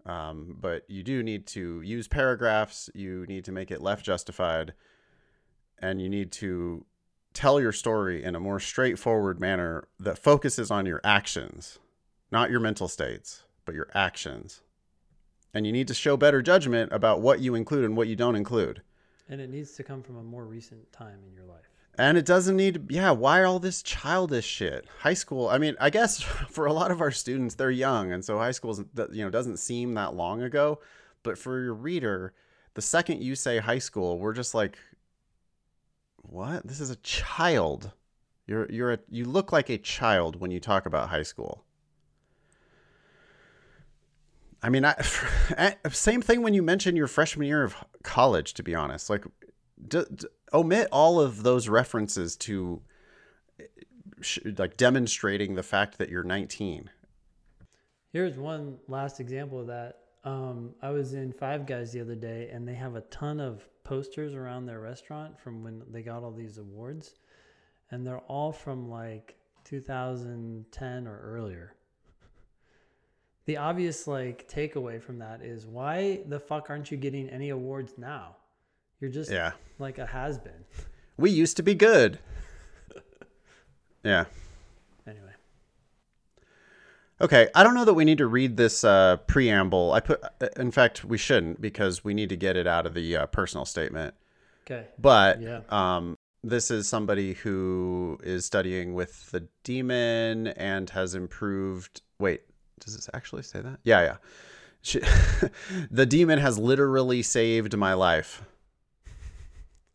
Um, 0.07 0.57
but 0.61 0.85
you 0.89 1.03
do 1.03 1.23
need 1.23 1.47
to 1.49 1.81
use 1.81 2.09
paragraphs. 2.09 2.91
You 2.95 3.25
need 3.27 3.45
to 3.47 3.53
make 3.53 3.71
it 3.71 3.81
left 3.81 4.05
justified, 4.05 4.75
and 5.79 6.01
you 6.01 6.09
need 6.09 6.31
to 6.33 6.85
tell 7.33 7.61
your 7.61 7.73
story 7.73 8.23
in 8.23 8.35
a 8.35 8.41
more 8.41 8.61
straightforward 8.61 9.41
manner 9.41 9.89
that 9.99 10.19
focuses 10.19 10.71
on 10.71 10.87
your 10.87 11.01
actions, 11.03 11.79
not 12.31 12.51
your 12.51 12.61
mental 12.61 12.87
states, 12.87 13.45
but 13.65 13.75
your 13.75 13.89
actions 13.95 14.61
and 15.55 15.65
you 15.65 15.73
need 15.73 15.89
to 15.89 15.95
show 15.95 16.17
better 16.17 16.43
judgment 16.43 16.93
about 16.93 17.21
what 17.21 17.41
you 17.41 17.55
include 17.55 17.85
and 17.85 17.97
what 17.97 18.09
you 18.09 18.17
don't 18.17 18.35
include. 18.35 18.83
And 19.29 19.41
it 19.41 19.49
needs 19.49 19.73
to 19.77 19.85
come 19.85 20.03
from 20.03 20.17
a 20.17 20.23
more 20.23 20.45
recent 20.45 20.93
time 20.93 21.21
in 21.27 21.33
your 21.33 21.45
life. 21.45 21.74
And 21.97 22.19
it 22.19 22.25
doesn't 22.25 22.57
need 22.57 22.91
yeah, 22.91 23.13
why 23.13 23.45
all 23.45 23.61
this 23.61 23.83
childish 23.83 24.45
shit? 24.45 24.87
High 25.01 25.15
school, 25.15 25.49
I 25.49 25.59
mean, 25.59 25.77
I 25.81 25.91
guess 25.91 26.21
for 26.49 26.67
a 26.67 26.73
lot 26.73 26.91
of 26.91 27.01
our 27.01 27.11
students, 27.11 27.55
they're 27.55 27.71
young. 27.71 28.13
And 28.13 28.25
so 28.25 28.39
high 28.39 28.51
school, 28.51 28.77
you 29.13 29.25
know, 29.25 29.31
doesn't 29.31 29.59
seem 29.59 29.95
that 29.95 30.15
long 30.15 30.43
ago. 30.43 30.81
But 31.23 31.39
for 31.39 31.61
your 31.63 31.75
reader, 31.75 32.35
the 32.75 32.83
second 32.83 33.23
you 33.23 33.35
say 33.35 33.59
high 33.59 33.79
school, 33.79 34.19
we're 34.19 34.35
just 34.35 34.55
like, 34.55 34.77
what? 36.23 36.67
This 36.67 36.81
is 36.81 36.91
a 36.91 36.97
child. 36.97 37.93
You're, 38.47 38.71
you're 38.71 38.93
a, 38.93 38.99
you 39.09 39.25
look 39.25 39.53
like 39.53 39.71
a 39.71 39.79
child 39.79 40.41
when 40.41 40.51
you 40.51 40.61
talk 40.61 40.87
about 40.87 41.09
high 41.09 41.23
school. 41.23 41.65
I 44.63 44.71
mean, 44.71 44.85
I, 44.85 44.95
eh, 45.57 45.75
same 45.91 46.23
thing 46.23 46.43
when 46.43 46.55
you 46.55 46.63
mention 46.63 46.97
your 46.97 47.07
freshman 47.07 47.47
year 47.47 47.63
of 47.63 47.77
college. 48.03 48.55
To 48.55 48.63
be 48.63 48.75
honest, 48.75 49.09
like, 49.11 49.25
omit 50.55 50.89
all 50.93 51.21
of 51.21 51.43
those 51.43 51.69
references 51.69 52.37
to, 52.37 52.81
sh- 54.21 54.39
like, 54.57 54.77
demonstrating 54.77 55.55
the 55.55 55.63
fact 55.63 55.99
that 55.99 56.09
you're 56.09 56.25
19. 56.25 56.89
Here's 58.13 58.39
one 58.39 58.79
last 58.87 59.21
example 59.21 59.61
of 59.61 59.67
that. 59.67 59.99
Um, 60.23 60.75
I 60.81 60.91
was 60.91 61.13
in 61.13 61.33
Five 61.33 61.67
Guys 61.67 61.93
the 61.93 62.01
other 62.01 62.15
day, 62.15 62.49
and 62.53 62.67
they 62.67 62.75
have 62.75 62.95
a 62.95 63.03
ton 63.03 63.41
of 63.41 63.69
posters 63.83 64.35
around 64.35 64.67
their 64.67 64.81
restaurant 64.81 65.39
from 65.39 65.63
when 65.63 65.83
they 65.91 66.03
got 66.03 66.23
all 66.23 66.33
these 66.33 66.59
awards, 66.59 67.17
and 67.91 68.07
they're 68.07 68.21
all 68.21 68.53
from 68.53 68.89
like 68.89 69.37
2010 69.65 71.07
or 71.07 71.21
earlier. 71.21 71.75
The 73.47 73.59
obvious 73.59 74.07
like 74.07 74.49
takeaway 74.49 75.03
from 75.03 75.19
that 75.19 75.43
is 75.43 75.67
why 75.67 76.23
the 76.27 76.41
fuck 76.41 76.71
aren't 76.71 76.91
you 76.91 76.97
getting 76.97 77.29
any 77.29 77.51
awards 77.51 77.95
now? 77.99 78.37
You're 79.05 79.13
just 79.13 79.31
Yeah, 79.31 79.53
like 79.79 79.99
a 79.99 80.07
has 80.07 80.39
been. 80.39 80.65
we 81.19 81.29
used 81.31 81.59
to 81.59 81.63
be 81.63 81.75
good. 81.75 82.19
yeah. 84.03 84.25
Anyway, 85.07 85.33
Okay, 87.21 87.51
I 87.55 87.63
don't 87.63 87.75
know 87.75 87.85
that 87.85 87.93
we 87.93 88.07
need 88.07 88.17
to 88.17 88.27
read 88.27 88.57
this 88.57 88.83
uh, 88.83 89.19
preamble. 89.27 89.93
I 89.93 90.01
put, 90.01 90.23
in 90.57 90.71
fact, 90.71 91.05
we 91.05 91.19
shouldn't 91.19 91.61
because 91.61 92.03
we 92.03 92.15
need 92.15 92.31
to 92.31 92.37
get 92.37 92.57
it 92.57 92.67
out 92.67 92.87
of 92.87 92.95
the 92.95 93.15
uh, 93.15 93.27
personal 93.27 93.67
statement. 93.67 94.15
okay, 94.67 94.87
But 94.99 95.43
Yeah. 95.43 95.61
um, 95.69 96.17
this 96.43 96.71
is 96.71 96.89
somebody 96.89 97.35
who 97.35 98.19
is 98.23 98.47
studying 98.47 98.95
with 98.95 99.31
the 99.33 99.47
demon 99.65 100.47
and 100.47 100.89
has 100.89 101.15
improved. 101.15 102.01
Wait, 102.19 102.41
does 102.81 102.97
this 102.97 103.11
actually 103.13 103.43
say 103.43 103.61
that? 103.61 103.81
Yeah, 103.85 104.01
yeah. 104.01 104.17
She, 104.81 105.01
the 105.91 106.07
demon 106.07 106.39
has 106.39 106.59
literally 106.59 107.21
saved 107.21 107.77
my 107.77 107.93
life. 107.93 108.43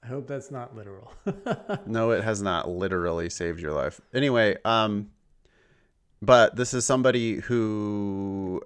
I 0.03 0.07
hope 0.07 0.27
that's 0.27 0.51
not 0.51 0.75
literal. 0.75 1.11
No, 1.85 2.11
it 2.11 2.23
has 2.23 2.41
not 2.41 2.69
literally 2.69 3.29
saved 3.29 3.59
your 3.59 3.73
life. 3.73 3.99
Anyway, 4.13 4.57
um, 4.63 5.09
but 6.21 6.55
this 6.55 6.73
is 6.73 6.85
somebody 6.85 7.35
who 7.35 8.61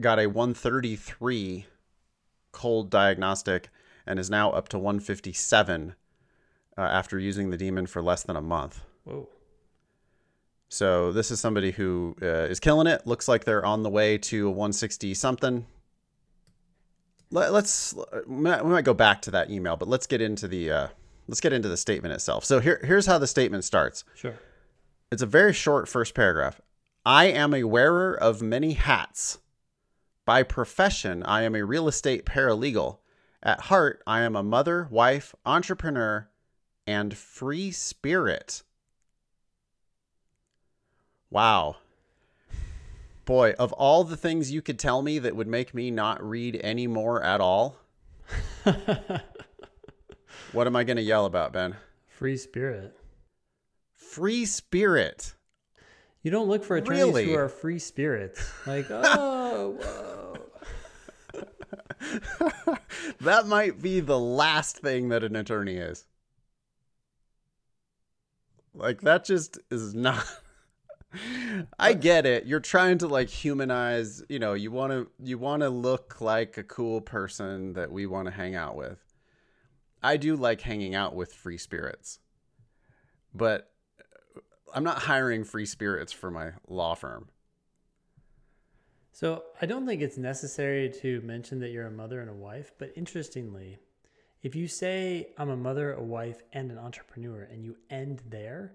got 0.00 0.18
a 0.18 0.26
133 0.26 1.66
cold 2.52 2.90
diagnostic 2.90 3.68
and 4.06 4.18
is 4.18 4.30
now 4.30 4.50
up 4.50 4.68
to 4.70 4.78
157 4.78 5.94
uh, 6.76 6.80
after 6.80 7.18
using 7.18 7.50
the 7.50 7.56
demon 7.56 7.86
for 7.86 8.02
less 8.02 8.22
than 8.22 8.36
a 8.36 8.40
month. 8.40 8.82
Whoa. 9.04 9.28
So 10.68 11.12
this 11.12 11.30
is 11.30 11.40
somebody 11.40 11.70
who 11.70 12.16
uh, 12.20 12.26
is 12.26 12.60
killing 12.60 12.86
it. 12.86 13.06
Looks 13.06 13.28
like 13.28 13.44
they're 13.44 13.64
on 13.64 13.82
the 13.82 13.90
way 13.90 14.18
to 14.18 14.48
a 14.48 14.50
160 14.50 15.14
something. 15.14 15.66
Let, 17.30 17.52
let's 17.52 17.94
we 18.26 18.36
might 18.36 18.64
we 18.64 18.70
might 18.70 18.84
go 18.84 18.94
back 18.94 19.22
to 19.22 19.30
that 19.32 19.50
email, 19.50 19.76
but 19.76 19.88
let's 19.88 20.06
get 20.06 20.20
into 20.20 20.46
the 20.46 20.70
uh, 20.70 20.88
let's 21.26 21.40
get 21.40 21.52
into 21.52 21.68
the 21.68 21.76
statement 21.76 22.14
itself. 22.14 22.44
So 22.44 22.60
here 22.60 22.80
here's 22.84 23.06
how 23.06 23.18
the 23.18 23.26
statement 23.26 23.64
starts. 23.64 24.04
Sure. 24.14 24.34
It's 25.10 25.22
a 25.22 25.26
very 25.26 25.52
short 25.52 25.88
first 25.88 26.14
paragraph. 26.14 26.60
I 27.04 27.26
am 27.26 27.54
a 27.54 27.64
wearer 27.64 28.14
of 28.14 28.42
many 28.42 28.72
hats. 28.72 29.38
By 30.24 30.42
profession, 30.42 31.22
I 31.22 31.42
am 31.42 31.54
a 31.54 31.64
real 31.64 31.86
estate 31.86 32.26
paralegal. 32.26 32.98
At 33.42 33.60
heart, 33.60 34.02
I 34.06 34.22
am 34.22 34.34
a 34.34 34.42
mother, 34.42 34.88
wife, 34.90 35.34
entrepreneur, 35.44 36.28
and 36.84 37.16
free 37.16 37.70
spirit. 37.70 38.64
Wow. 41.30 41.76
Boy, 43.26 43.52
of 43.58 43.72
all 43.74 44.04
the 44.04 44.16
things 44.16 44.52
you 44.52 44.62
could 44.62 44.78
tell 44.78 45.02
me 45.02 45.18
that 45.18 45.36
would 45.36 45.48
make 45.48 45.74
me 45.74 45.90
not 45.90 46.22
read 46.22 46.60
any 46.62 46.86
more 46.86 47.22
at 47.22 47.40
all, 47.40 47.76
what 50.52 50.66
am 50.66 50.76
I 50.76 50.84
going 50.84 50.96
to 50.96 51.02
yell 51.02 51.26
about, 51.26 51.52
Ben? 51.52 51.76
Free 52.06 52.36
spirit. 52.36 52.96
Free 53.92 54.46
spirit. 54.46 55.34
You 56.22 56.30
don't 56.30 56.48
look 56.48 56.64
for 56.64 56.76
attorneys 56.76 57.02
Really? 57.02 57.24
who 57.26 57.34
are 57.34 57.48
free 57.48 57.80
spirits. 57.80 58.48
Like, 58.64 58.86
oh, 58.90 59.76
whoa. 59.82 60.36
that 63.20 63.48
might 63.48 63.82
be 63.82 63.98
the 63.98 64.18
last 64.18 64.78
thing 64.78 65.08
that 65.08 65.24
an 65.24 65.34
attorney 65.34 65.76
is. 65.76 66.06
Like 68.72 69.00
that 69.00 69.24
just 69.24 69.58
is 69.70 69.94
not 69.94 70.24
I 71.78 71.92
get 71.92 72.26
it. 72.26 72.46
You're 72.46 72.60
trying 72.60 72.98
to 72.98 73.08
like 73.08 73.28
humanize, 73.28 74.22
you 74.28 74.38
know, 74.38 74.54
you 74.54 74.70
want 74.70 74.92
to 74.92 75.08
you 75.22 75.38
want 75.38 75.62
to 75.62 75.68
look 75.68 76.20
like 76.20 76.56
a 76.58 76.62
cool 76.62 77.00
person 77.00 77.74
that 77.74 77.90
we 77.90 78.06
want 78.06 78.26
to 78.26 78.32
hang 78.32 78.54
out 78.54 78.76
with. 78.76 78.98
I 80.02 80.16
do 80.16 80.36
like 80.36 80.60
hanging 80.60 80.94
out 80.94 81.14
with 81.14 81.32
free 81.32 81.58
spirits. 81.58 82.20
But 83.34 83.70
I'm 84.74 84.84
not 84.84 84.98
hiring 84.98 85.44
free 85.44 85.66
spirits 85.66 86.12
for 86.12 86.30
my 86.30 86.52
law 86.68 86.94
firm. 86.94 87.28
So 89.12 89.44
I 89.62 89.66
don't 89.66 89.86
think 89.86 90.02
it's 90.02 90.18
necessary 90.18 90.90
to 91.00 91.22
mention 91.22 91.60
that 91.60 91.70
you're 91.70 91.86
a 91.86 91.90
mother 91.90 92.20
and 92.20 92.28
a 92.28 92.34
wife, 92.34 92.72
but 92.78 92.92
interestingly, 92.96 93.78
if 94.42 94.54
you 94.54 94.68
say 94.68 95.28
I'm 95.38 95.48
a 95.48 95.56
mother, 95.56 95.94
a 95.94 96.02
wife, 96.02 96.42
and 96.52 96.70
an 96.70 96.78
entrepreneur, 96.78 97.48
and 97.50 97.64
you 97.64 97.76
end 97.88 98.22
there, 98.28 98.74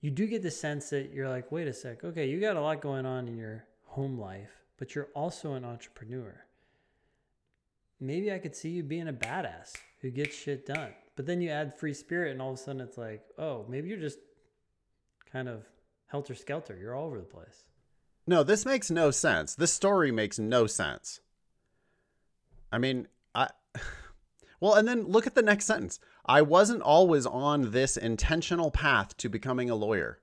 you 0.00 0.10
do 0.10 0.26
get 0.26 0.42
the 0.42 0.50
sense 0.50 0.90
that 0.90 1.12
you're 1.12 1.28
like, 1.28 1.50
wait 1.50 1.68
a 1.68 1.72
sec, 1.72 2.04
okay, 2.04 2.28
you 2.28 2.40
got 2.40 2.56
a 2.56 2.60
lot 2.60 2.80
going 2.80 3.06
on 3.06 3.28
in 3.28 3.36
your 3.36 3.64
home 3.84 4.18
life, 4.18 4.50
but 4.78 4.94
you're 4.94 5.08
also 5.14 5.54
an 5.54 5.64
entrepreneur. 5.64 6.44
Maybe 7.98 8.32
I 8.32 8.38
could 8.38 8.54
see 8.54 8.70
you 8.70 8.82
being 8.82 9.08
a 9.08 9.12
badass 9.12 9.72
who 10.00 10.10
gets 10.10 10.36
shit 10.36 10.66
done. 10.66 10.92
But 11.16 11.24
then 11.24 11.40
you 11.40 11.48
add 11.48 11.78
free 11.78 11.94
spirit, 11.94 12.32
and 12.32 12.42
all 12.42 12.52
of 12.52 12.58
a 12.58 12.62
sudden 12.62 12.82
it's 12.82 12.98
like, 12.98 13.22
oh, 13.38 13.64
maybe 13.68 13.88
you're 13.88 13.98
just 13.98 14.18
kind 15.32 15.48
of 15.48 15.64
helter 16.06 16.34
skelter. 16.34 16.76
You're 16.78 16.94
all 16.94 17.06
over 17.06 17.18
the 17.18 17.24
place. 17.24 17.64
No, 18.26 18.42
this 18.42 18.66
makes 18.66 18.90
no 18.90 19.10
sense. 19.10 19.54
This 19.54 19.72
story 19.72 20.12
makes 20.12 20.38
no 20.38 20.66
sense. 20.66 21.20
I 22.70 22.78
mean, 22.78 23.08
I 23.34 23.48
Well, 24.60 24.74
and 24.74 24.86
then 24.88 25.04
look 25.04 25.26
at 25.26 25.34
the 25.34 25.42
next 25.42 25.66
sentence. 25.66 26.00
I 26.26 26.42
wasn't 26.42 26.82
always 26.82 27.24
on 27.24 27.70
this 27.70 27.96
intentional 27.96 28.70
path 28.70 29.16
to 29.18 29.28
becoming 29.28 29.70
a 29.70 29.74
lawyer. 29.74 30.18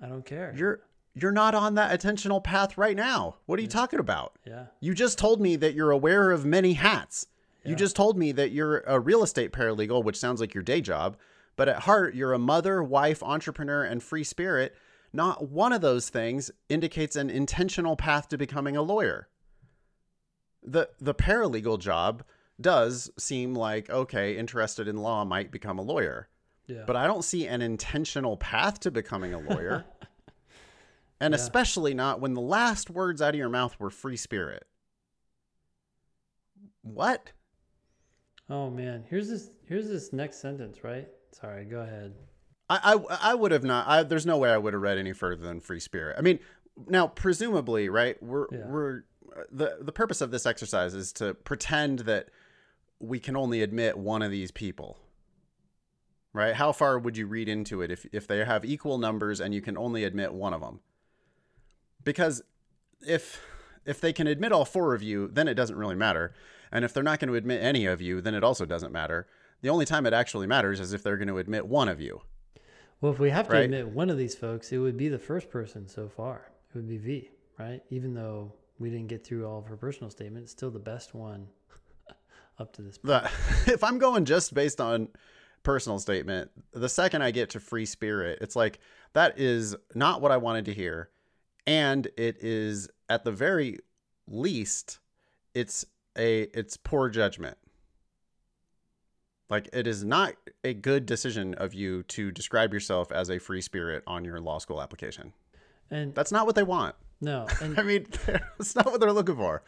I 0.00 0.06
don't 0.06 0.24
care. 0.24 0.54
You're 0.56 0.80
you're 1.14 1.32
not 1.32 1.54
on 1.54 1.74
that 1.74 1.92
intentional 1.92 2.40
path 2.40 2.78
right 2.78 2.96
now. 2.96 3.36
What 3.46 3.58
are 3.58 3.62
you 3.62 3.68
talking 3.68 3.98
about? 3.98 4.38
yeah. 4.46 4.66
You 4.80 4.94
just 4.94 5.18
told 5.18 5.40
me 5.40 5.56
that 5.56 5.74
you're 5.74 5.90
aware 5.90 6.30
of 6.30 6.44
many 6.44 6.72
hats. 6.74 7.26
You 7.64 7.76
just 7.76 7.94
told 7.94 8.18
me 8.18 8.32
that 8.32 8.50
you're 8.50 8.80
a 8.88 8.98
real 8.98 9.22
estate 9.22 9.52
paralegal, 9.52 10.02
which 10.02 10.18
sounds 10.18 10.40
like 10.40 10.52
your 10.52 10.64
day 10.64 10.80
job, 10.80 11.16
but 11.54 11.68
at 11.68 11.80
heart 11.82 12.14
you're 12.16 12.32
a 12.32 12.38
mother, 12.38 12.82
wife, 12.82 13.22
entrepreneur, 13.22 13.84
and 13.84 14.02
free 14.02 14.24
spirit. 14.24 14.74
not 15.12 15.48
one 15.48 15.72
of 15.72 15.80
those 15.80 16.08
things 16.08 16.50
indicates 16.68 17.14
an 17.14 17.30
intentional 17.30 17.94
path 17.94 18.28
to 18.30 18.38
becoming 18.38 18.76
a 18.76 18.82
lawyer. 18.82 19.28
The 20.62 20.88
the 21.00 21.14
paralegal 21.14 21.78
job 21.78 22.24
does 22.62 23.10
seem 23.18 23.54
like 23.54 23.90
okay, 23.90 24.36
interested 24.36 24.88
in 24.88 24.96
law 24.96 25.24
might 25.24 25.50
become 25.50 25.78
a 25.78 25.82
lawyer. 25.82 26.28
Yeah. 26.66 26.84
But 26.86 26.96
I 26.96 27.06
don't 27.06 27.24
see 27.24 27.46
an 27.46 27.60
intentional 27.60 28.36
path 28.36 28.80
to 28.80 28.90
becoming 28.90 29.34
a 29.34 29.38
lawyer. 29.38 29.84
and 31.20 31.32
Yeah. 31.32 31.36
especially 31.40 31.92
not 31.94 32.20
when 32.20 32.34
the 32.34 32.40
last 32.40 32.88
words 32.88 33.20
out 33.20 33.30
of 33.30 33.38
your 33.38 33.48
mouth 33.48 33.78
were 33.80 33.90
free 33.90 34.16
spirit. 34.16 34.66
What? 36.82 37.32
oh 38.50 38.68
man, 38.70 39.04
here's 39.08 39.28
this 39.28 39.50
here's 39.66 39.88
this 39.88 40.12
next 40.12 40.40
sentence, 40.40 40.84
right? 40.84 41.08
Sorry, 41.32 41.64
go 41.64 41.80
ahead. 41.80 42.14
I, 42.68 42.94
I, 42.94 43.30
I 43.32 43.34
would 43.34 43.52
have 43.52 43.64
not. 43.64 43.86
I, 43.86 44.02
there's 44.02 44.26
no 44.26 44.38
way 44.38 44.50
I 44.50 44.58
would 44.58 44.72
have 44.72 44.82
read 44.82 44.98
any 44.98 45.12
further 45.12 45.42
than 45.42 45.60
free 45.60 45.80
spirit. 45.80 46.16
I 46.18 46.22
mean, 46.22 46.38
now 46.86 47.06
presumably, 47.06 47.88
right? 47.88 48.20
We're 48.22 48.46
Yeah. 48.50 48.66
we're 48.66 49.02
uh, 49.34 49.42
the 49.50 49.78
the 49.80 49.92
purpose 49.92 50.20
of 50.20 50.30
this 50.30 50.44
exercise 50.46 50.94
is 50.94 51.12
to 51.14 51.34
pretend 51.34 52.00
that 52.00 52.28
we 53.02 53.18
can 53.18 53.36
only 53.36 53.62
admit 53.62 53.98
one 53.98 54.22
of 54.22 54.30
these 54.30 54.50
people. 54.50 54.98
Right? 56.32 56.54
How 56.54 56.72
far 56.72 56.98
would 56.98 57.16
you 57.16 57.26
read 57.26 57.48
into 57.48 57.82
it 57.82 57.90
if 57.90 58.06
if 58.12 58.26
they 58.26 58.44
have 58.44 58.64
equal 58.64 58.96
numbers 58.96 59.40
and 59.40 59.52
you 59.52 59.60
can 59.60 59.76
only 59.76 60.04
admit 60.04 60.32
one 60.32 60.54
of 60.54 60.62
them? 60.62 60.80
Because 62.02 62.42
if 63.06 63.42
if 63.84 64.00
they 64.00 64.12
can 64.12 64.26
admit 64.26 64.52
all 64.52 64.64
four 64.64 64.94
of 64.94 65.02
you, 65.02 65.28
then 65.28 65.48
it 65.48 65.54
doesn't 65.54 65.76
really 65.76 65.96
matter. 65.96 66.32
And 66.70 66.84
if 66.84 66.94
they're 66.94 67.02
not 67.02 67.18
going 67.18 67.28
to 67.28 67.34
admit 67.34 67.62
any 67.62 67.84
of 67.84 68.00
you, 68.00 68.20
then 68.22 68.34
it 68.34 68.44
also 68.44 68.64
doesn't 68.64 68.92
matter. 68.92 69.26
The 69.60 69.68
only 69.68 69.84
time 69.84 70.06
it 70.06 70.14
actually 70.14 70.46
matters 70.46 70.80
is 70.80 70.92
if 70.92 71.02
they're 71.02 71.18
going 71.18 71.28
to 71.28 71.38
admit 71.38 71.66
one 71.66 71.88
of 71.88 72.00
you. 72.00 72.22
Well, 73.00 73.12
if 73.12 73.18
we 73.18 73.30
have 73.30 73.48
to 73.48 73.54
Right. 73.54 73.64
admit 73.64 73.88
one 73.88 74.08
of 74.08 74.16
these 74.16 74.34
folks, 74.34 74.72
it 74.72 74.78
would 74.78 74.96
be 74.96 75.08
the 75.08 75.18
first 75.18 75.50
person 75.50 75.88
so 75.88 76.08
far. 76.08 76.52
It 76.70 76.76
would 76.76 76.88
be 76.88 76.98
V, 76.98 77.30
right? 77.58 77.82
Even 77.90 78.14
though 78.14 78.52
we 78.78 78.90
didn't 78.90 79.08
get 79.08 79.26
through 79.26 79.46
all 79.46 79.58
of 79.58 79.66
her 79.66 79.76
personal 79.76 80.08
statements, 80.08 80.52
still 80.52 80.70
the 80.70 80.78
best 80.78 81.14
one 81.14 81.48
up 82.62 82.72
to 82.74 82.82
this 82.82 82.98
point. 82.98 83.24
the 83.24 83.30
if 83.72 83.84
I'm 83.84 83.98
going 83.98 84.24
just 84.24 84.54
based 84.54 84.80
on 84.80 85.08
personal 85.62 85.98
statement, 85.98 86.50
the 86.72 86.88
second 86.88 87.22
I 87.22 87.30
get 87.30 87.50
to 87.50 87.60
free 87.60 87.86
spirit, 87.86 88.38
it's 88.40 88.56
like 88.56 88.80
that 89.12 89.38
is 89.38 89.76
not 89.94 90.20
what 90.20 90.32
I 90.32 90.38
wanted 90.38 90.64
to 90.66 90.74
hear, 90.74 91.10
and 91.66 92.06
it 92.16 92.38
is 92.40 92.88
at 93.08 93.24
the 93.24 93.32
very 93.32 93.78
least, 94.26 94.98
it's 95.54 95.84
a 96.16 96.42
it's 96.58 96.76
poor 96.76 97.08
judgment. 97.08 97.58
Like 99.50 99.68
it 99.74 99.86
is 99.86 100.02
not 100.02 100.32
a 100.64 100.72
good 100.72 101.04
decision 101.04 101.54
of 101.54 101.74
you 101.74 102.04
to 102.04 102.30
describe 102.30 102.72
yourself 102.72 103.12
as 103.12 103.28
a 103.30 103.38
free 103.38 103.60
spirit 103.60 104.02
on 104.06 104.24
your 104.24 104.40
law 104.40 104.58
school 104.58 104.80
application. 104.80 105.34
And 105.90 106.14
That's 106.14 106.32
not 106.32 106.46
what 106.46 106.54
they 106.54 106.62
want. 106.62 106.94
no, 107.20 107.46
and 107.60 107.78
I 107.78 107.82
mean, 107.82 108.06
that's 108.26 108.74
not 108.74 108.86
what 108.86 108.98
they're 109.00 109.12
looking 109.12 109.36
for. 109.36 109.62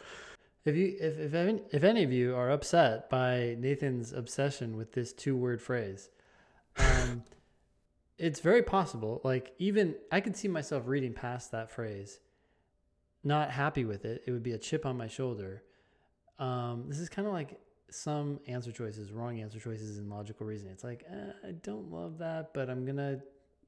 If 0.65 0.77
you 0.77 0.97
if 0.99 1.19
if 1.19 1.35
any, 1.35 1.63
if 1.73 1.85
any 1.85 2.05
of 2.05 2.13
you 2.13 2.35
are 2.35 2.51
upset 2.51 3.11
by 3.11 3.55
Nathan's 3.59 4.13
obsession 4.13 4.77
with 4.77 4.93
this 4.93 5.13
two 5.13 5.37
word 5.37 5.61
phrase, 5.61 6.09
um, 6.79 7.23
it's 8.19 8.41
very 8.41 8.63
possible. 8.63 9.21
Like 9.25 9.53
even 9.59 9.95
I 10.11 10.21
could 10.21 10.37
see 10.37 10.49
myself 10.49 10.85
reading 10.87 11.13
past 11.13 11.53
that 11.53 11.71
phrase, 11.71 12.19
not 13.23 13.51
happy 13.51 13.85
with 13.85 14.07
it. 14.07 14.23
It 14.27 14.31
would 14.31 14.43
be 14.43 14.53
a 14.53 14.59
chip 14.59 14.87
on 14.87 14.97
my 14.97 15.07
shoulder. 15.07 15.63
Um, 16.39 16.85
this 16.89 16.99
is 16.99 17.11
kind 17.11 17.29
of 17.29 17.35
like 17.35 17.61
some 17.91 18.41
answer 18.47 18.73
choices, 18.73 19.13
wrong 19.13 19.41
answer 19.41 19.61
choices 19.61 19.99
in 19.99 20.09
logical 20.09 20.47
reasoning. 20.47 20.73
It's 20.73 20.85
like 20.85 21.05
eh, 21.11 21.49
I 21.49 21.53
don't 21.63 21.93
love 21.93 22.17
that, 22.19 22.55
but 22.55 22.71
I'm 22.71 22.87
gonna 22.87 23.21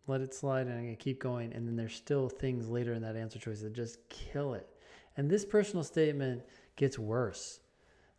let 0.07 0.23
it 0.23 0.33
slide 0.33 0.67
and 0.67 0.79
I'm 0.79 0.85
gonna 0.85 0.97
keep 0.97 1.21
going. 1.21 1.53
And 1.53 1.69
then 1.69 1.77
there's 1.77 1.95
still 1.95 2.31
things 2.31 2.69
later 2.69 2.95
in 2.95 3.03
that 3.03 3.17
answer 3.17 3.39
choice 3.39 3.61
that 3.61 3.75
just 3.75 3.99
kill 4.09 4.55
it. 4.55 4.67
And 5.19 5.31
this 5.31 5.45
personal 5.45 5.83
statement 5.83 6.43
gets 6.77 6.99
worse. 6.99 7.61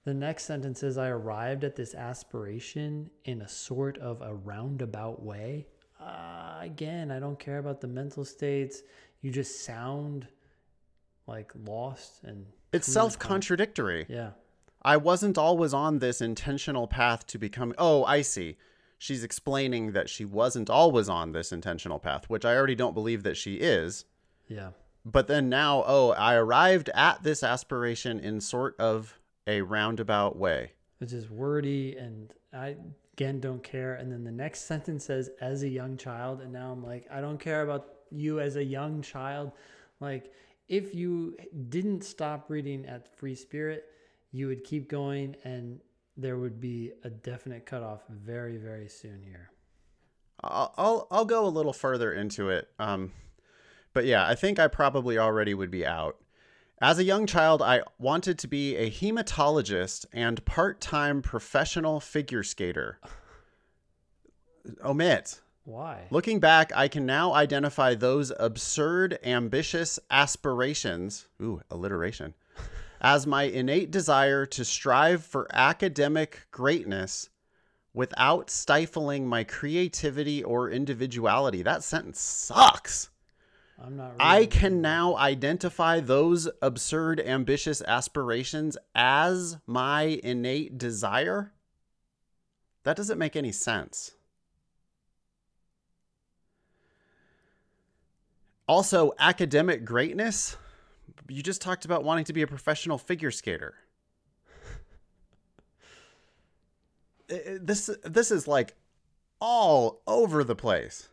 The 0.03 0.14
next 0.14 0.45
sentence 0.45 0.84
is 0.84 0.97
I 0.97 1.10
arrived 1.10 1.64
at 1.64 1.76
this 1.76 1.93
aspiration 1.93 3.10
in 3.26 3.41
a 3.41 3.47
sort 3.47 3.97
of 3.97 4.22
a 4.22 4.34
roundabout 4.34 5.22
way. 5.22 5.68
Uh, 5.99 6.60
again, 6.62 7.12
I 7.12 7.20
don't 7.20 7.39
care 7.39 7.58
about 7.58 7.82
the 7.82 7.88
mental 7.88 8.24
states. 8.24 8.84
You 9.22 9.32
just 9.32 9.66
sound 9.66 10.28
like 11.28 11.51
lost 11.66 12.24
and 12.24 12.45
It's 12.72 12.91
self 12.91 13.20
contradictory. 13.20 14.05
Yeah. 14.08 14.32
I 14.82 14.95
wasn't 14.95 15.38
always 15.38 15.74
on 15.74 15.99
this 15.99 16.22
intentional 16.22 16.88
path 16.88 17.28
to 17.28 17.38
become. 17.38 17.74
Oh, 17.78 18.05
I 18.05 18.22
see. 18.22 18.55
She's 18.97 19.24
explaining 19.24 19.91
that 19.91 20.10
she 20.10 20.24
wasn't 20.24 20.70
always 20.70 21.10
on 21.10 21.34
this 21.34 21.51
intentional 21.51 21.99
path, 21.99 22.30
which 22.30 22.45
I 22.45 22.55
already 22.55 22.76
don't 22.76 22.93
believe 22.93 23.24
that 23.24 23.38
she 23.38 23.55
is. 23.55 24.05
Yeah. 24.47 24.70
But 25.10 25.28
then 25.28 25.47
now, 25.47 25.86
oh, 25.88 26.12
I 26.12 26.36
arrived 26.36 26.89
at 26.93 27.24
this 27.24 27.41
aspiration 27.41 28.20
in 28.20 28.41
sort 28.41 28.76
of 28.78 29.18
a 29.47 29.62
roundabout 29.62 30.36
way. 30.36 30.74
It's 30.99 31.14
just 31.14 31.30
wordy 31.30 31.95
and 31.95 32.34
I 32.51 32.76
again 33.14 33.39
don't 33.39 33.64
care. 33.64 33.93
And 33.93 34.12
then 34.12 34.26
the 34.26 34.32
next 34.32 34.66
sentence 34.66 35.05
says 35.05 35.30
as 35.39 35.64
a 35.64 35.70
young 35.70 35.95
child. 35.95 36.41
And 36.41 36.51
now 36.51 36.74
I'm 36.74 36.84
like, 36.84 37.08
I 37.10 37.22
don't 37.22 37.39
care 37.39 37.62
about 37.62 37.88
you 38.12 38.41
as 38.41 38.58
a 38.58 38.64
young 38.64 39.01
child. 39.01 39.53
Like 40.01 40.34
if 40.68 40.93
you 40.93 41.38
didn't 41.70 42.03
stop 42.03 42.49
reading 42.49 42.86
at 42.86 43.16
Free 43.16 43.36
Spirit, 43.36 43.86
you 44.34 44.47
would 44.47 44.66
keep 44.66 44.89
going 44.89 45.38
and 45.45 45.80
there 46.18 46.38
would 46.38 46.60
be 46.60 46.91
a 47.05 47.10
definite 47.10 47.66
cutoff 47.66 48.01
very, 48.10 48.58
very 48.58 48.89
soon 48.89 49.22
here. 49.24 49.51
I'll 50.43 50.74
I'll, 50.78 51.08
I'll 51.12 51.26
go 51.26 51.45
a 51.45 51.47
little 51.47 51.72
further 51.72 52.12
into 52.12 52.49
it. 52.49 52.68
Um, 52.78 53.14
but 53.98 54.06
yeah, 54.06 54.28
I 54.28 54.36
think 54.36 54.60
I 54.60 54.68
probably 54.68 55.18
already 55.18 55.56
would 55.56 55.72
be 55.72 55.84
out. 55.84 56.18
As 56.80 57.00
a 57.00 57.04
young 57.04 57.26
child, 57.26 57.64
I 57.64 57.82
wanted 57.98 58.38
to 58.38 58.48
be 58.48 58.76
a 58.76 58.91
hematologist 58.91 60.06
and 60.14 60.45
part-time 60.45 61.24
professional 61.24 62.00
figure 62.00 62.43
skater. 62.43 63.00
Omit. 64.86 65.41
Why? 65.64 66.06
Looking 66.12 66.39
back, 66.39 66.72
I 66.76 66.88
can 66.88 67.08
now 67.08 67.34
identify 67.34 67.95
those 67.95 68.32
absurd, 68.39 69.18
ambitious 69.24 69.98
aspirations, 70.12 71.28
ooh, 71.41 71.62
alliteration, 71.72 72.36
as 73.02 73.26
my 73.26 73.45
innate 73.45 73.89
desire 73.89 74.45
to 74.45 74.64
strive 74.64 75.24
for 75.24 75.48
academic 75.52 76.45
greatness 76.52 77.30
without 77.95 78.52
stifling 78.52 79.26
my 79.26 79.43
creativity 79.43 80.43
or 80.43 80.70
individuality. 80.70 81.64
That 81.64 81.84
sentence 81.84 82.20
sucks. 82.20 83.10
I'm 83.84 83.96
not 83.96 84.16
I 84.20 84.46
can 84.48 84.82
now 84.82 85.16
identify 85.18 86.00
those 86.00 86.50
absurd, 86.62 87.20
ambitious 87.20 87.82
aspirations 87.84 88.78
as 88.96 89.58
my 89.68 90.20
innate 90.24 90.78
desire. 90.78 91.54
That 92.84 92.98
doesn't 92.98 93.20
make 93.20 93.36
any 93.36 93.52
sense. 93.52 94.14
Also, 98.68 99.14
academic 99.20 99.86
greatness. 99.86 100.58
You 101.30 101.44
just 101.44 101.62
talked 101.62 101.86
about 101.86 102.04
wanting 102.04 102.26
to 102.26 102.34
be 102.34 102.42
a 102.42 102.48
professional 102.48 102.98
figure 102.98 103.32
skater. 103.32 103.76
This 107.30 107.90
this 108.06 108.32
is 108.32 108.48
like 108.48 108.74
all 109.42 110.02
over 110.08 110.46
the 110.46 110.56
place 110.56 111.10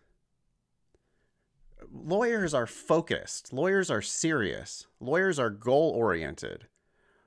lawyers 1.92 2.54
are 2.54 2.66
focused. 2.66 3.52
Lawyers 3.52 3.90
are 3.90 4.02
serious. 4.02 4.86
Lawyers 5.00 5.38
are 5.38 5.50
goal 5.50 5.90
oriented. 5.90 6.66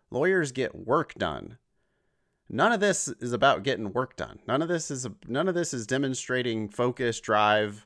Lawyers 0.09 0.51
get 0.51 0.75
work 0.75 1.13
done. 1.15 1.57
None 2.49 2.71
of 2.71 2.79
this 2.79 3.09
is 3.19 3.33
about 3.33 3.63
getting 3.63 3.91
work 3.91 4.15
done. 4.15 4.39
None 4.47 4.61
of 4.61 4.69
this 4.69 4.89
is 4.89 5.07
none 5.27 5.49
of 5.49 5.55
this 5.55 5.73
is 5.73 5.85
demonstrating 5.85 6.69
focus, 6.69 7.19
drive, 7.19 7.85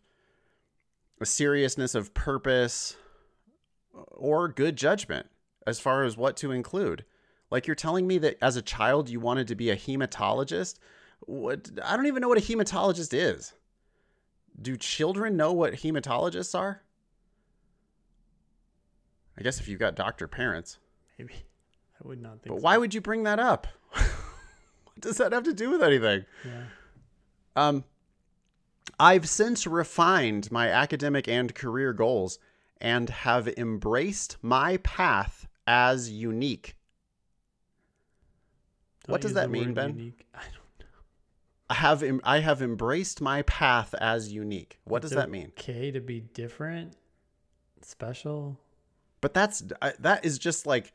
a 1.19 1.25
seriousness 1.25 1.95
of 1.95 2.13
purpose, 2.13 2.95
or 3.93 4.47
good 4.47 4.75
judgment 4.75 5.27
as 5.65 5.79
far 5.79 6.03
as 6.03 6.15
what 6.15 6.37
to 6.37 6.51
include. 6.51 7.05
Like 7.49 7.67
you're 7.67 7.75
telling 7.75 8.07
me 8.07 8.17
that 8.19 8.37
as 8.41 8.55
a 8.55 8.61
child 8.61 9.09
you 9.09 9.19
wanted 9.19 9.47
to 9.47 9.55
be 9.55 9.69
a 9.69 9.75
hematologist. 9.75 10.77
What 11.21 11.69
I 11.83 11.95
don't 11.95 12.07
even 12.07 12.21
know 12.21 12.29
what 12.29 12.37
a 12.37 12.41
hematologist 12.41 13.13
is. 13.13 13.53
Do 14.59 14.77
children 14.77 15.37
know 15.37 15.51
what 15.53 15.73
hematologists 15.73 16.57
are? 16.57 16.81
I 19.37 19.41
guess 19.43 19.59
if 19.59 19.67
you've 19.67 19.79
got 19.79 19.95
doctor 19.95 20.27
parents. 20.27 20.77
Maybe. 21.17 21.33
I 22.03 22.07
would 22.07 22.21
not 22.21 22.41
think 22.41 22.47
But 22.47 22.57
so. 22.59 22.63
why 22.63 22.77
would 22.77 22.93
you 22.93 23.01
bring 23.01 23.23
that 23.23 23.39
up? 23.39 23.67
what 23.91 24.99
does 24.99 25.17
that 25.17 25.31
have 25.33 25.43
to 25.43 25.53
do 25.53 25.69
with 25.69 25.81
anything? 25.83 26.25
Yeah. 26.45 26.63
Um, 27.55 27.83
I've 28.99 29.27
since 29.29 29.67
refined 29.67 30.51
my 30.51 30.69
academic 30.69 31.27
and 31.27 31.53
career 31.53 31.93
goals 31.93 32.39
and 32.79 33.09
have 33.09 33.47
embraced 33.47 34.37
my 34.41 34.77
path 34.77 35.47
as 35.67 36.09
unique. 36.09 36.75
Don't 39.05 39.11
What 39.13 39.21
does 39.21 39.33
that 39.33 39.49
mean, 39.51 39.73
Ben? 39.73 39.95
unique. 39.97 40.25
I 40.35 40.41
don't 40.53 40.60
have 41.73 42.03
em- 42.03 42.21
I 42.23 42.39
have 42.39 42.61
embraced 42.61 43.21
my 43.21 43.41
path 43.43 43.93
as 43.95 44.31
unique. 44.31 44.79
What 44.85 45.01
does 45.01 45.11
It's 45.11 45.21
that 45.21 45.29
mean? 45.29 45.51
Okay 45.59 45.91
to 45.91 45.99
be 45.99 46.19
different. 46.21 46.95
special. 47.81 48.59
But 49.21 49.33
that's 49.33 49.63
I- 49.81 49.93
that 49.99 50.23
is 50.25 50.37
just 50.39 50.65
like 50.65 50.93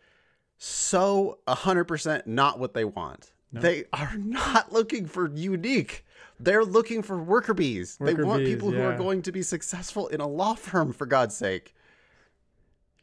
so 0.58 1.38
100% 1.46 2.26
not 2.26 2.58
what 2.58 2.74
they 2.74 2.84
want. 2.84 3.32
No. 3.52 3.60
They 3.60 3.84
are 3.92 4.16
not 4.16 4.72
looking 4.72 5.06
for 5.06 5.30
unique. 5.30 6.04
They're 6.38 6.64
looking 6.64 7.02
for 7.02 7.18
worker 7.22 7.54
bees. 7.54 7.96
they 8.00 8.14
want 8.14 8.40
bees, 8.44 8.54
people 8.54 8.70
who 8.70 8.80
are 8.82 8.96
going 8.96 9.22
to 9.22 9.32
be 9.32 9.42
successful 9.42 10.08
in 10.08 10.20
a 10.20 10.26
law 10.26 10.54
firm 10.54 10.92
for 10.92 11.06
God's 11.06 11.36
sake. 11.36 11.74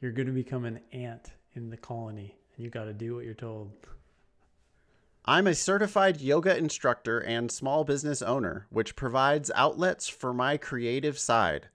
You're 0.01 0.11
going 0.11 0.27
to 0.27 0.33
become 0.33 0.65
an 0.65 0.79
ant 0.91 1.31
in 1.55 1.69
the 1.69 1.77
colony, 1.77 2.35
and 2.55 2.63
you 2.65 2.69
got 2.69 2.85
to 2.85 2.93
do 2.93 3.15
what 3.15 3.23
you're 3.25 3.33
told. 3.33 3.71
I'm 5.25 5.47
a 5.47 5.55
certified 5.55 6.19
yoga 6.19 6.57
instructor 6.57 7.19
and 7.19 7.49
small 7.49 7.85
business 7.85 8.21
owner, 8.21 8.67
which 8.69 8.97
provides 8.97 9.49
outlets 9.55 10.09
for 10.09 10.33
my 10.33 10.57
creative 10.57 11.17
side. 11.17 11.69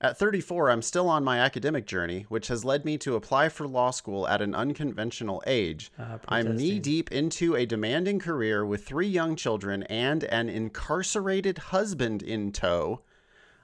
At 0.00 0.16
34, 0.16 0.70
I'm 0.70 0.82
still 0.82 1.08
on 1.08 1.24
my 1.24 1.40
academic 1.40 1.84
journey, 1.84 2.26
which 2.28 2.46
has 2.46 2.64
led 2.64 2.84
me 2.84 2.96
to 2.98 3.16
apply 3.16 3.48
for 3.48 3.66
law 3.66 3.90
school 3.90 4.28
at 4.28 4.40
an 4.40 4.54
unconventional 4.54 5.42
age. 5.48 5.90
Uh, 5.98 6.18
I'm 6.28 6.56
knee 6.56 6.78
deep 6.78 7.10
into 7.10 7.56
a 7.56 7.66
demanding 7.66 8.20
career 8.20 8.64
with 8.64 8.86
three 8.86 9.08
young 9.08 9.34
children 9.34 9.82
and 9.84 10.22
an 10.22 10.48
incarcerated 10.48 11.58
husband 11.58 12.22
in 12.22 12.52
tow. 12.52 13.00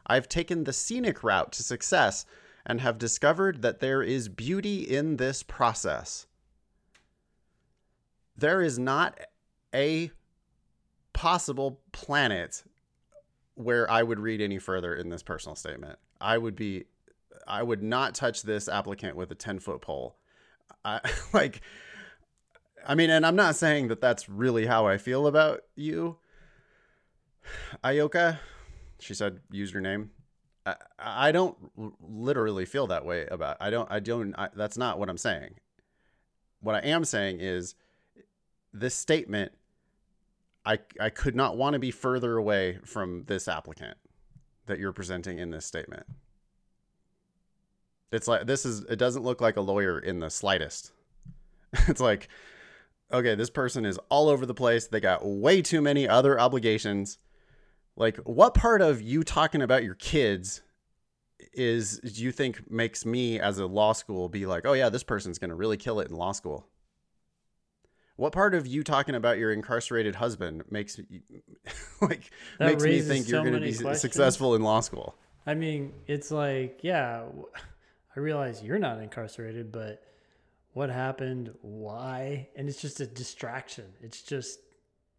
I've 0.08 0.28
taken 0.28 0.64
the 0.64 0.72
scenic 0.72 1.22
route 1.22 1.52
to 1.52 1.62
success 1.62 2.26
and 2.66 2.80
have 2.80 2.98
discovered 2.98 3.62
that 3.62 3.78
there 3.78 4.02
is 4.02 4.28
beauty 4.28 4.82
in 4.82 5.18
this 5.18 5.44
process. 5.44 6.26
There 8.36 8.60
is 8.62 8.78
not 8.78 9.18
a 9.74 10.10
possible 11.12 11.80
planet 11.92 12.64
where 13.54 13.90
I 13.90 14.02
would 14.02 14.18
read 14.18 14.40
any 14.40 14.58
further 14.58 14.94
in 14.94 15.08
this 15.08 15.22
personal 15.22 15.56
statement. 15.56 15.98
I 16.20 16.38
would 16.38 16.56
be, 16.56 16.84
I 17.46 17.62
would 17.62 17.82
not 17.82 18.14
touch 18.14 18.42
this 18.42 18.68
applicant 18.68 19.16
with 19.16 19.30
a 19.30 19.34
10 19.34 19.60
foot 19.60 19.80
pole. 19.80 20.16
I 20.84 21.00
like, 21.32 21.60
I 22.86 22.94
mean, 22.94 23.10
and 23.10 23.24
I'm 23.24 23.36
not 23.36 23.56
saying 23.56 23.88
that 23.88 24.00
that's 24.00 24.28
really 24.28 24.66
how 24.66 24.86
I 24.86 24.98
feel 24.98 25.26
about 25.26 25.62
you. 25.76 26.18
Ayoka, 27.82 28.38
she 28.98 29.14
said, 29.14 29.40
use 29.50 29.72
your 29.72 29.82
name. 29.82 30.10
I, 30.66 30.76
I 30.98 31.32
don't 31.32 31.56
literally 32.00 32.64
feel 32.64 32.86
that 32.88 33.04
way 33.04 33.26
about, 33.26 33.58
I 33.60 33.70
don't, 33.70 33.90
I 33.90 34.00
don't, 34.00 34.34
I, 34.34 34.48
that's 34.54 34.78
not 34.78 34.98
what 34.98 35.08
I'm 35.08 35.18
saying. 35.18 35.54
What 36.60 36.74
I 36.74 36.80
am 36.80 37.04
saying 37.04 37.40
is 37.40 37.74
this 38.74 38.94
statement 38.94 39.52
I 40.66 40.78
I 41.00 41.10
could 41.10 41.36
not 41.36 41.56
want 41.56 41.74
to 41.74 41.78
be 41.78 41.90
further 41.90 42.36
away 42.36 42.78
from 42.84 43.24
this 43.24 43.48
applicant 43.48 43.96
that 44.66 44.78
you're 44.78 44.92
presenting 44.92 45.38
in 45.38 45.50
this 45.50 45.64
statement. 45.64 46.06
It's 48.12 48.28
like 48.28 48.46
this 48.46 48.64
is 48.64 48.80
it 48.84 48.96
doesn't 48.96 49.22
look 49.22 49.40
like 49.40 49.56
a 49.56 49.60
lawyer 49.62 49.98
in 49.98 50.18
the 50.18 50.30
slightest. 50.30 50.92
It's 51.88 52.00
like 52.00 52.28
okay, 53.12 53.34
this 53.34 53.50
person 53.50 53.84
is 53.84 53.98
all 54.08 54.28
over 54.28 54.46
the 54.46 54.54
place. 54.54 54.86
They 54.88 55.00
got 55.00 55.24
way 55.24 55.62
too 55.62 55.80
many 55.80 56.08
other 56.08 56.40
obligations. 56.40 57.18
Like 57.96 58.16
what 58.18 58.54
part 58.54 58.80
of 58.80 59.02
you 59.02 59.22
talking 59.22 59.62
about 59.62 59.84
your 59.84 59.94
kids 59.94 60.62
is 61.52 61.98
do 61.98 62.24
you 62.24 62.32
think 62.32 62.70
makes 62.70 63.04
me 63.04 63.38
as 63.38 63.58
a 63.58 63.66
law 63.66 63.92
school 63.92 64.28
be 64.28 64.46
like, 64.46 64.64
"Oh 64.64 64.72
yeah, 64.72 64.88
this 64.88 65.04
person's 65.04 65.38
going 65.38 65.50
to 65.50 65.56
really 65.56 65.76
kill 65.76 66.00
it 66.00 66.08
in 66.08 66.16
law 66.16 66.32
school." 66.32 66.66
What 68.16 68.32
part 68.32 68.54
of 68.54 68.66
you 68.66 68.84
talking 68.84 69.14
about 69.14 69.38
your 69.38 69.52
incarcerated 69.52 70.14
husband 70.16 70.64
makes 70.70 70.98
me 70.98 71.04
like 72.00 72.30
That 72.58 72.66
makes 72.66 72.84
me 72.84 73.00
think 73.00 73.28
you're 73.28 73.40
going 73.40 73.54
to 73.54 73.60
be 73.60 73.72
questions. 73.72 74.00
successful 74.00 74.54
in 74.54 74.62
law 74.62 74.80
school? 74.80 75.16
I 75.46 75.54
mean, 75.54 75.92
it's 76.06 76.30
like, 76.30 76.80
yeah, 76.82 77.24
I 78.16 78.20
realize 78.20 78.62
you're 78.62 78.78
not 78.78 79.00
incarcerated, 79.00 79.72
but 79.72 80.02
what 80.72 80.90
happened? 80.90 81.52
Why? 81.62 82.48
And 82.56 82.68
it's 82.68 82.80
just 82.80 83.00
a 83.00 83.06
distraction. 83.06 83.86
It's 84.00 84.22
just 84.22 84.60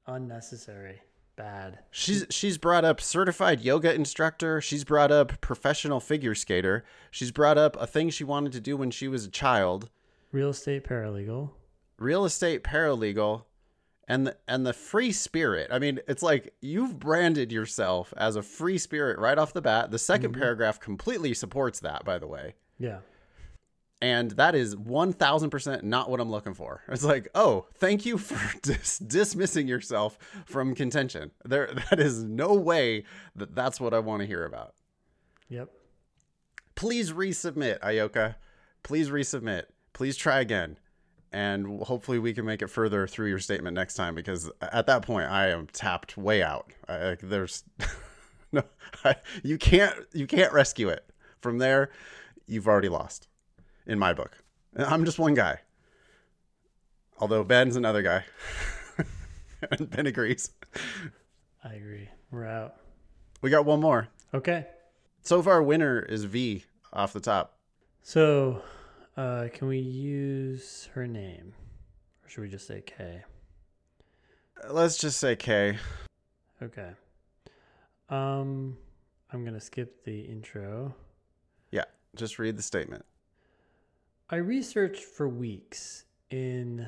unnecessary. 0.07 1.01
Bad. 1.35 1.79
She's 1.91 2.25
she's 2.29 2.57
brought 2.57 2.85
up 2.85 3.01
certified 3.01 3.59
yoga 3.59 3.93
instructor. 3.93 4.61
She's 4.61 4.85
brought 4.85 5.11
up 5.11 5.41
professional 5.41 5.99
figure 5.99 6.33
skater. 6.33 6.85
She's 7.11 7.31
brought 7.31 7.57
up 7.57 7.75
a 7.77 7.85
thing 7.85 8.09
she 8.09 8.23
wanted 8.23 8.53
to 8.53 8.61
do 8.61 8.77
when 8.77 8.89
she 8.89 9.09
was 9.09 9.25
a 9.25 9.29
child. 9.29 9.89
Real 10.31 10.51
estate 10.51 10.85
paralegal. 10.87 11.49
Real 11.97 12.25
estate 12.25 12.63
paralegal, 12.63 13.43
and 14.07 14.27
the, 14.27 14.37
and 14.47 14.65
the 14.65 14.73
free 14.73 15.11
spirit. 15.11 15.69
I 15.71 15.79
mean, 15.79 15.99
it's 16.07 16.23
like 16.23 16.53
you've 16.61 16.99
branded 16.99 17.51
yourself 17.51 18.13
as 18.17 18.35
a 18.35 18.41
free 18.41 18.77
spirit 18.77 19.19
right 19.19 19.37
off 19.37 19.53
the 19.53 19.61
bat. 19.61 19.91
The 19.91 19.97
2nd 19.97 20.19
mm-hmm. 20.19 20.39
paragraph 20.39 20.79
completely 20.79 21.33
supports 21.33 21.79
that, 21.81 22.05
by 22.05 22.19
the 22.19 22.27
way. 22.27 22.55
Yeah. 22.77 22.99
And 24.01 24.31
that 24.31 24.55
is 24.55 24.75
1000% 24.75 25.83
not 25.83 26.09
what 26.09 26.19
I'm 26.19 26.29
looking 26.29 26.53
for. 26.53 26.83
It's 26.89 27.03
like, 27.03 27.29
oh, 27.33 27.65
thank 27.75 28.05
you 28.05 28.17
for 28.17 28.59
dis- 28.61 28.99
dismissing 28.99 29.67
yourself 29.67 30.17
from 30.45 30.75
contention. 30.75 31.31
There, 31.43 31.71
that 31.89 31.99
is 31.99 32.23
no 32.23 32.53
way 32.53 33.05
that 33.35 33.55
that's 33.55 33.79
what 33.79 33.93
I 33.93 33.99
want 33.99 34.21
to 34.21 34.27
hear 34.27 34.45
about. 34.45 34.75
Yep. 35.49 35.69
Please 36.75 37.13
resubmit, 37.13 37.79
Ayoka. 37.79 38.35
Please 38.83 39.09
resubmit. 39.09 39.63
Please 39.93 40.17
try 40.17 40.41
again. 40.41 40.77
And 41.35 41.81
hopefully 41.81 42.17
we 42.17 42.33
can 42.33 42.45
make 42.45 42.61
it 42.61 42.69
further 42.69 43.05
through 43.07 43.27
your 43.27 43.39
statement 43.39 43.75
next 43.75 43.95
time 43.95 44.15
because 44.15 44.49
at 44.61 44.87
that 44.87 45.01
point 45.01 45.29
I 45.29 45.49
am 45.49 45.67
tapped 45.67 46.15
way 46.15 46.41
out. 46.41 46.71
I, 46.87 47.09
like, 47.09 47.19
there's 47.19 47.65
no, 48.53 48.63
I, 49.03 49.17
you 49.43 49.57
can't 49.57 49.93
you 50.13 50.27
can't 50.27 50.53
rescue 50.53 50.87
it. 50.87 51.03
From 51.41 51.57
there, 51.57 51.91
you've 52.47 52.69
already 52.69 52.87
lost 52.87 53.27
in 53.85 53.99
my 53.99 54.13
book. 54.13 54.37
I'm 54.77 55.03
just 55.03 55.19
one 55.19 55.33
guy. 55.33 55.59
Although 57.19 57.43
Ben's 57.43 57.75
another 57.75 58.01
guy. 58.01 58.23
and 59.71 59.89
Ben 59.89 60.07
agrees. 60.07 60.51
I 61.65 61.73
agree. 61.73 62.07
We're 62.31 62.45
out. 62.45 62.75
We 63.41 63.49
got 63.49 63.65
one 63.65 63.81
more. 63.81 64.07
Okay. 64.33 64.67
So 65.21 65.43
far, 65.43 65.61
winner 65.61 65.99
is 65.99 66.23
V 66.23 66.63
off 66.93 67.11
the 67.11 67.19
top. 67.19 67.57
So, 68.03 68.61
uh, 69.17 69.47
can 69.53 69.67
we 69.67 69.79
use 69.79 70.89
her 70.93 71.07
name? 71.07 71.53
Or 72.23 72.29
should 72.29 72.41
we 72.41 72.49
just 72.49 72.67
say 72.67 72.81
K? 72.85 73.23
Let's 74.69 74.97
just 74.97 75.19
say 75.19 75.35
K. 75.35 75.77
Okay. 76.61 76.91
Um, 78.09 78.77
I'm 79.31 79.43
going 79.43 79.53
to 79.53 79.61
skip 79.61 80.03
the 80.03 80.21
intro. 80.21 80.95
Yeah, 81.71 81.83
just 82.15 82.39
read 82.39 82.57
the 82.57 82.63
statement. 82.63 83.05
I 84.29 84.37
researched 84.37 85.03
for 85.03 85.27
weeks 85.29 86.05
in 86.31 86.87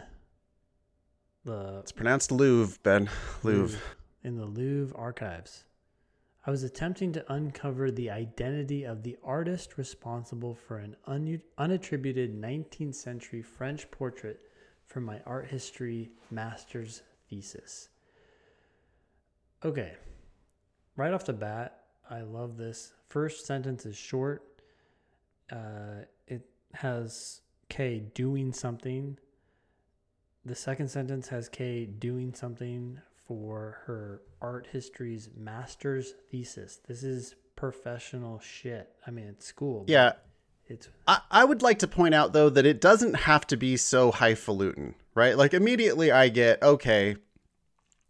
the 1.45 1.79
It's 1.79 1.91
pronounced 1.91 2.31
Louvre, 2.31 2.77
Ben. 2.83 3.09
Louvre. 3.43 3.79
in 4.23 4.37
the 4.37 4.45
Louvre 4.45 4.95
archives. 4.97 5.63
I 6.47 6.49
was 6.49 6.63
attempting 6.63 7.11
to 7.11 7.33
uncover 7.33 7.91
the 7.91 8.09
identity 8.09 8.85
of 8.85 9.03
the 9.03 9.17
artist 9.21 9.77
responsible 9.77 10.55
for 10.55 10.77
an 10.77 10.95
un- 11.05 11.41
unattributed 11.59 12.39
19th 12.39 12.95
century 12.95 13.41
French 13.41 13.91
portrait 13.91 14.39
for 14.85 15.01
my 15.01 15.19
art 15.25 15.47
history 15.47 16.09
master's 16.31 17.01
thesis. 17.29 17.89
Okay, 19.65 19.95
right 20.95 21.11
off 21.11 21.25
the 21.25 21.33
bat, 21.33 21.81
I 22.09 22.21
love 22.21 22.55
this. 22.55 22.93
First 23.09 23.45
sentence 23.45 23.85
is 23.85 23.97
short. 23.97 24.61
Uh, 25.51 26.05
it 26.27 26.49
has 26.75 27.41
K 27.67 27.99
doing 28.13 28.53
something. 28.53 29.17
The 30.45 30.55
second 30.55 30.87
sentence 30.87 31.27
has 31.27 31.49
K 31.49 31.85
doing 31.85 32.33
something 32.33 33.01
for 33.27 33.79
her 33.85 34.21
art 34.41 34.67
history's 34.71 35.29
master's 35.35 36.13
thesis. 36.31 36.79
This 36.87 37.03
is 37.03 37.35
professional 37.55 38.39
shit. 38.39 38.89
I 39.05 39.11
mean, 39.11 39.27
it's 39.27 39.45
school. 39.45 39.83
Yeah, 39.87 40.13
It's 40.67 40.87
I, 41.07 41.19
I 41.29 41.43
would 41.43 41.61
like 41.61 41.79
to 41.79 41.87
point 41.87 42.15
out 42.15 42.33
though 42.33 42.49
that 42.49 42.65
it 42.65 42.79
doesn't 42.79 43.15
have 43.15 43.45
to 43.47 43.57
be 43.57 43.77
so 43.77 44.11
highfalutin, 44.11 44.95
right? 45.15 45.37
Like 45.37 45.53
immediately 45.53 46.11
I 46.11 46.29
get 46.29 46.63
okay. 46.63 47.17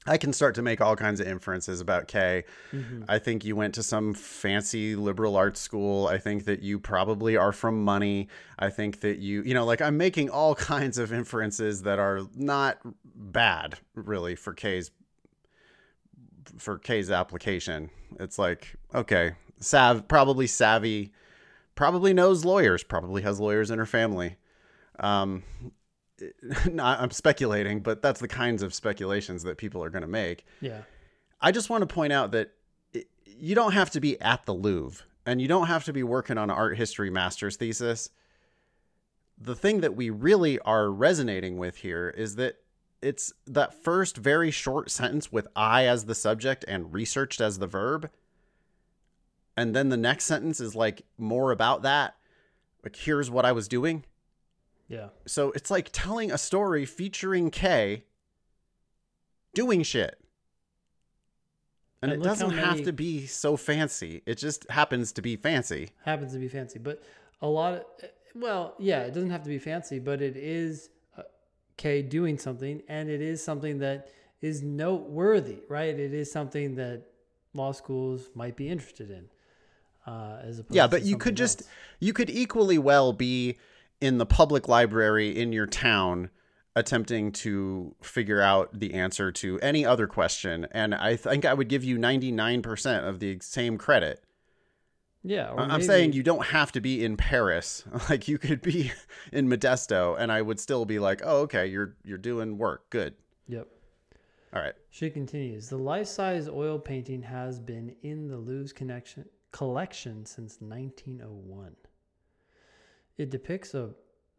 I 0.08 0.18
can 0.18 0.32
start 0.32 0.56
to 0.56 0.62
make 0.62 0.80
all 0.80 0.96
kinds 0.96 1.20
of 1.20 1.28
inferences 1.28 1.82
about 1.82 2.08
Kay. 2.08 2.46
Mm-hmm. 2.72 3.04
I 3.10 3.20
think 3.20 3.44
you 3.44 3.58
went 3.58 3.76
to 3.76 3.84
some 3.84 4.14
fancy 4.14 4.96
liberal 4.96 5.36
arts 5.36 5.60
school. 5.60 6.08
I 6.08 6.18
think 6.18 6.46
that 6.46 6.62
you 6.64 6.80
probably 6.80 7.36
are 7.36 7.52
from 7.52 7.84
money. 7.84 8.30
I 8.58 8.70
think 8.70 9.02
that 9.02 9.18
you, 9.18 9.44
you 9.44 9.54
know, 9.54 9.66
like 9.66 9.82
I'm 9.82 9.98
making 9.98 10.30
all 10.30 10.56
kinds 10.74 10.98
of 10.98 11.12
inferences 11.12 11.82
that 11.84 12.00
are 12.00 12.22
not 12.36 12.80
bad 13.04 13.80
really 13.96 14.36
for 14.36 14.54
Kay's 14.54 14.92
for 16.58 16.78
Kay's 16.78 17.12
application. 17.12 17.90
It's 18.20 18.40
like, 18.40 18.76
okay, 18.94 19.34
sav 19.60 20.08
probably 20.08 20.48
savvy, 20.48 21.12
probably 21.76 22.14
knows 22.14 22.46
lawyers, 22.46 22.84
probably 22.84 23.22
has 23.24 23.40
lawyers 23.40 23.72
in 23.72 23.80
her 23.80 23.86
family. 23.86 24.38
Um, 25.00 25.44
not, 26.72 27.00
I'm 27.00 27.12
speculating, 27.12 27.82
but 27.82 28.02
that's 28.02 28.20
the 28.20 28.28
kinds 28.28 28.64
of 28.64 28.74
speculations 28.74 29.44
that 29.44 29.58
people 29.58 29.84
are 29.84 29.90
going 29.90 30.02
to 30.02 30.08
make. 30.08 30.46
yeah. 30.62 30.82
I 31.40 31.52
just 31.52 31.70
want 31.70 31.88
to 31.88 31.94
point 31.94 32.12
out 32.12 32.32
that 32.32 32.54
it, 32.94 33.08
you 33.26 33.54
don't 33.54 33.74
have 33.74 33.92
to 33.92 34.00
be 34.00 34.20
at 34.20 34.46
the 34.48 34.56
Louvre. 34.56 35.06
and 35.28 35.40
you 35.40 35.48
don't 35.48 35.68
have 35.68 35.84
to 35.84 35.94
be 35.94 36.02
working 36.02 36.38
on 36.38 36.50
an 36.50 36.56
art 36.56 36.78
history 36.78 37.12
master's 37.12 37.58
thesis. 37.58 38.10
The 39.38 39.56
thing 39.56 39.82
that 39.82 39.96
we 39.96 40.10
really 40.10 40.58
are 40.60 40.90
resonating 40.90 41.58
with 41.60 41.76
here 41.76 42.10
is 42.10 42.38
that 42.38 42.56
it's 43.02 43.34
that 43.46 43.74
first 43.74 44.18
very 44.18 44.52
short 44.52 44.90
sentence 44.90 45.32
with 45.32 45.48
I 45.56 45.86
as 45.86 46.06
the 46.06 46.16
subject 46.16 46.66
and 46.68 46.94
researched 46.94 47.42
as 47.42 47.60
the 47.60 47.68
verb. 47.68 48.10
And 49.56 49.76
then 49.76 49.90
the 49.90 49.98
next 49.98 50.26
sentence 50.26 50.60
is 50.60 50.76
like 50.76 51.04
more 51.18 51.52
about 51.52 51.82
that. 51.84 52.16
Like, 52.84 52.96
here's 52.96 53.30
what 53.30 53.46
I 53.46 53.52
was 53.52 53.68
doing. 53.68 54.06
Yeah. 54.88 55.10
So 55.26 55.52
it's 55.52 55.70
like 55.70 55.90
telling 55.92 56.32
a 56.32 56.38
story 56.38 56.86
featuring 56.86 57.50
K 57.50 58.06
doing 59.54 59.84
shit. 59.84 60.18
And, 62.02 62.12
And 62.12 62.22
it 62.22 62.24
doesn't 62.24 62.52
have 62.52 62.84
to 62.84 62.94
be 62.94 63.26
so 63.26 63.58
fancy. 63.58 64.22
It 64.26 64.38
just 64.38 64.70
happens 64.70 65.12
to 65.14 65.22
be 65.22 65.36
fancy. 65.36 65.90
happens 66.06 66.34
to 66.34 66.40
be 66.40 66.48
fancy 66.48 66.78
but 66.80 67.02
a 67.42 67.48
lot 67.48 67.74
of 67.74 67.84
well 68.36 68.76
yeah 68.80 69.02
it 69.02 69.14
doesn't 69.14 69.30
have 69.32 69.44
to 69.44 69.50
be 69.50 69.58
fancy 69.60 70.00
but 70.00 70.22
it 70.22 70.36
is 70.36 70.90
Kay 71.78 72.02
doing 72.02 72.38
something 72.38 72.82
and 72.88 73.10
it 73.10 73.22
is 73.22 73.44
something 73.44 73.80
that 73.80 74.10
is 74.42 74.62
noteworthy 74.62 75.60
right 75.70 75.98
it 76.00 76.14
is 76.14 76.32
something 76.32 76.76
that 76.76 77.04
law 77.54 77.72
schools 77.72 78.30
might 78.36 78.56
be 78.56 78.68
interested 78.70 79.10
in 79.10 79.26
uh, 80.06 80.40
as 80.44 80.60
opposed 80.60 80.76
Yeah, 80.76 80.88
but 80.88 81.04
you 81.04 81.18
could 81.18 81.36
just 81.36 81.62
else. 81.62 81.70
you 82.00 82.14
could 82.14 82.30
equally 82.30 82.78
well 82.78 83.14
be 83.14 83.58
in 84.02 84.18
the 84.18 84.26
public 84.26 84.68
library 84.68 85.36
in 85.38 85.52
your 85.52 85.68
town 85.68 86.30
attempting 86.76 87.32
to 87.32 87.96
figure 88.02 88.40
out 88.42 88.80
the 88.80 88.94
answer 88.94 89.32
to 89.32 89.60
any 89.62 89.84
other 89.86 90.06
question 90.08 90.68
and 90.72 90.94
I 90.94 91.16
think 91.16 91.46
I 91.46 91.54
would 91.54 91.68
give 91.70 91.84
you 91.84 91.98
99% 91.98 93.08
of 93.08 93.20
the 93.20 93.40
same 93.42 93.78
credit. 93.80 94.24
Yeah 95.30 95.52
I'm 95.58 95.68
maybe- 95.70 95.84
saying 95.84 96.14
you 96.14 96.24
don't 96.24 96.46
have 96.48 96.72
to 96.74 96.82
be 96.82 97.04
in 97.06 97.18
Paris. 97.18 97.84
Like 98.10 98.28
you 98.28 98.38
could 98.38 98.62
be 98.62 98.92
in 99.32 99.48
Modesto 99.50 100.16
and 100.20 100.32
I 100.32 100.42
would 100.42 100.60
still 100.60 100.86
be 100.86 101.00
like, 101.00 101.22
"Oh, 101.24 101.42
okay, 101.42 101.66
you're 101.68 101.96
you're 102.04 102.18
doing 102.18 102.58
work. 102.58 102.90
Good." 102.90 103.14
yep 103.48 103.68
All 104.54 104.62
right. 104.62 104.74
She 104.90 105.10
continues, 105.10 105.70
the 105.70 105.78
life-size 105.78 106.48
oil 106.50 106.80
painting 106.80 107.22
has 107.24 107.60
been 107.60 107.96
in 108.02 108.28
the 108.28 108.38
Louvre's 108.38 108.74
connection, 108.74 109.26
collection 109.52 110.26
since 110.26 110.58
1901. 110.60 111.76
It 113.18 113.30
depicts 113.30 113.74
a 113.74 113.92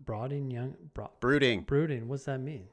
brooding 0.05 0.51
young 0.51 0.74
bro, 0.95 1.11
Brooding. 1.20 1.62
brooding. 1.62 2.09
What's 2.09 2.24
that 2.24 2.41
mean? 2.41 2.66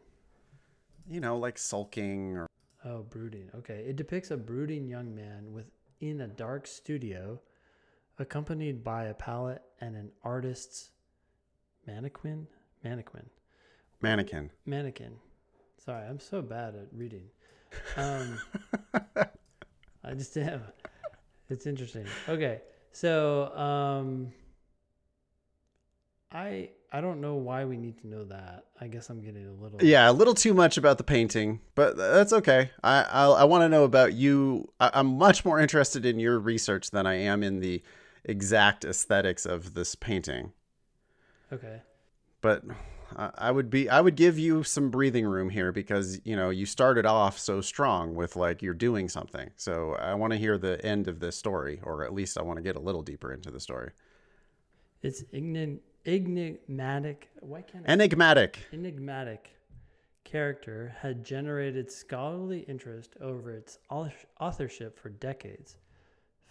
You 1.08 1.20
know, 1.20 1.38
like 1.38 1.58
sulking 1.58 2.36
or 2.38 2.48
Oh, 2.84 3.02
brooding. 3.04 3.50
Okay. 3.56 3.84
It 3.88 3.96
depicts 3.96 4.30
a 4.32 4.38
brooding 4.38 4.88
young 4.88 5.16
man 5.16 5.52
within 5.52 6.22
a 6.22 6.28
dark 6.28 6.68
studio, 6.68 7.40
accompanied 8.20 8.84
by 8.84 9.06
a 9.06 9.14
palette 9.14 9.62
and 9.82 9.96
an 9.96 10.12
artist's 10.24 10.90
mannequin. 11.86 12.48
Mannequin. 12.84 13.30
mannequin. 14.02 14.52
Mannequin. 14.66 15.16
Sorry, 15.84 16.08
I'm 16.08 16.20
so 16.20 16.42
bad 16.42 16.76
at 16.76 16.88
reading. 16.94 17.24
Um, 17.98 18.40
I 20.04 20.14
just 20.14 20.36
am. 20.38 20.62
It's 21.50 21.66
interesting. 21.66 22.06
Okay, 22.28 22.62
so 22.92 23.56
um, 23.56 24.32
I 26.32 26.70
I 26.92 27.02
don't 27.02 27.22
know 27.22 27.36
why 27.36 27.66
we 27.66 27.78
need 27.78 28.00
to 28.02 28.08
know 28.08 28.24
that. 28.26 28.66
I 28.80 28.88
guess 28.88 29.10
I'm 29.10 29.22
getting 29.22 29.48
a 29.48 29.52
little. 29.52 29.84
Yeah, 29.84 30.10
a 30.10 30.14
little 30.14 30.34
too 30.34 30.54
much 30.54 30.78
about 30.78 30.98
the 30.98 31.04
painting, 31.04 31.60
but 31.76 31.98
that's 31.98 32.34
okay. 32.34 32.72
I 32.84 33.06
I'll, 33.10 33.34
I 33.34 33.44
want 33.44 33.64
to 33.64 33.70
know 33.70 33.84
about 33.84 34.14
you. 34.14 34.70
I, 34.80 34.92
I'm 34.94 35.18
much 35.18 35.44
more 35.46 35.60
interested 35.60 36.06
in 36.06 36.20
your 36.20 36.40
research 36.40 36.92
than 36.92 37.06
I 37.06 37.16
am 37.16 37.44
in 37.44 37.60
the 37.60 37.84
exact 38.26 38.84
aesthetics 38.84 39.46
of 39.46 39.74
this 39.74 39.96
painting. 39.96 40.52
Okay. 41.52 41.82
But 42.42 42.64
I, 43.16 43.52
would 43.52 43.70
be 43.70 43.90
I 43.90 44.02
would 44.02 44.16
give 44.16 44.38
you 44.38 44.64
some 44.64 44.90
breathing 44.90 45.26
room 45.26 45.50
here 45.50 45.72
because 45.72 46.20
you 46.26 46.36
know 46.36 46.50
you 46.50 46.66
started 46.66 47.06
off 47.06 47.40
so 47.40 47.62
strong 47.62 48.14
with 48.16 48.36
like 48.36 48.62
you're 48.62 48.74
doing 48.74 49.10
something. 49.10 49.52
So 49.56 49.94
I 49.94 50.16
want 50.16 50.34
to 50.34 50.38
hear 50.38 50.58
the 50.58 50.84
end 50.86 51.08
of 51.08 51.20
this 51.20 51.38
story, 51.38 51.80
or 51.84 52.04
at 52.04 52.14
least 52.14 52.38
I 52.38 52.42
want 52.42 52.58
to 52.58 52.64
get 52.64 52.76
a 52.76 52.80
little 52.80 53.02
deeper 53.02 53.32
into 53.32 53.52
the 53.52 53.60
story. 53.60 53.92
It's 55.02 55.24
enigmatic. 55.34 57.30
Why 57.40 57.62
can't 57.62 57.86
I 57.88 57.92
Enigmatic. 57.92 58.60
enigmatic 58.74 59.52
character 60.24 60.96
had 61.00 61.24
generated 61.24 61.92
scholarly 61.92 62.62
interest 62.62 63.16
over 63.22 63.52
its 63.54 63.78
authorship 63.90 65.00
for 65.00 65.10
decades. 65.10 65.78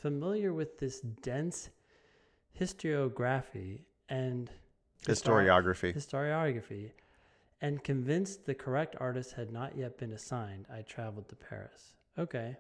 Familiar 0.05 0.53
with 0.53 0.79
this 0.79 1.01
dense 1.01 1.71
historiography 2.61 3.79
and 4.11 4.51
Historiography. 5.07 5.97
historiography, 5.97 6.91
and 7.63 7.83
convinced 7.83 8.45
the 8.45 8.55
correct 8.55 8.97
artist 9.01 9.33
had 9.33 9.51
not 9.51 9.79
yet 9.79 9.97
been 9.97 10.13
assigned, 10.13 10.67
I 10.71 10.83
traveled 10.83 11.31
to 11.31 11.37
Paris. 11.37 11.95
Okay. 12.19 12.55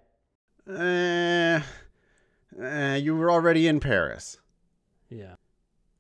Eh, 0.67 1.61
eh, 2.63 2.97
you 2.97 3.15
were 3.15 3.31
already 3.31 3.69
in 3.69 3.79
Paris. 3.79 4.39
Yeah. 5.11 5.35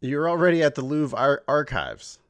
You're 0.00 0.30
already 0.30 0.62
at 0.62 0.76
the 0.76 0.82
Louvre 0.82 1.18
ar- 1.18 1.44
archives. 1.46 2.20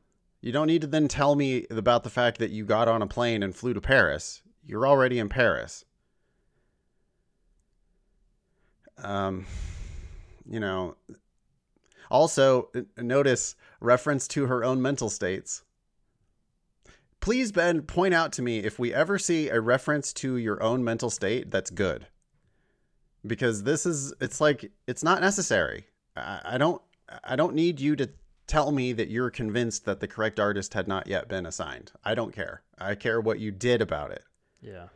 You 0.40 0.50
don't 0.50 0.66
need 0.66 0.80
to 0.80 0.88
then 0.88 1.06
tell 1.06 1.36
me 1.36 1.68
about 1.70 2.02
the 2.02 2.10
fact 2.10 2.38
that 2.38 2.50
you 2.50 2.64
got 2.64 2.88
on 2.88 3.00
a 3.00 3.06
plane 3.06 3.44
and 3.44 3.54
flew 3.54 3.74
to 3.74 3.80
Paris. 3.80 4.42
You're 4.66 4.88
already 4.88 5.20
in 5.20 5.28
Paris. 5.28 5.84
Um, 8.98 9.46
you 10.48 10.60
know. 10.60 10.96
Also, 12.10 12.70
notice 12.96 13.56
reference 13.80 14.28
to 14.28 14.46
her 14.46 14.62
own 14.62 14.80
mental 14.80 15.08
states. 15.08 15.62
Please, 17.20 17.50
Ben, 17.50 17.82
point 17.82 18.12
out 18.12 18.32
to 18.32 18.42
me 18.42 18.58
if 18.58 18.78
we 18.78 18.92
ever 18.92 19.18
see 19.18 19.48
a 19.48 19.60
reference 19.60 20.12
to 20.12 20.36
your 20.36 20.62
own 20.62 20.84
mental 20.84 21.08
state 21.08 21.50
that's 21.50 21.70
good. 21.70 22.06
Because 23.26 23.62
this 23.62 23.86
is, 23.86 24.12
it's 24.20 24.40
like, 24.40 24.70
it's 24.86 25.02
not 25.02 25.22
necessary. 25.22 25.86
I, 26.14 26.40
I 26.44 26.58
don't, 26.58 26.82
I 27.24 27.34
don't 27.34 27.54
need 27.54 27.80
you 27.80 27.96
to 27.96 28.10
tell 28.46 28.70
me 28.70 28.92
that 28.92 29.08
you're 29.08 29.30
convinced 29.30 29.86
that 29.86 30.00
the 30.00 30.06
correct 30.06 30.38
artist 30.38 30.74
had 30.74 30.86
not 30.86 31.06
yet 31.06 31.26
been 31.26 31.46
assigned. 31.46 31.92
I 32.04 32.14
don't 32.14 32.34
care. 32.34 32.62
I 32.78 32.94
care 32.94 33.20
what 33.20 33.40
you 33.40 33.50
did 33.50 33.80
about 33.80 34.10
it. 34.10 34.22
Yeah. 34.60 34.88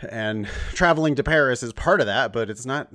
And 0.00 0.46
traveling 0.74 1.14
to 1.16 1.24
Paris 1.24 1.62
is 1.62 1.72
part 1.72 2.00
of 2.00 2.06
that, 2.06 2.32
but 2.32 2.50
it's 2.50 2.66
not 2.66 2.90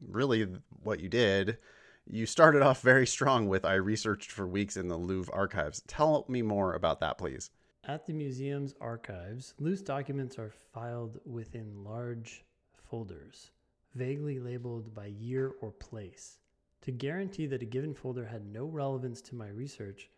really 0.00 0.48
what 0.82 1.00
you 1.00 1.08
did. 1.08 1.58
You 2.06 2.26
started 2.26 2.62
off 2.62 2.80
very 2.80 3.06
strong 3.06 3.48
with 3.48 3.64
I 3.64 3.74
researched 3.74 4.30
for 4.30 4.46
weeks 4.46 4.76
in 4.76 4.88
the 4.88 4.96
Louvre 4.96 5.32
archives. 5.34 5.82
Tell 5.86 6.24
me 6.28 6.42
more 6.42 6.74
about 6.74 7.00
that, 7.00 7.18
please. 7.18 7.50
At 7.84 8.06
the 8.06 8.12
museum's 8.12 8.74
archives, 8.80 9.54
loose 9.58 9.82
documents 9.82 10.38
are 10.38 10.52
filed 10.72 11.18
within 11.24 11.84
large 11.84 12.44
folders, 12.88 13.50
vaguely 13.94 14.38
labeled 14.38 14.94
by 14.94 15.06
year 15.06 15.52
or 15.60 15.70
place. 15.70 16.38
To 16.82 16.90
guarantee 16.90 17.46
that 17.46 17.62
a 17.62 17.66
given 17.66 17.94
folder 17.94 18.24
had 18.24 18.46
no 18.46 18.64
relevance 18.64 19.20
to 19.22 19.34
my 19.34 19.48
research, 19.48 20.10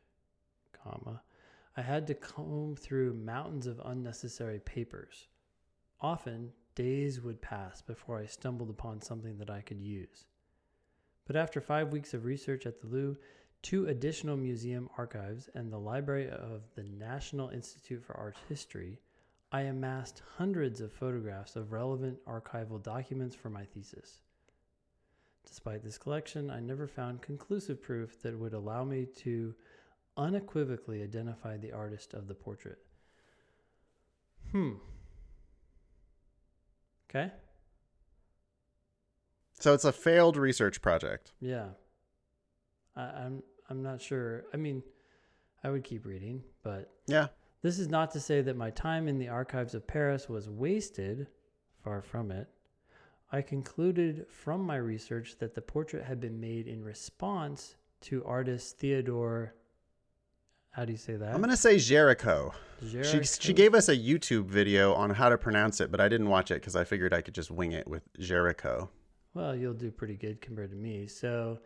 comma, 0.72 1.22
I 1.76 1.82
had 1.82 2.06
to 2.06 2.14
comb 2.14 2.76
through 2.76 3.14
mountains 3.14 3.66
of 3.66 3.80
unnecessary 3.84 4.60
papers. 4.60 5.28
Often, 6.02 6.52
days 6.74 7.20
would 7.20 7.40
pass 7.40 7.80
before 7.80 8.18
I 8.18 8.26
stumbled 8.26 8.70
upon 8.70 9.00
something 9.00 9.38
that 9.38 9.50
I 9.50 9.60
could 9.60 9.80
use. 9.80 10.26
But 11.26 11.36
after 11.36 11.60
five 11.60 11.92
weeks 11.92 12.12
of 12.12 12.24
research 12.24 12.66
at 12.66 12.80
the 12.80 12.88
Louvre, 12.88 13.20
two 13.62 13.86
additional 13.86 14.36
museum 14.36 14.88
archives, 14.98 15.48
and 15.54 15.72
the 15.72 15.78
library 15.78 16.28
of 16.28 16.62
the 16.74 16.82
National 16.82 17.50
Institute 17.50 18.02
for 18.04 18.16
Art 18.16 18.36
History, 18.48 18.98
I 19.52 19.62
amassed 19.62 20.22
hundreds 20.36 20.80
of 20.80 20.92
photographs 20.92 21.54
of 21.54 21.72
relevant 21.72 22.18
archival 22.26 22.82
documents 22.82 23.36
for 23.36 23.50
my 23.50 23.64
thesis. 23.64 24.22
Despite 25.46 25.84
this 25.84 25.98
collection, 25.98 26.50
I 26.50 26.58
never 26.58 26.88
found 26.88 27.22
conclusive 27.22 27.80
proof 27.80 28.20
that 28.22 28.36
would 28.36 28.54
allow 28.54 28.82
me 28.82 29.06
to 29.18 29.54
unequivocally 30.16 31.02
identify 31.02 31.56
the 31.56 31.72
artist 31.72 32.14
of 32.14 32.26
the 32.26 32.34
portrait. 32.34 32.78
Hmm. 34.50 34.72
Okay. 37.14 37.30
So 39.60 39.74
it's 39.74 39.84
a 39.84 39.92
failed 39.92 40.36
research 40.36 40.80
project. 40.80 41.32
Yeah. 41.40 41.66
I, 42.96 43.02
I'm 43.02 43.42
I'm 43.68 43.82
not 43.82 44.00
sure. 44.00 44.44
I 44.52 44.56
mean, 44.56 44.82
I 45.62 45.70
would 45.70 45.84
keep 45.84 46.04
reading, 46.06 46.42
but 46.62 46.90
Yeah. 47.06 47.28
this 47.62 47.78
is 47.78 47.88
not 47.88 48.10
to 48.12 48.20
say 48.20 48.40
that 48.42 48.56
my 48.56 48.70
time 48.70 49.08
in 49.08 49.18
the 49.18 49.28
archives 49.28 49.74
of 49.74 49.86
Paris 49.86 50.28
was 50.28 50.48
wasted. 50.48 51.26
Far 51.84 52.00
from 52.00 52.30
it. 52.30 52.48
I 53.32 53.42
concluded 53.42 54.26
from 54.28 54.62
my 54.62 54.76
research 54.76 55.36
that 55.38 55.54
the 55.54 55.62
portrait 55.62 56.04
had 56.04 56.20
been 56.20 56.38
made 56.38 56.68
in 56.68 56.84
response 56.84 57.74
to 58.02 58.24
artist 58.24 58.78
Theodore. 58.78 59.54
How 60.72 60.86
do 60.86 60.92
you 60.92 60.98
say 60.98 61.16
that? 61.16 61.34
I'm 61.34 61.38
going 61.38 61.50
to 61.50 61.56
say 61.56 61.78
Jericho. 61.78 62.52
She, 62.90 63.22
she 63.22 63.52
gave 63.52 63.74
us 63.74 63.88
a 63.88 63.96
YouTube 63.96 64.46
video 64.46 64.94
on 64.94 65.10
how 65.10 65.28
to 65.28 65.38
pronounce 65.38 65.80
it, 65.80 65.92
but 65.92 66.00
I 66.00 66.08
didn't 66.08 66.28
watch 66.28 66.50
it 66.50 66.54
because 66.54 66.74
I 66.74 66.82
figured 66.82 67.14
I 67.14 67.20
could 67.20 67.34
just 67.34 67.50
wing 67.50 67.72
it 67.72 67.86
with 67.86 68.02
Jericho. 68.18 68.90
Well, 69.34 69.54
you'll 69.54 69.74
do 69.74 69.90
pretty 69.90 70.16
good 70.16 70.40
compared 70.40 70.70
to 70.70 70.76
me. 70.76 71.06
So, 71.06 71.58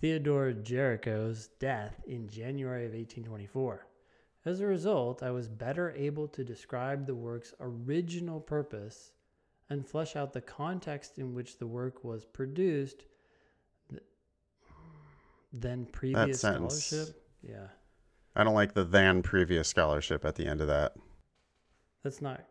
Theodore 0.00 0.52
Géricault's 0.52 1.48
death 1.58 2.00
in 2.06 2.28
January 2.28 2.86
of 2.86 2.92
1824. 2.92 3.86
As 4.44 4.60
a 4.60 4.66
result, 4.66 5.22
I 5.22 5.30
was 5.30 5.48
better 5.48 5.92
able 5.92 6.28
to 6.28 6.44
describe 6.44 7.06
the 7.06 7.14
work's 7.14 7.54
original 7.60 8.40
purpose 8.40 9.12
and 9.70 9.86
flesh 9.86 10.16
out 10.16 10.32
the 10.32 10.40
context 10.40 11.18
in 11.18 11.34
which 11.34 11.58
the 11.58 11.66
work 11.66 12.04
was 12.04 12.24
produced 12.24 13.04
than 15.52 15.86
previous 15.86 16.40
scholarship. 16.40 17.08
Yeah, 17.42 17.68
I 18.34 18.44
don't 18.44 18.54
like 18.54 18.74
the 18.74 18.84
than 18.84 19.22
previous 19.22 19.68
scholarship 19.68 20.24
at 20.24 20.36
the 20.36 20.46
end 20.46 20.60
of 20.60 20.68
that. 20.68 20.94
that's 22.02 22.22
not. 22.22 22.44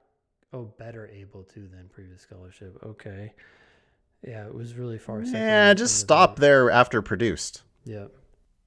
Oh, 0.53 0.73
better 0.77 1.07
able 1.07 1.43
to 1.43 1.67
than 1.67 1.89
previous 1.89 2.21
scholarship. 2.21 2.77
Okay. 2.84 3.34
Yeah, 4.27 4.45
it 4.45 4.53
was 4.53 4.75
really 4.75 4.97
far. 4.97 5.23
Yeah, 5.23 5.73
just 5.73 5.93
from 5.93 5.99
the 5.99 6.05
stop 6.05 6.36
there 6.38 6.69
after 6.69 7.01
produced. 7.01 7.63
Yeah. 7.86 8.07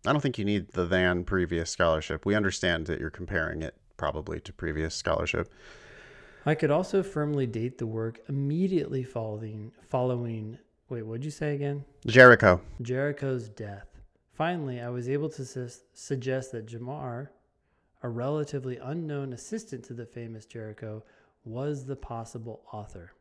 I 0.07 0.13
don't 0.13 0.21
think 0.21 0.39
you 0.39 0.45
need 0.45 0.73
the 0.73 0.87
than 0.87 1.25
previous 1.25 1.71
scholarship. 1.71 2.27
We 2.27 2.35
understand 2.35 2.87
that 2.87 3.01
you're 3.01 3.11
comparing 3.11 3.63
it 3.63 3.75
probably 3.97 4.41
to 4.41 4.53
previous 4.53 4.95
scholarship. 4.95 5.53
I 6.47 6.55
could 6.55 6.71
also 6.71 7.03
firmly 7.03 7.47
date 7.47 7.79
the 7.79 7.87
work 7.87 8.21
immediately 8.29 9.03
following 9.03 9.73
following 9.89 10.59
wait, 10.91 11.03
what'd 11.03 11.25
you 11.25 11.31
say 11.31 11.55
again? 11.55 11.85
Géricault. 12.07 12.61
Géricault's 12.83 13.49
death. 13.49 13.87
Finally, 14.35 14.81
I 14.81 14.89
was 14.89 15.09
able 15.09 15.29
to 15.31 15.45
sus- 15.45 15.83
suggest 15.93 16.51
that 16.53 16.67
Jamar, 16.67 17.29
a 18.03 18.09
relatively 18.09 18.79
unknown 18.79 19.33
assistant 19.33 19.85
to 19.87 19.95
the 19.95 20.05
famous 20.07 20.45
Géricault, 20.45 21.03
was 21.45 21.87
the 21.87 21.97
possible 21.97 22.63
author. 22.73 23.13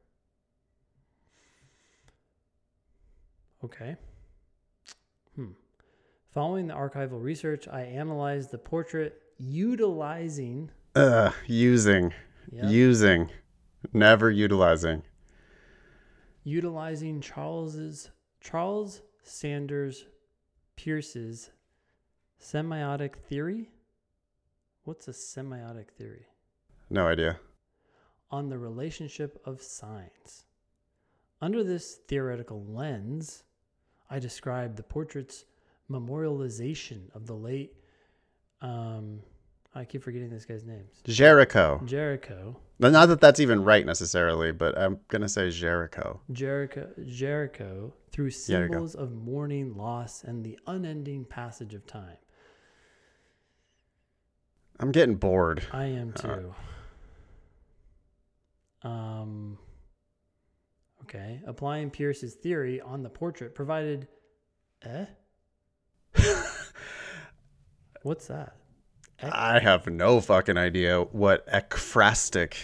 Okay. 3.64 3.96
Hmm. 5.36 5.52
Following 6.32 6.68
the 6.68 6.74
archival 6.74 7.22
research, 7.22 7.68
I 7.68 7.82
analyzed 7.84 8.52
the 8.52 8.58
portrait 8.58 9.22
utilizing 9.38 10.72
Uh, 10.96 11.32
using, 11.48 12.14
Yep. 12.52 12.66
using, 12.72 13.30
never 13.94 14.30
utilizing. 14.32 15.04
utilizing 16.46 17.22
Charles's 17.22 18.10
Charles 18.42 19.02
Sanders 19.24 20.06
Peirce's 20.76 21.50
semiotic 22.42 23.16
theory. 23.16 23.70
What's 24.84 25.08
a 25.08 25.12
semiotic 25.12 25.90
theory? 25.98 26.28
No 26.90 27.08
idea. 27.08 27.40
On 28.32 28.50
the 28.50 28.58
relationship 28.58 29.42
of 29.46 29.62
signs. 29.62 30.46
Under 31.42 31.64
this 31.64 31.96
theoretical 32.08 32.64
lens, 32.66 33.44
I 34.10 34.20
described 34.20 34.78
the 34.78 34.84
portrait's 34.84 35.46
memorialization 35.90 37.14
of 37.14 37.28
the 37.28 37.36
late 37.36 37.74
um 38.62 39.20
I 39.76 39.86
keep 39.86 40.04
forgetting 40.04 40.30
this 40.30 40.46
guy's 40.46 40.64
names. 40.64 41.02
Géricault. 41.06 41.88
Géricault. 41.88 42.58
Not 42.80 43.08
that 43.08 43.20
that's 43.22 43.40
even 43.40 43.64
right 43.64 43.86
necessarily, 43.86 44.52
but 44.52 44.78
I'm 44.78 45.00
gonna 45.08 45.30
say 45.30 45.48
Géricault. 45.48 46.20
Géricault, 46.32 47.00
Géricault 47.08 47.94
through 48.12 48.30
There 48.48 48.64
you 48.64 48.68
go. 48.68 48.74
symbols 48.74 48.96
of 48.96 49.12
mourning, 49.14 49.76
loss, 49.76 50.24
and 50.24 50.44
the 50.46 50.60
unending 50.68 51.26
passage 51.26 51.74
of 51.74 51.88
time. 51.88 52.18
I'm 54.80 54.92
getting 54.92 55.16
bored. 55.16 55.64
I 55.72 55.86
am 55.86 56.14
Uh, 56.18 56.22
too. 56.22 56.56
Um. 58.88 59.58
Okay, 61.04 61.42
applying 61.46 61.90
Peirce's 61.90 62.34
theory 62.36 62.80
on 62.82 63.02
the 63.04 63.10
portrait 63.10 63.56
provided. 63.56 64.08
Eh. 64.84 65.06
What's 68.04 68.28
that? 68.28 68.58
I 69.32 69.60
have 69.60 69.88
no 69.88 70.20
fucking 70.20 70.58
idea 70.58 71.02
what 71.02 71.48
ekphrastic. 71.48 72.56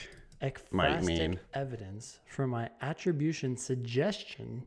might 0.72 1.03
mean. 1.03 1.39
evidence 1.53 2.20
for 2.28 2.47
my 2.47 2.70
attribution 2.82 3.57
suggestion 3.57 4.64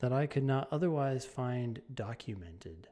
that 0.00 0.12
I 0.12 0.26
could 0.26 0.44
not 0.44 0.68
otherwise 0.70 1.24
find 1.24 1.80
documented. 1.92 2.88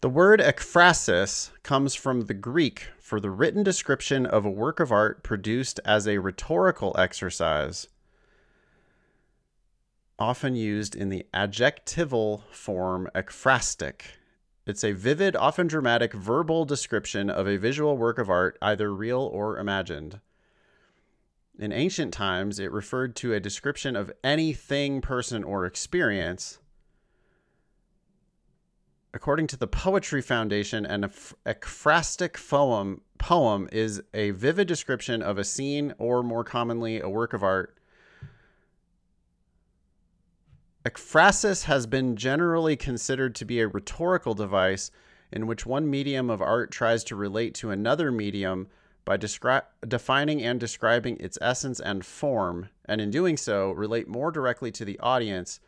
The 0.00 0.10
word 0.10 0.40
ekphrasis 0.40 1.50
comes 1.62 1.94
from 1.94 2.22
the 2.22 2.34
Greek 2.34 2.88
for 2.98 3.20
the 3.20 3.30
written 3.30 3.62
description 3.62 4.26
of 4.26 4.44
a 4.44 4.50
work 4.50 4.80
of 4.80 4.90
art 4.90 5.22
produced 5.22 5.78
as 5.84 6.08
a 6.08 6.18
rhetorical 6.18 6.92
exercise, 6.98 7.86
often 10.18 10.56
used 10.56 10.96
in 10.96 11.08
the 11.08 11.24
adjectival 11.32 12.44
form 12.50 13.08
ekphrastic. 13.14 14.02
It's 14.64 14.84
a 14.84 14.92
vivid, 14.92 15.34
often 15.34 15.66
dramatic 15.66 16.12
verbal 16.12 16.64
description 16.64 17.28
of 17.28 17.48
a 17.48 17.56
visual 17.56 17.96
work 17.96 18.18
of 18.18 18.30
art, 18.30 18.56
either 18.62 18.94
real 18.94 19.20
or 19.20 19.58
imagined. 19.58 20.20
In 21.58 21.72
ancient 21.72 22.14
times, 22.14 22.58
it 22.58 22.70
referred 22.70 23.16
to 23.16 23.34
a 23.34 23.40
description 23.40 23.96
of 23.96 24.12
any 24.22 24.52
thing, 24.52 25.00
person, 25.00 25.42
or 25.42 25.66
experience. 25.66 26.60
According 29.12 29.48
to 29.48 29.56
the 29.56 29.66
Poetry 29.66 30.22
Foundation, 30.22 30.86
an 30.86 31.02
ekphrastic 31.44 32.48
poem, 32.48 33.02
poem 33.18 33.68
is 33.70 34.00
a 34.14 34.30
vivid 34.30 34.68
description 34.68 35.22
of 35.22 35.38
a 35.38 35.44
scene 35.44 35.92
or, 35.98 36.22
more 36.22 36.44
commonly, 36.44 37.00
a 37.00 37.08
work 37.08 37.32
of 37.32 37.42
art. 37.42 37.76
Ekphrasis 40.84 41.64
has 41.64 41.86
been 41.86 42.16
generally 42.16 42.76
considered 42.76 43.36
to 43.36 43.44
be 43.44 43.60
a 43.60 43.68
rhetorical 43.68 44.34
device 44.34 44.90
in 45.30 45.46
which 45.46 45.64
one 45.64 45.88
medium 45.88 46.28
of 46.28 46.42
art 46.42 46.72
tries 46.72 47.04
to 47.04 47.14
relate 47.14 47.54
to 47.54 47.70
another 47.70 48.10
medium 48.10 48.66
by 49.04 49.16
descri- 49.16 49.62
defining 49.86 50.42
and 50.42 50.58
describing 50.58 51.16
its 51.18 51.38
essence 51.40 51.78
and 51.78 52.04
form, 52.04 52.68
and 52.84 53.00
in 53.00 53.10
doing 53.10 53.36
so, 53.36 53.70
relate 53.70 54.08
more 54.08 54.32
directly 54.32 54.72
to 54.72 54.84
the 54.84 54.98
audience 54.98 55.60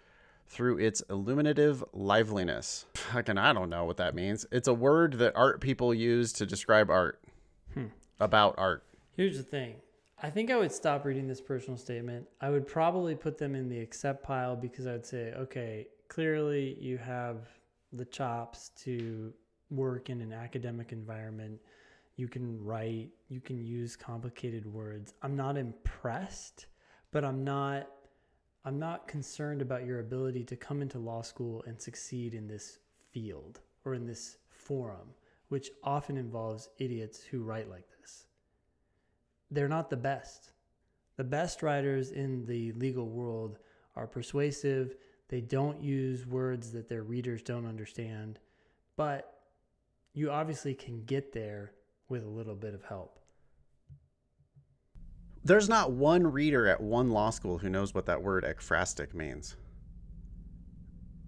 through 0.48 0.78
its 0.78 1.02
illuminative 1.08 1.84
liveliness. 1.92 2.86
Fucking, 2.94 3.38
I 3.38 3.52
don't 3.52 3.70
know 3.70 3.84
what 3.84 3.96
that 3.96 4.14
means. 4.14 4.46
It's 4.50 4.68
a 4.68 4.74
word 4.74 5.14
that 5.14 5.36
art 5.36 5.60
people 5.60 5.94
use 5.94 6.32
to 6.34 6.46
describe 6.46 6.90
art, 6.90 7.20
hmm. 7.72 7.86
about 8.18 8.54
art. 8.58 8.84
Here's 9.16 9.36
the 9.36 9.44
thing. 9.44 9.76
I 10.25 10.31
think 10.31 10.51
I 10.51 10.57
would 10.57 10.72
stop 10.72 11.05
reading 11.05 11.29
this 11.29 11.43
personal 11.43 11.77
statement. 11.77 12.27
I 12.41 12.49
would 12.49 12.66
probably 12.66 13.14
put 13.14 13.37
them 13.37 13.55
in 13.55 13.68
the 13.68 13.79
accept 13.79 14.22
pile 14.22 14.57
because 14.57 14.87
I'd 14.87 15.05
say, 15.05 15.35
okay, 15.35 15.89
clearly 16.09 16.79
you 16.81 16.97
have 16.97 17.47
the 17.93 18.07
chops 18.07 18.70
to 18.85 19.35
work 19.70 20.09
in 20.09 20.22
an 20.22 20.33
academic 20.33 20.93
environment. 20.93 21.61
You 22.16 22.27
can 22.27 22.59
write, 22.64 23.11
you 23.29 23.43
can 23.43 23.62
use 23.62 23.97
complicated 23.97 24.64
words. 24.64 25.12
I'm 25.20 25.37
not 25.37 25.59
impressed, 25.59 26.68
but 27.11 27.22
I'm 27.22 27.45
not 27.45 27.89
I'm 28.64 28.79
not 28.79 29.07
concerned 29.07 29.61
about 29.61 29.85
your 29.85 30.01
ability 30.01 30.45
to 30.45 30.57
come 30.57 30.81
into 30.81 30.99
law 30.99 31.20
school 31.20 31.62
and 31.66 31.79
succeed 31.79 32.33
in 32.33 32.49
this 32.49 32.79
field 33.12 33.61
or 33.85 33.93
in 33.93 34.07
this 34.07 34.39
forum, 34.49 35.11
which 35.49 35.68
often 35.83 36.16
involves 36.16 36.70
idiots 36.79 37.22
who 37.22 37.43
write 37.43 37.68
like 37.68 37.87
this 37.91 37.93
they're 39.51 39.68
not 39.68 39.90
the 39.90 39.97
best. 39.97 40.53
The 41.16 41.24
best 41.24 41.62
writers 41.62 42.11
in 42.11 42.45
the 42.47 42.72
legal 42.72 43.09
world 43.09 43.59
are 43.97 44.07
persuasive. 44.07 44.97
They 45.28 45.40
don't 45.40 45.80
use 45.80 46.26
words 46.26 46.72
that 46.72 46.88
their 46.88 47.03
readers 47.03 47.42
don't 47.42 47.66
understand, 47.66 48.40
but 48.97 49.40
you 50.12 50.30
obviously 50.30 50.74
can 50.74 51.05
get 51.05 51.32
there 51.32 51.72
with 52.09 52.24
a 52.24 52.28
little 52.28 52.55
bit 52.55 52.74
of 52.74 52.84
help. 52.84 53.18
There's 55.45 55.68
not 55.68 55.92
one 55.92 56.26
reader 56.26 56.66
at 56.66 56.80
one 56.80 57.11
law 57.11 57.30
school 57.30 57.59
who 57.59 57.68
knows 57.68 57.95
what 57.95 58.07
that 58.07 58.22
word 58.22 58.45
ekphrastic 58.45 59.12
means. 59.12 59.57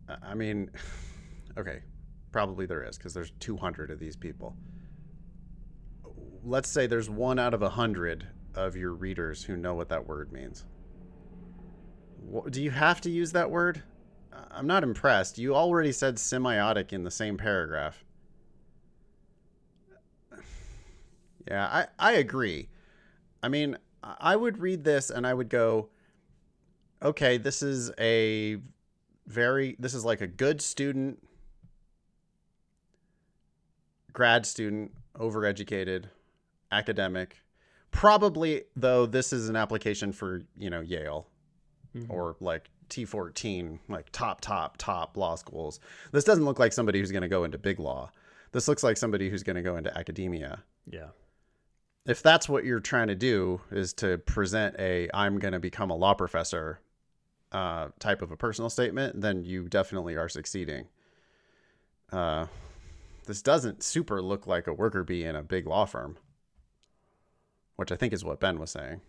I- 0.09 0.35
mean, 0.35 0.71
okay, 1.59 1.83
probably 2.33 2.67
there 2.67 2.83
is 2.83 2.97
because 2.97 3.13
there's 3.13 3.33
200 3.41 3.91
of 3.91 3.99
these 3.99 4.17
people. 4.17 4.57
Let's 6.49 6.69
say 6.69 6.87
there's 6.87 7.11
one 7.11 7.41
out 7.41 7.55
of 7.55 7.63
a 7.63 7.71
hundred 7.71 8.29
of 8.55 8.77
your 8.77 8.95
readers 8.95 9.43
who 9.43 9.57
know 9.57 9.75
what 9.75 9.89
that 9.89 10.07
word 10.07 10.31
means. 10.31 10.65
Do 12.51 12.63
you 12.63 12.71
have 12.71 13.01
to 13.01 13.11
use 13.11 13.33
that 13.33 13.51
word? 13.51 13.83
I'm 14.53 14.69
not 14.69 14.85
impressed. 14.85 15.39
You 15.39 15.57
already 15.57 15.91
said 15.91 16.17
semiotic 16.17 16.93
in 16.93 17.03
the 17.03 17.11
same 17.11 17.37
paragraph. 17.37 18.05
Yeah, 21.49 21.67
I, 21.67 21.87
I 21.99 22.13
agree. 22.13 22.69
I 23.43 23.49
mean, 23.49 23.77
I 24.05 24.37
would 24.37 24.59
read 24.59 24.85
this 24.85 25.11
and 25.11 25.27
I 25.27 25.35
would 25.35 25.49
go, 25.49 25.89
okay, 27.03 27.39
this 27.39 27.61
is 27.61 27.91
a 27.99 28.59
very, 29.27 29.75
this 29.81 29.95
is 29.95 30.05
like 30.05 30.21
a 30.21 30.29
good 30.29 30.63
student, 30.63 31.21
grad 34.13 34.47
student, 34.47 34.93
overeducated, 35.19 36.05
academic. 36.73 37.43
Probably, 37.91 38.65
though, 38.75 39.07
this 39.07 39.33
is 39.33 39.49
an 39.49 39.57
application 39.57 40.13
for, 40.13 40.43
you 40.57 40.71
know, 40.71 40.81
Yale 40.81 41.27
Mhm. 41.95 42.11
or 42.11 42.37
like 42.41 42.69
T14, 42.91 43.79
like 43.89 44.11
top, 44.13 44.41
top, 44.41 44.77
top 44.77 45.17
law 45.17 45.35
schools. 45.35 45.81
This 46.13 46.25
doesn't 46.25 46.45
look 46.45 46.59
like 46.59 46.73
somebody 46.73 47.01
who's 47.01 47.11
going 47.13 47.23
to 47.23 47.29
go 47.29 47.45
into 47.45 47.59
big 47.59 47.79
law. 47.81 48.11
This 48.53 48.69
looks 48.69 48.83
like 48.83 48.97
somebody 48.97 49.29
who's 49.31 49.43
going 49.43 49.57
to 49.57 49.63
go 49.63 49.77
into 49.77 49.97
academia. 49.97 50.63
Yeah. 50.89 51.09
If 52.05 52.23
that's 52.23 52.49
what 52.49 52.65
you're 52.65 52.81
trying 52.81 53.09
to 53.09 53.15
do, 53.17 53.61
is 53.71 53.93
to 53.95 54.19
present 54.19 54.77
a 54.79 55.09
I'm 55.13 55.39
going 55.39 55.53
to 55.53 55.59
become 55.59 55.91
a 55.91 55.97
law 55.97 56.15
professor 56.15 56.81
uh, 57.53 57.89
type 57.99 58.23
of 58.23 58.31
a 58.31 58.37
personal 58.37 58.69
statement, 58.71 59.21
then 59.21 59.43
you 59.45 59.69
definitely 59.69 60.17
are 60.17 60.29
succeeding. 60.29 60.89
Uh, 62.13 62.47
this 63.27 63.43
doesn't 63.43 63.83
super 63.83 64.21
look 64.23 64.47
like 64.47 64.67
a 64.67 64.73
worker 64.73 65.03
bee 65.03 65.25
in 65.25 65.35
a 65.35 65.43
big 65.43 65.67
law 65.67 65.85
firm, 65.85 66.17
which 67.77 67.93
I 67.93 67.97
think 67.97 68.13
is 68.13 68.25
what 68.25 68.41
Ben 68.41 68.59
was 68.59 68.71
saying. 68.71 69.01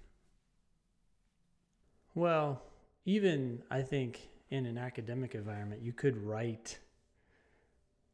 Well, 2.15 2.61
even 3.05 3.63
I 3.69 3.81
think 3.81 4.29
in 4.49 4.65
an 4.65 4.77
academic 4.77 5.35
environment, 5.35 5.81
you 5.81 5.93
could 5.93 6.17
write 6.17 6.79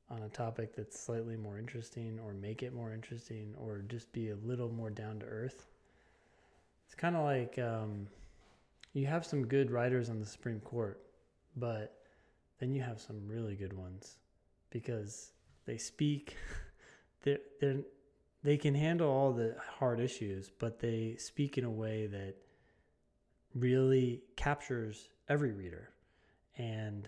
on 0.10 0.22
a 0.24 0.30
topic 0.30 0.76
that's 0.76 0.99
slightly 0.99 1.36
more 1.36 1.58
interesting 1.58 2.20
or 2.24 2.34
make 2.34 2.62
it 2.62 2.74
more 2.74 2.93
interesting 2.93 3.54
or 3.58 3.84
just 3.88 4.12
be 4.12 4.30
a 4.30 4.36
little 4.43 4.70
more 4.70 4.89
down 4.89 5.20
to 5.20 5.26
earth. 5.26 5.68
It's 6.86 6.95
kind 6.95 7.16
of 7.16 7.24
like 7.24 7.58
um, 7.58 8.08
you 8.93 9.08
have 9.08 9.26
some 9.26 9.47
good 9.47 9.72
writers 9.72 10.10
on 10.10 10.20
the 10.20 10.26
Supreme 10.26 10.60
Court, 10.60 10.99
but 11.56 11.95
then 12.60 12.76
you 12.76 12.82
have 12.82 13.01
some 13.01 13.28
really 13.28 13.56
good 13.56 13.74
ones 13.74 14.18
because 14.70 15.32
they 15.66 15.78
speak, 15.78 16.36
they're, 17.24 17.39
they're, 17.60 17.80
they 18.44 18.58
can 18.58 18.76
handle 18.76 19.10
all 19.10 19.32
the 19.32 19.56
hard 19.80 20.00
issues, 20.00 20.52
but 20.60 20.80
they 20.80 21.16
speak 21.18 21.58
in 21.58 21.64
a 21.64 21.70
way 21.70 22.08
that 22.08 22.36
really 23.56 24.22
captures 24.36 25.10
every 25.30 25.52
reader 25.52 25.89
and 26.58 27.08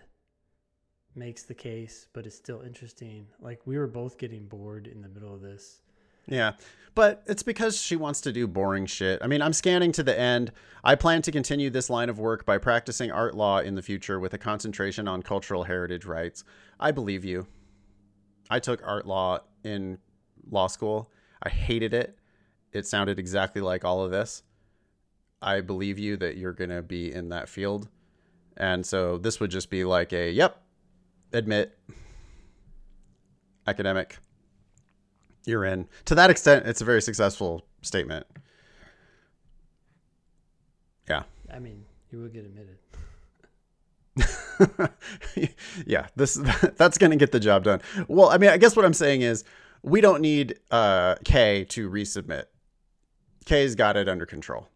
makes 1.15 1.43
the 1.43 1.53
case, 1.53 2.07
but 2.13 2.25
it's 2.25 2.35
still 2.35 2.61
interesting. 2.61 3.27
Like 3.39 3.61
we 3.65 3.77
were 3.77 3.87
both 3.87 4.17
getting 4.17 4.45
bored 4.45 4.87
in 4.87 5.01
the 5.01 5.09
middle 5.09 5.33
of 5.33 5.41
this. 5.41 5.81
Yeah, 6.27 6.53
but 6.95 7.21
it's 7.27 7.43
because 7.43 7.79
she 7.79 7.95
wants 7.95 8.21
to 8.21 8.31
do 8.31 8.47
boring 8.47 8.87
shit. 8.87 9.21
I 9.21 9.27
mean, 9.27 9.41
I'm 9.41 9.53
scanning 9.53 9.91
to 9.93 10.03
the 10.03 10.17
end. 10.17 10.51
I 10.83 10.95
plan 10.95 11.21
to 11.23 11.31
continue 11.31 11.69
this 11.69 11.89
line 11.89 12.09
of 12.09 12.17
work 12.17 12.45
by 12.45 12.57
practicing 12.57 13.11
art 13.11 13.35
law 13.35 13.59
in 13.59 13.75
the 13.75 13.83
future 13.83 14.19
with 14.19 14.33
a 14.33 14.37
concentration 14.37 15.07
on 15.07 15.21
cultural 15.21 15.63
heritage 15.63 16.05
rights. 16.05 16.43
I 16.79 16.91
believe 16.91 17.23
you. 17.23 17.45
I 18.49 18.59
took 18.59 18.81
art 18.85 19.05
law 19.05 19.39
in 19.63 19.99
law 20.49 20.67
school. 20.67 21.11
I 21.45 21.49
hated 21.49 21.93
it. 21.93 22.17
It 22.73 22.87
sounded 22.87 23.19
exactly 23.19 23.61
like 23.61 23.85
all 23.85 24.03
of 24.03 24.11
this. 24.11 24.43
I 25.41 25.61
believe 25.61 25.99
you 25.99 26.17
that 26.17 26.37
you're 26.37 26.53
going 26.53 26.71
to 26.71 26.81
be 26.81 27.13
in 27.13 27.29
that 27.29 27.47
field. 27.47 27.87
And 28.57 28.85
so 28.85 29.17
this 29.17 29.39
would 29.39 29.51
just 29.51 29.69
be 29.69 29.83
like 29.83 30.11
a, 30.11 30.31
yep, 30.31 30.61
admit, 31.31 31.77
academic, 33.67 34.17
you're 35.45 35.65
in. 35.65 35.87
To 36.05 36.15
that 36.15 36.29
extent, 36.29 36.65
it's 36.65 36.81
a 36.81 36.85
very 36.85 37.01
successful 37.01 37.65
statement. 37.81 38.25
Yeah. 41.07 41.23
I 41.53 41.59
mean, 41.59 41.85
you 42.11 42.19
will 42.19 42.29
get 42.29 42.45
admitted. 42.45 42.77
yeah, 45.85 46.07
this 46.15 46.35
that's 46.77 46.97
going 46.97 47.11
to 47.11 47.17
get 47.17 47.31
the 47.31 47.39
job 47.39 47.63
done. 47.63 47.81
Well, 48.07 48.29
I 48.29 48.37
mean, 48.37 48.49
I 48.49 48.57
guess 48.57 48.75
what 48.75 48.85
I'm 48.85 48.93
saying 48.93 49.21
is 49.21 49.43
we 49.85 50.01
don't 50.01 50.21
need 50.21 50.59
uh, 50.71 51.15
Kay 51.23 51.63
to 51.65 51.89
resubmit. 51.89 52.45
K's 53.45 53.75
got 53.75 53.95
it 53.95 54.09
under 54.09 54.25
control. 54.25 54.67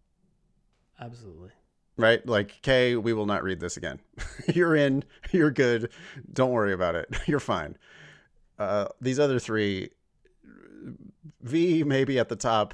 Absolutely. 1.01 1.49
Right? 1.97 2.25
Like, 2.25 2.61
K, 2.61 2.95
we 2.95 3.11
will 3.13 3.25
not 3.25 3.43
read 3.43 3.59
this 3.59 3.75
again. 3.75 3.99
you're 4.53 4.75
in. 4.75 5.03
You're 5.31 5.51
good. 5.51 5.89
Don't 6.31 6.51
worry 6.51 6.73
about 6.73 6.95
it. 6.95 7.09
You're 7.25 7.39
fine. 7.39 7.77
Uh, 8.57 8.87
these 9.01 9.19
other 9.19 9.39
three, 9.39 9.89
V 11.41 11.83
maybe 11.83 12.19
at 12.19 12.29
the 12.29 12.35
top 12.35 12.73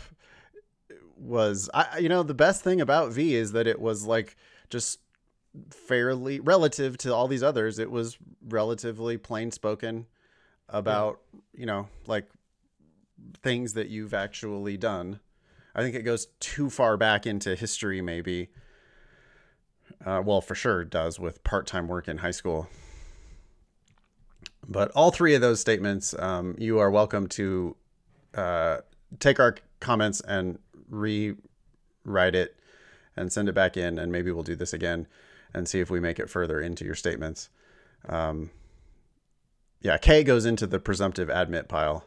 was 1.17 1.69
I 1.73 1.99
you 1.99 2.09
know 2.09 2.23
the 2.23 2.33
best 2.33 2.63
thing 2.63 2.81
about 2.81 3.11
V 3.11 3.35
is 3.35 3.53
that 3.53 3.67
it 3.67 3.79
was 3.79 4.05
like 4.05 4.35
just 4.69 4.99
fairly 5.69 6.39
relative 6.39 6.97
to 6.97 7.13
all 7.13 7.27
these 7.27 7.43
others 7.43 7.79
it 7.79 7.89
was 7.89 8.17
relatively 8.47 9.17
plain 9.17 9.51
spoken 9.51 10.07
about 10.69 11.19
yeah. 11.33 11.39
you 11.53 11.65
know 11.65 11.87
like 12.07 12.27
things 13.41 13.73
that 13.73 13.89
you've 13.89 14.13
actually 14.13 14.77
done 14.77 15.19
i 15.73 15.81
think 15.81 15.95
it 15.95 16.03
goes 16.03 16.27
too 16.39 16.69
far 16.69 16.97
back 16.97 17.25
into 17.25 17.55
history 17.55 18.01
maybe 18.01 18.49
uh, 20.05 20.21
well 20.23 20.41
for 20.41 20.55
sure 20.55 20.81
it 20.81 20.89
does 20.89 21.19
with 21.19 21.43
part-time 21.43 21.87
work 21.87 22.07
in 22.07 22.17
high 22.17 22.31
school 22.31 22.67
but 24.67 24.91
all 24.91 25.11
three 25.11 25.35
of 25.35 25.41
those 25.41 25.59
statements 25.59 26.15
um, 26.19 26.55
you 26.57 26.79
are 26.79 26.89
welcome 26.89 27.27
to 27.27 27.75
uh, 28.33 28.77
take 29.19 29.39
our 29.39 29.55
comments 29.79 30.21
and 30.21 30.57
rewrite 30.89 32.35
it 32.35 32.55
and 33.15 33.31
send 33.31 33.47
it 33.47 33.53
back 33.53 33.77
in 33.77 33.97
and 33.97 34.11
maybe 34.11 34.31
we'll 34.31 34.43
do 34.43 34.55
this 34.55 34.73
again 34.73 35.07
and 35.53 35.67
see 35.67 35.79
if 35.79 35.89
we 35.89 35.99
make 35.99 36.19
it 36.19 36.29
further 36.29 36.59
into 36.59 36.83
your 36.83 36.95
statements. 36.95 37.49
Um, 38.09 38.51
yeah, 39.81 39.97
K 39.97 40.23
goes 40.23 40.45
into 40.45 40.67
the 40.67 40.79
presumptive 40.79 41.29
admit 41.29 41.67
pile 41.67 42.05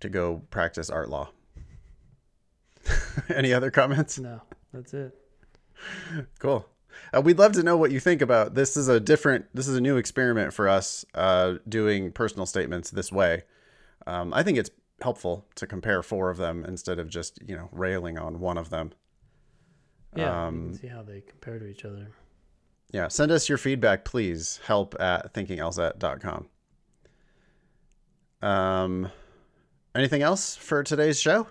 to 0.00 0.08
go 0.08 0.42
practice 0.50 0.90
art 0.90 1.08
law. 1.08 1.30
Any 3.34 3.52
other 3.52 3.70
comments? 3.70 4.18
No, 4.18 4.42
that's 4.72 4.92
it. 4.94 5.16
Cool. 6.38 6.66
Uh, 7.12 7.20
we'd 7.20 7.38
love 7.38 7.52
to 7.52 7.62
know 7.62 7.76
what 7.76 7.90
you 7.90 8.00
think 8.00 8.22
about 8.22 8.54
this. 8.54 8.76
Is 8.76 8.88
a 8.88 9.00
different. 9.00 9.46
This 9.54 9.68
is 9.68 9.76
a 9.76 9.80
new 9.80 9.96
experiment 9.96 10.52
for 10.52 10.68
us 10.68 11.04
uh, 11.14 11.54
doing 11.68 12.12
personal 12.12 12.46
statements 12.46 12.90
this 12.90 13.10
way. 13.10 13.42
Um, 14.06 14.32
I 14.32 14.42
think 14.42 14.58
it's 14.58 14.70
helpful 15.00 15.46
to 15.56 15.66
compare 15.66 16.02
four 16.02 16.30
of 16.30 16.36
them 16.36 16.64
instead 16.64 16.98
of 16.98 17.08
just 17.08 17.38
you 17.46 17.56
know 17.56 17.68
railing 17.72 18.18
on 18.18 18.40
one 18.40 18.58
of 18.58 18.70
them. 18.70 18.92
Yeah, 20.16 20.46
um, 20.46 20.74
see 20.74 20.86
how 20.86 21.02
they 21.02 21.20
compare 21.20 21.58
to 21.58 21.66
each 21.66 21.84
other 21.84 22.12
yeah, 22.94 23.08
send 23.08 23.32
us 23.32 23.48
your 23.48 23.58
feedback, 23.58 24.04
please. 24.04 24.60
Help 24.66 24.94
at 25.00 25.34
thinkinglsat.com. 25.34 26.46
Um, 28.44 29.10
anything 29.94 30.20
else 30.20 30.54
for 30.54 30.82
today's 30.82 31.18
show? 31.18 31.46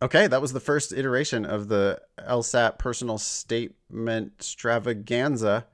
Okay, 0.00 0.28
that 0.28 0.40
was 0.40 0.52
the 0.52 0.60
first 0.60 0.92
iteration 0.92 1.44
of 1.44 1.66
the 1.66 2.00
LSAT 2.18 2.78
personal 2.78 3.18
statement 3.18 4.34
extravaganza. 4.38 5.66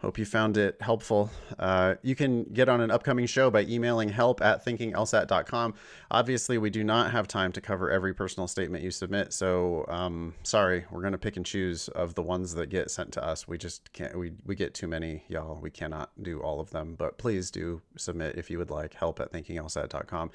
Hope 0.00 0.16
you 0.16 0.24
found 0.24 0.56
it 0.56 0.76
helpful. 0.80 1.30
Uh, 1.58 1.96
you 2.02 2.14
can 2.14 2.44
get 2.44 2.70
on 2.70 2.80
an 2.80 2.90
upcoming 2.90 3.26
show 3.26 3.50
by 3.50 3.62
emailing 3.62 4.08
help 4.08 4.40
at 4.40 4.64
thinkinglsat.com. 4.64 5.74
Obviously, 6.10 6.56
we 6.56 6.70
do 6.70 6.82
not 6.82 7.10
have 7.10 7.28
time 7.28 7.52
to 7.52 7.60
cover 7.60 7.90
every 7.90 8.14
personal 8.14 8.48
statement 8.48 8.82
you 8.82 8.90
submit, 8.90 9.34
so 9.34 9.84
um, 9.88 10.34
sorry, 10.42 10.86
we're 10.90 11.02
going 11.02 11.12
to 11.12 11.18
pick 11.18 11.36
and 11.36 11.44
choose 11.44 11.88
of 11.88 12.14
the 12.14 12.22
ones 12.22 12.54
that 12.54 12.70
get 12.70 12.90
sent 12.90 13.12
to 13.12 13.24
us. 13.24 13.46
We 13.46 13.58
just 13.58 13.92
can't, 13.92 14.18
we, 14.18 14.32
we 14.46 14.54
get 14.54 14.72
too 14.72 14.88
many, 14.88 15.22
y'all. 15.28 15.58
We 15.60 15.70
cannot 15.70 16.10
do 16.22 16.40
all 16.40 16.60
of 16.60 16.70
them, 16.70 16.94
but 16.96 17.18
please 17.18 17.50
do 17.50 17.82
submit 17.98 18.36
if 18.36 18.50
you 18.50 18.56
would 18.56 18.70
like 18.70 18.94
help 18.94 19.20
at 19.20 19.30
thinkinglsat.com. 19.32 20.30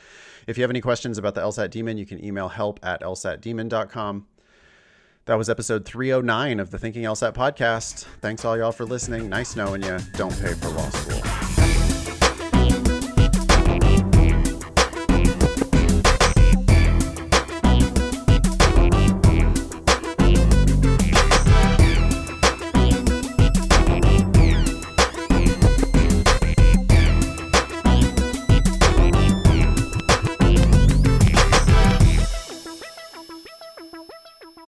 If 0.46 0.58
you 0.60 0.62
have 0.62 0.70
any 0.70 0.82
questions 0.82 1.18
about 1.18 1.34
the 1.34 1.42
LSAT 1.42 1.72
Demon, 1.72 1.98
you 1.98 2.06
can 2.06 2.24
email 2.24 2.50
help 2.50 2.80
at 2.84 3.02
lsatdemon.com. 3.02 4.28
That 5.26 5.40
was 5.40 5.50
episode 5.50 5.86
309 5.86 6.60
of 6.60 6.70
the 6.70 6.78
Thinking 6.78 7.02
LSAT 7.02 7.34
podcast. 7.34 8.06
Thanks 8.22 8.46
all 8.46 8.56
y'all 8.56 8.72
for 8.72 8.86
listening. 8.86 9.28
Nice 9.28 9.56
knowing 9.56 9.82
you. 9.82 9.98
Don't 10.14 10.40
pay 10.40 10.54
for 10.54 10.70
law 10.70 10.88
school. 10.90 11.35